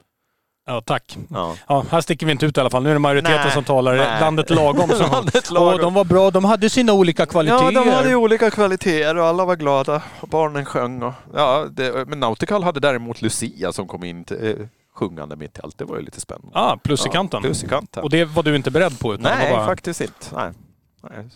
Ja, 0.66 0.80
tack. 0.80 1.18
Ja. 1.30 1.54
Ja, 1.68 1.84
här 1.90 2.00
sticker 2.00 2.26
vi 2.26 2.32
inte 2.32 2.46
ut 2.46 2.56
i 2.56 2.60
alla 2.60 2.70
fall. 2.70 2.82
Nu 2.82 2.88
är 2.90 2.92
det 2.94 2.98
majoriteten 2.98 3.40
Nej, 3.44 3.50
som 3.52 3.64
talar. 3.64 3.96
nej. 3.96 4.20
Landet 4.20 4.50
lagom. 4.50 4.88
Som, 4.90 5.10
Landet 5.12 5.50
lagom. 5.50 5.80
de 5.80 5.94
var 5.94 6.04
bra. 6.04 6.30
De 6.30 6.44
hade 6.44 6.70
sina 6.70 6.92
olika 6.92 7.26
kvaliteter. 7.26 7.64
Ja, 7.72 7.84
de 7.84 7.90
hade 7.90 8.14
olika 8.16 8.50
kvaliteter 8.50 9.16
och 9.16 9.24
alla 9.26 9.44
var 9.44 9.56
glada. 9.56 10.02
Och 10.20 10.28
barnen 10.28 10.64
sjöng. 10.64 11.02
Och, 11.02 11.12
ja, 11.34 11.66
det, 11.70 12.08
men 12.08 12.20
Nautical 12.20 12.62
hade 12.62 12.80
däremot 12.80 13.22
Lucia 13.22 13.72
som 13.72 13.88
kom 13.88 14.04
in 14.04 14.24
till, 14.24 14.68
sjungande 14.96 15.36
mitt 15.36 15.58
i 15.58 15.60
allt. 15.64 15.78
Det 15.78 15.84
var 15.84 15.96
ju 15.96 16.02
lite 16.02 16.20
spännande. 16.20 16.50
Ah, 16.52 16.76
plus 16.76 17.00
i 17.00 17.08
Ja, 17.08 17.12
kanten. 17.12 17.42
Plus 17.42 17.64
i 17.64 17.68
kanten. 17.68 18.02
Och 18.02 18.10
det 18.10 18.24
var 18.24 18.42
du 18.42 18.56
inte 18.56 18.70
beredd 18.70 18.98
på? 19.00 19.14
Utan 19.14 19.22
Nej, 19.22 19.50
var 19.50 19.56
bara... 19.58 19.66
faktiskt 19.66 20.00
inte. 20.00 20.26
Nej. 20.34 20.52
Nej. 21.02 21.28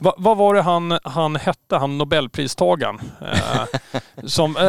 Va, 0.00 0.14
vad 0.16 0.36
var 0.36 0.54
det 0.54 0.62
han, 0.62 0.98
han 1.04 1.36
hette, 1.36 1.76
han 1.76 1.98
nobelpristagaren? 1.98 3.00
Eh, 3.20 3.80
som, 4.26 4.56
eh, 4.56 4.62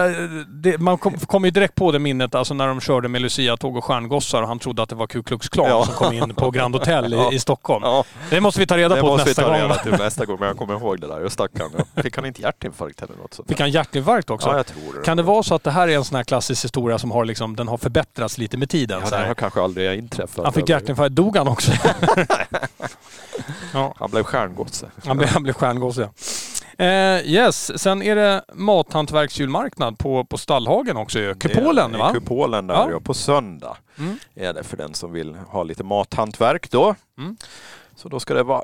det, 0.47 0.77
man 0.77 0.97
kom, 0.97 1.17
kom 1.19 1.45
ju 1.45 1.51
direkt 1.51 1.75
på 1.75 1.91
det 1.91 1.99
minnet 1.99 2.35
alltså 2.35 2.53
när 2.53 2.67
de 2.67 2.81
körde 2.81 3.07
med 3.07 3.21
Lucia-tåg 3.21 3.77
och 3.77 3.83
stjärngossar 3.85 4.41
och 4.41 4.47
han 4.47 4.59
trodde 4.59 4.83
att 4.83 4.89
det 4.89 4.95
var 4.95 5.07
Ku 5.07 5.23
Klux 5.23 5.49
Klan 5.49 5.67
Ja. 5.69 5.85
som 5.85 5.93
kom 5.95 6.13
in 6.13 6.35
på 6.35 6.51
Grand 6.51 6.75
Hotel 6.75 7.13
i, 7.13 7.17
Ja. 7.17 7.31
i 7.33 7.39
Stockholm. 7.39 7.83
Ja, 7.85 8.03
Det 8.29 8.41
måste 8.41 8.59
vi 8.59 8.67
ta 8.67 8.77
reda 8.77 8.95
det 8.95 9.01
på 9.01 9.07
måste 9.07 9.23
vi 9.25 9.29
nästa 9.29 9.41
ta 9.41 9.47
gång. 9.49 9.57
reda 9.61 9.75
till 9.75 9.91
nästa 9.91 10.25
gång. 10.25 10.37
Men 10.39 10.47
jag 10.47 10.57
kommer 10.57 10.73
ihåg 10.73 10.99
det 11.01 11.07
där. 11.07 11.21
Jag 11.21 11.31
stackarn. 11.31 11.71
Fick 12.03 12.15
han 12.15 12.25
inte 12.25 12.41
hjärtinfarkt 12.41 13.01
eller 13.01 13.15
något 13.15 13.33
sånt? 13.33 13.47
Fick 13.49 13.59
han 13.59 13.71
hjärtinfarkt 13.71 14.29
också? 14.29 14.49
Ja, 14.49 14.55
jag 14.57 14.65
tror 14.65 14.93
det. 14.99 15.05
Kan 15.05 15.17
det 15.17 15.23
vara 15.23 15.43
så 15.43 15.55
att 15.55 15.63
det 15.63 15.71
här 15.71 15.87
är 15.87 15.95
en 15.95 16.03
sån 16.03 16.15
här 16.15 16.23
klassisk 16.23 16.63
historia 16.65 16.99
som 16.99 17.11
har, 17.11 17.25
liksom, 17.25 17.55
den 17.55 17.67
har 17.67 17.77
förbättrats 17.77 18.37
lite 18.37 18.57
med 18.57 18.69
tiden? 18.69 18.99
Ja, 18.99 19.05
så 19.05 19.11
det 19.15 19.21
här? 19.21 19.27
har 19.27 19.33
kanske 19.35 19.61
aldrig 19.61 19.99
inträffat. 19.99 20.43
Han 20.45 20.53
fick 20.53 20.69
hjärtinfarkt. 20.69 21.15
Dog 21.15 21.37
han 21.37 21.47
också? 21.47 21.71
ja, 23.73 23.93
Han 23.99 24.11
blev 24.11 24.23
stjärngosse. 24.23 24.87
han 25.05 25.17
blev, 25.17 25.29
han 25.29 25.43
blev 25.43 25.53
stjärngosse. 25.53 26.01
ja. 26.01 26.09
Eh, 26.77 27.21
yes, 27.25 27.81
sen 27.81 28.01
är 28.01 28.15
det 28.15 28.43
mathantverksjulmarknad 28.53 29.97
på, 29.97 30.25
på 30.25 30.37
Stallhagen 30.37 30.97
också 30.97 31.19
ju. 31.19 31.35
Kupolen 31.35 31.97
va? 31.97 32.13
Kupolen 32.13 32.67
där 32.67 32.75
Ja. 32.75 32.91
ja. 32.91 32.99
på 32.99 33.13
söndag. 33.13 33.77
Mm. 33.97 34.17
Är 34.35 34.53
det 34.53 34.63
för 34.63 34.77
den 34.77 34.93
som 34.93 35.11
vill 35.11 35.35
ha 35.35 35.63
lite 35.63 35.83
mathantverk 35.83 36.71
då. 36.71 36.95
Mm. 37.17 37.37
Så 37.95 38.09
då 38.09 38.19
ska 38.19 38.33
det 38.33 38.43
vara 38.43 38.63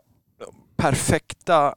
perfekta 0.77 1.75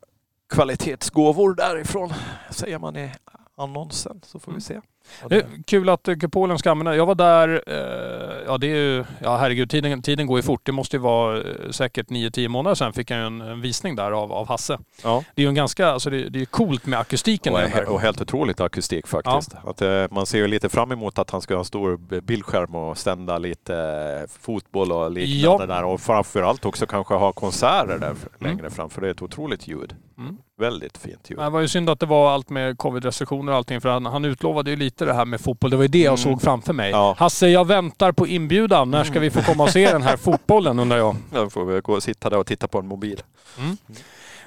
kvalitetsgåvor 0.55 1.55
därifrån. 1.55 2.12
Säger 2.50 2.78
man 2.78 2.96
i 2.96 3.11
annonsen 3.57 4.20
så 4.26 4.38
får 4.38 4.53
vi 4.53 4.61
se. 4.61 4.80
Det 5.28 5.46
kul 5.66 5.88
att 5.88 6.09
eh, 6.09 6.14
kupolen 6.16 6.59
ska 6.59 6.70
använda. 6.70 6.96
Jag 6.96 7.07
var 7.07 7.14
där, 7.14 7.62
eh, 7.66 8.42
ja 8.46 8.59
det 8.59 8.66
är 8.66 8.76
ju, 8.76 9.05
ja 9.22 9.36
herregud 9.36 9.70
tiden, 9.70 10.03
tiden 10.03 10.26
går 10.26 10.38
ju 10.38 10.42
fort. 10.42 10.61
Det 10.64 10.72
måste 10.72 10.96
ju 10.96 11.00
vara 11.00 11.38
eh, 11.38 11.44
säkert 11.70 12.09
9-10 12.09 12.48
månader 12.48 12.74
sedan 12.74 12.92
fick 12.92 13.11
jag 13.11 13.18
ju 13.18 13.26
en, 13.26 13.40
en 13.40 13.61
visning 13.61 13.96
där 13.96 14.11
av, 14.12 14.32
av 14.32 14.48
Hasse. 14.48 14.78
Ja. 15.05 15.24
Det 15.34 15.42
är 15.42 15.44
ju 15.44 15.48
en 15.48 15.55
ganska, 15.55 15.86
alltså 15.88 16.11
det, 16.11 16.28
det 16.28 16.38
är 16.38 16.40
ju 16.40 16.46
coolt 16.46 16.86
med 16.86 16.98
akustiken 16.98 17.53
Och, 17.53 17.59
där. 17.61 17.88
och 17.88 18.00
helt 18.00 18.20
otroligt 18.20 18.61
akustik 18.61 19.07
faktiskt. 19.07 19.55
Att, 19.64 19.82
eh, 19.82 20.05
man 20.11 20.26
ser 20.26 20.38
ju 20.38 20.48
lite 20.48 20.68
fram 20.68 20.92
emot 20.92 21.18
att 21.18 21.30
han 21.30 21.40
ska 21.40 21.55
ha 21.55 21.59
en 21.59 21.64
stor 21.64 22.20
bildskärm 22.20 22.74
och 22.74 22.98
sända 22.98 23.38
lite 23.38 23.76
eh, 24.22 24.30
fotboll 24.40 24.92
och 24.92 25.11
liknande 25.11 25.64
Ja. 25.64 25.66
där. 25.74 25.84
Och 25.84 26.00
framförallt 26.00 26.64
också 26.64 26.86
kanske 26.86 27.14
ha 27.14 27.32
konserter 27.32 27.98
där 27.98 28.12
f- 28.12 28.28
längre 28.40 28.70
fram 28.70 28.90
för 28.90 29.00
det 29.00 29.07
är 29.07 29.11
ett 29.11 29.22
otroligt 29.22 29.68
ljud. 29.68 29.94
Mm. 30.18 30.36
Väldigt 30.60 30.98
fint 30.98 31.30
ljud. 31.30 31.38
Det 31.38 31.50
var 31.50 31.60
ju 31.60 31.68
synd 31.68 31.90
att 31.90 32.00
det 32.00 32.06
var 32.06 32.30
allt 32.32 32.50
med 32.50 32.78
covid-restriktioner 32.78 33.52
och 33.52 33.58
allting 33.58 33.80
för 33.80 33.88
han, 33.88 34.06
han 34.06 34.24
utlovade 34.24 34.70
ju 34.70 34.76
lite 34.76 35.04
det 35.04 35.14
här 35.14 35.24
med 35.24 35.40
fotboll. 35.40 35.70
Det 35.70 35.76
var 35.76 35.84
ju 35.84 35.88
det 35.88 35.98
jag 35.98 36.06
Mm. 36.06 36.16
såg 36.18 36.42
framför 36.42 36.72
mig. 36.72 36.90
Ja. 36.90 37.14
Hasse, 37.18 37.48
jag 37.48 37.66
väntar 37.66 38.12
på 38.12 38.26
inbjudan. 38.26 38.90
När 38.90 39.04
ska 39.04 39.20
vi 39.20 39.30
få 39.30 39.42
komma 39.42 39.62
och 39.64 39.70
se 39.70 39.92
den 39.92 40.02
här 40.02 40.16
fotbollen 40.16 40.78
undrar 40.78 40.96
jag. 40.98 41.16
Då 41.30 41.50
får 41.50 41.64
vi 41.64 41.80
gå 41.80 41.92
och 41.92 42.02
sitta 42.02 42.30
där 42.30 42.38
och 42.38 42.46
titta 42.46 42.68
på 42.68 42.78
en 42.78 42.86
mobil. 42.86 43.22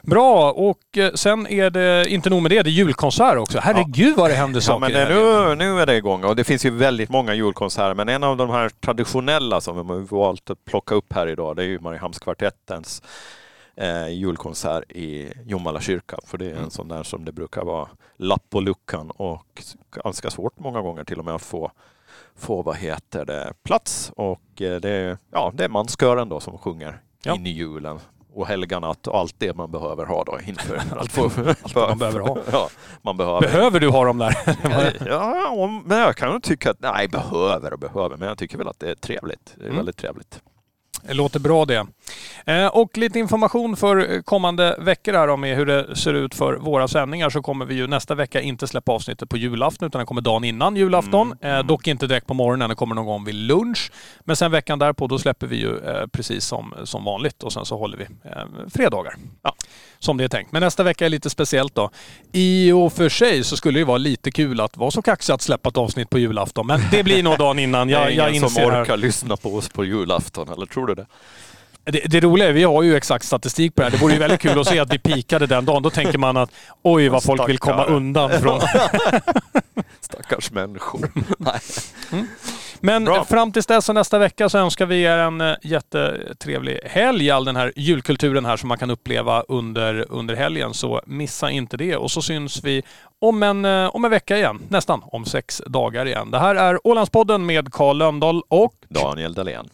Bra, 0.02 0.52
och 0.52 0.98
eh, 0.98 1.12
sen 1.14 1.48
är 1.48 1.70
det 1.70 2.10
inte 2.10 2.30
nog 2.30 2.42
med 2.42 2.52
det, 2.52 2.62
det 2.64 2.70
är 2.70 2.72
julkonsert 2.72 3.38
också. 3.38 3.60
Herregud 3.60 4.16
vad 4.16 4.30
det 4.30 4.36
händer 4.36 4.58
Ja, 4.58 4.62
saker 4.62 4.80
men 4.80 4.92
det, 4.92 5.00
helgen. 5.00 5.58
nu, 5.58 5.74
nu 5.74 5.82
är 5.82 5.86
det 5.86 5.96
igång 5.98 6.24
och 6.24 6.36
det 6.36 6.44
finns 6.44 6.66
ju 6.66 6.70
väldigt 6.70 7.10
många 7.10 7.34
julkonserter 7.34 7.94
men 7.94 8.10
en 8.10 8.24
av 8.24 8.38
de 8.38 8.50
här 8.50 8.70
traditionella 8.70 9.62
som 9.62 9.88
vi 9.88 9.94
har 9.94 10.18
valt 10.18 10.50
att 10.50 10.66
plocka 10.66 10.96
upp 10.96 11.14
här 11.14 11.28
idag 11.28 11.56
det 11.56 11.64
är 11.64 11.68
ju 11.68 11.80
Mariehamnskvartettens 11.80 13.02
eh, 13.76 14.08
julkonsert 14.08 14.92
i 14.92 15.34
Jomala 15.46 15.82
kyrka. 15.82 16.18
För 16.26 16.38
det 16.38 16.46
är 16.46 16.50
en 16.52 16.58
Mm. 16.58 16.70
sån 16.70 16.88
där 16.88 17.04
som 17.04 17.26
det 17.26 17.32
brukar 17.32 17.66
vara 17.66 17.88
lapp 18.18 18.50
på 18.50 18.60
luckan 18.60 19.12
och 19.12 19.64
ganska 20.04 20.30
svårt 20.30 20.60
många 20.60 20.82
gånger 20.82 21.04
till 21.04 21.20
och 21.20 21.26
med 21.26 21.36
att 21.36 21.42
få, 21.42 21.72
få 22.36 22.62
vad 22.62 22.76
heter 22.78 23.26
det, 23.26 23.54
plats. 23.64 24.12
Och 24.16 24.62
eh, 24.62 24.80
det, 24.80 24.90
är, 24.90 25.18
ja, 25.32 25.52
det 25.56 25.64
är 25.64 25.70
manskören 25.70 26.30
då 26.30 26.40
som 26.40 26.58
sjunger 26.58 27.02
Ja. 27.24 27.36
in 27.36 27.46
i 27.46 27.50
julen 27.50 28.00
och 28.34 28.48
helganatt 28.48 29.08
och 29.08 29.18
allt 29.18 29.36
det 29.38 29.56
man 29.56 29.72
behöver 29.72 30.06
ha 30.06 30.24
då 30.24 30.40
inför 30.48 30.76
Allt 30.98 31.16
det- 31.16 31.56
allt 31.64 31.76
man 31.90 31.98
behöver 31.98 32.20
ha. 32.20 32.38
Ja, 32.52 32.70
man 33.02 33.18
behöver. 33.18 33.42
Behöver 33.42 33.80
du 33.80 33.90
ha 33.90 34.06
dem 34.06 34.18
där? 34.18 34.36
Ja, 35.08 35.50
om- 35.50 35.84
men 35.86 35.98
jag 35.98 36.16
kan 36.16 36.32
nog 36.32 36.44
tycka 36.44 36.72
att, 36.72 36.80
nej 36.80 37.08
behöver 37.08 37.74
och 37.74 37.80
behöver, 37.80 38.18
men 38.18 38.28
jag 38.28 38.38
tycker 38.38 38.58
väl 38.58 38.68
att 38.68 38.80
det 38.80 38.92
är 38.92 38.96
trevligt. 38.96 39.54
Det 39.56 39.62
är 39.64 39.66
Mm. 39.66 39.76
väldigt 39.78 39.98
trevligt. 39.98 40.42
Det 41.08 41.14
låter 41.14 41.40
bra 41.40 41.66
det. 41.66 41.88
Eh, 42.46 42.68
och 42.68 42.98
lite 42.98 43.20
information 43.20 43.76
för 43.76 44.22
kommande 44.22 44.76
veckor 44.80 45.14
här 45.14 45.28
om 45.28 45.44
hur 45.44 45.66
det 45.66 45.96
ser 45.96 46.14
ut 46.14 46.36
för 46.36 46.54
våra 46.54 46.88
sändningar 46.88 47.30
så 47.30 47.42
kommer 47.42 47.66
vi 47.66 47.76
ju 47.76 47.88
nästa 47.88 48.16
vecka 48.16 48.42
inte 48.42 48.68
släppa 48.68 48.92
avsnittet 48.92 49.30
på 49.30 49.38
julafton 49.38 49.88
utan 49.88 50.00
det 50.00 50.06
kommer 50.06 50.22
dagen 50.22 50.44
innan 50.44 50.76
julafton. 50.76 51.34
Mm. 51.42 51.58
Eh, 51.58 51.66
dock 51.66 51.88
inte 51.88 52.08
direkt 52.08 52.28
på 52.28 52.34
morgonen, 52.34 52.70
det 52.70 52.76
kommer 52.76 52.96
någon 52.96 53.06
gång 53.06 53.26
vid 53.26 53.36
lunch. 53.36 53.92
Men 54.20 54.36
sen 54.36 54.52
veckan 54.52 54.80
därpå 54.80 55.08
då 55.08 55.20
släpper 55.20 55.48
vi 55.48 55.56
ju 55.56 55.78
eh, 55.78 56.08
precis 56.08 56.46
som, 56.46 56.74
som 56.84 57.04
vanligt 57.04 57.44
och 57.44 57.54
sen 57.54 57.66
så 57.66 57.78
håller 57.78 57.98
vi 57.98 58.06
fredagar. 58.70 59.16
Ja, 59.42 59.56
som 60.00 60.18
det 60.18 60.24
är 60.24 60.28
tänkt. 60.28 60.52
Men 60.52 60.62
nästa 60.62 60.84
vecka 60.84 61.06
är 61.06 61.10
lite 61.10 61.30
speciellt 61.30 61.76
då. 61.76 61.90
I 62.32 62.72
och 62.72 62.94
för 62.94 63.10
sig 63.10 63.44
så 63.44 63.58
skulle 63.58 63.76
det 63.76 63.80
ju 63.80 63.86
vara 63.86 63.98
lite 63.98 64.32
kul 64.32 64.62
att 64.62 64.78
vara 64.78 64.92
så 64.92 65.02
kaxig 65.02 65.34
att 65.34 65.42
släppa 65.42 65.70
ett 65.70 65.78
avsnitt 65.78 66.10
på 66.10 66.20
julafton. 66.20 66.68
Men 66.68 66.82
det 66.92 67.04
blir 67.04 67.24
nog 67.24 67.38
dagen 67.38 67.60
innan. 67.60 67.88
det 67.88 67.94
Jag, 67.94 68.04
är 68.04 68.10
jag 68.10 68.30
ingen 68.30 68.42
som 68.42 68.62
inser 68.62 68.72
här. 68.72 68.82
orkar 68.82 68.98
lyssna 68.98 69.38
på 69.38 69.56
oss 69.56 69.70
på 69.70 69.86
julafton, 69.86 70.50
eller 70.50 70.66
tror 70.66 70.88
du 70.88 70.95
det? 70.96 71.06
Det, 71.92 72.00
det 72.06 72.20
roliga 72.20 72.50
är, 72.50 72.54
vi 72.54 72.64
har 72.64 72.84
ju 72.84 72.96
exakt 72.96 73.26
statistik 73.26 73.76
på 73.76 73.82
det 73.82 73.86
här. 73.86 73.92
Det 73.92 73.98
vore 73.98 74.14
ju 74.14 74.20
väldigt 74.20 74.42
kul 74.42 74.60
att 74.60 74.68
se 74.68 74.80
att 74.80 74.94
vi 74.94 75.00
pikade 75.00 75.48
den 75.48 75.66
dagen. 75.66 75.84
Då 75.84 75.90
tänker 75.90 76.18
man 76.18 76.38
att 76.38 76.52
oj 76.82 77.10
vad 77.10 77.24
folk 77.24 77.50
vill 77.50 77.58
komma 77.58 77.76
Stackare. 77.78 77.96
undan 77.96 78.30
från. 78.42 78.62
Stackars 80.02 80.52
människor. 80.52 81.12
nej. 81.38 81.60
Men 82.80 83.06
Bra. 83.06 83.26
fram 83.26 83.52
tills 83.52 83.66
dess 83.66 83.90
och 83.90 83.96
nästa 83.96 84.20
vecka 84.20 84.50
så 84.50 84.58
önskar 84.58 84.86
vi 84.86 85.02
er 85.02 85.18
en 85.18 85.42
eh, 85.42 85.56
jättetrevlig 85.62 86.80
helg. 86.84 87.32
All 87.32 87.46
den 87.46 87.56
här 87.56 87.74
julkulturen 87.76 88.46
här 88.46 88.58
som 88.58 88.70
man 88.70 88.78
kan 88.78 88.90
uppleva 88.90 89.42
under, 89.42 90.06
under 90.12 90.36
helgen. 90.36 90.74
Så 90.74 91.02
missa 91.06 91.50
inte 91.52 91.78
det. 91.78 91.96
Och 91.96 92.12
så 92.12 92.22
syns 92.22 92.64
vi 92.64 92.84
om 93.22 93.44
en, 93.44 93.66
eh, 93.66 93.96
om 93.96 94.06
en 94.06 94.12
vecka 94.12 94.38
igen. 94.38 94.60
Nästan 94.70 95.02
om 95.06 95.26
sex 95.26 95.62
dagar 95.68 96.06
igen. 96.06 96.32
Det 96.32 96.40
här 96.40 96.56
är 96.56 96.88
Ålandspodden 96.88 97.46
med 97.46 97.74
Karl 97.74 97.98
Lönndahl 97.98 98.42
och 98.48 98.74
Daniel 98.90 99.34
Dahlén. 99.34 99.70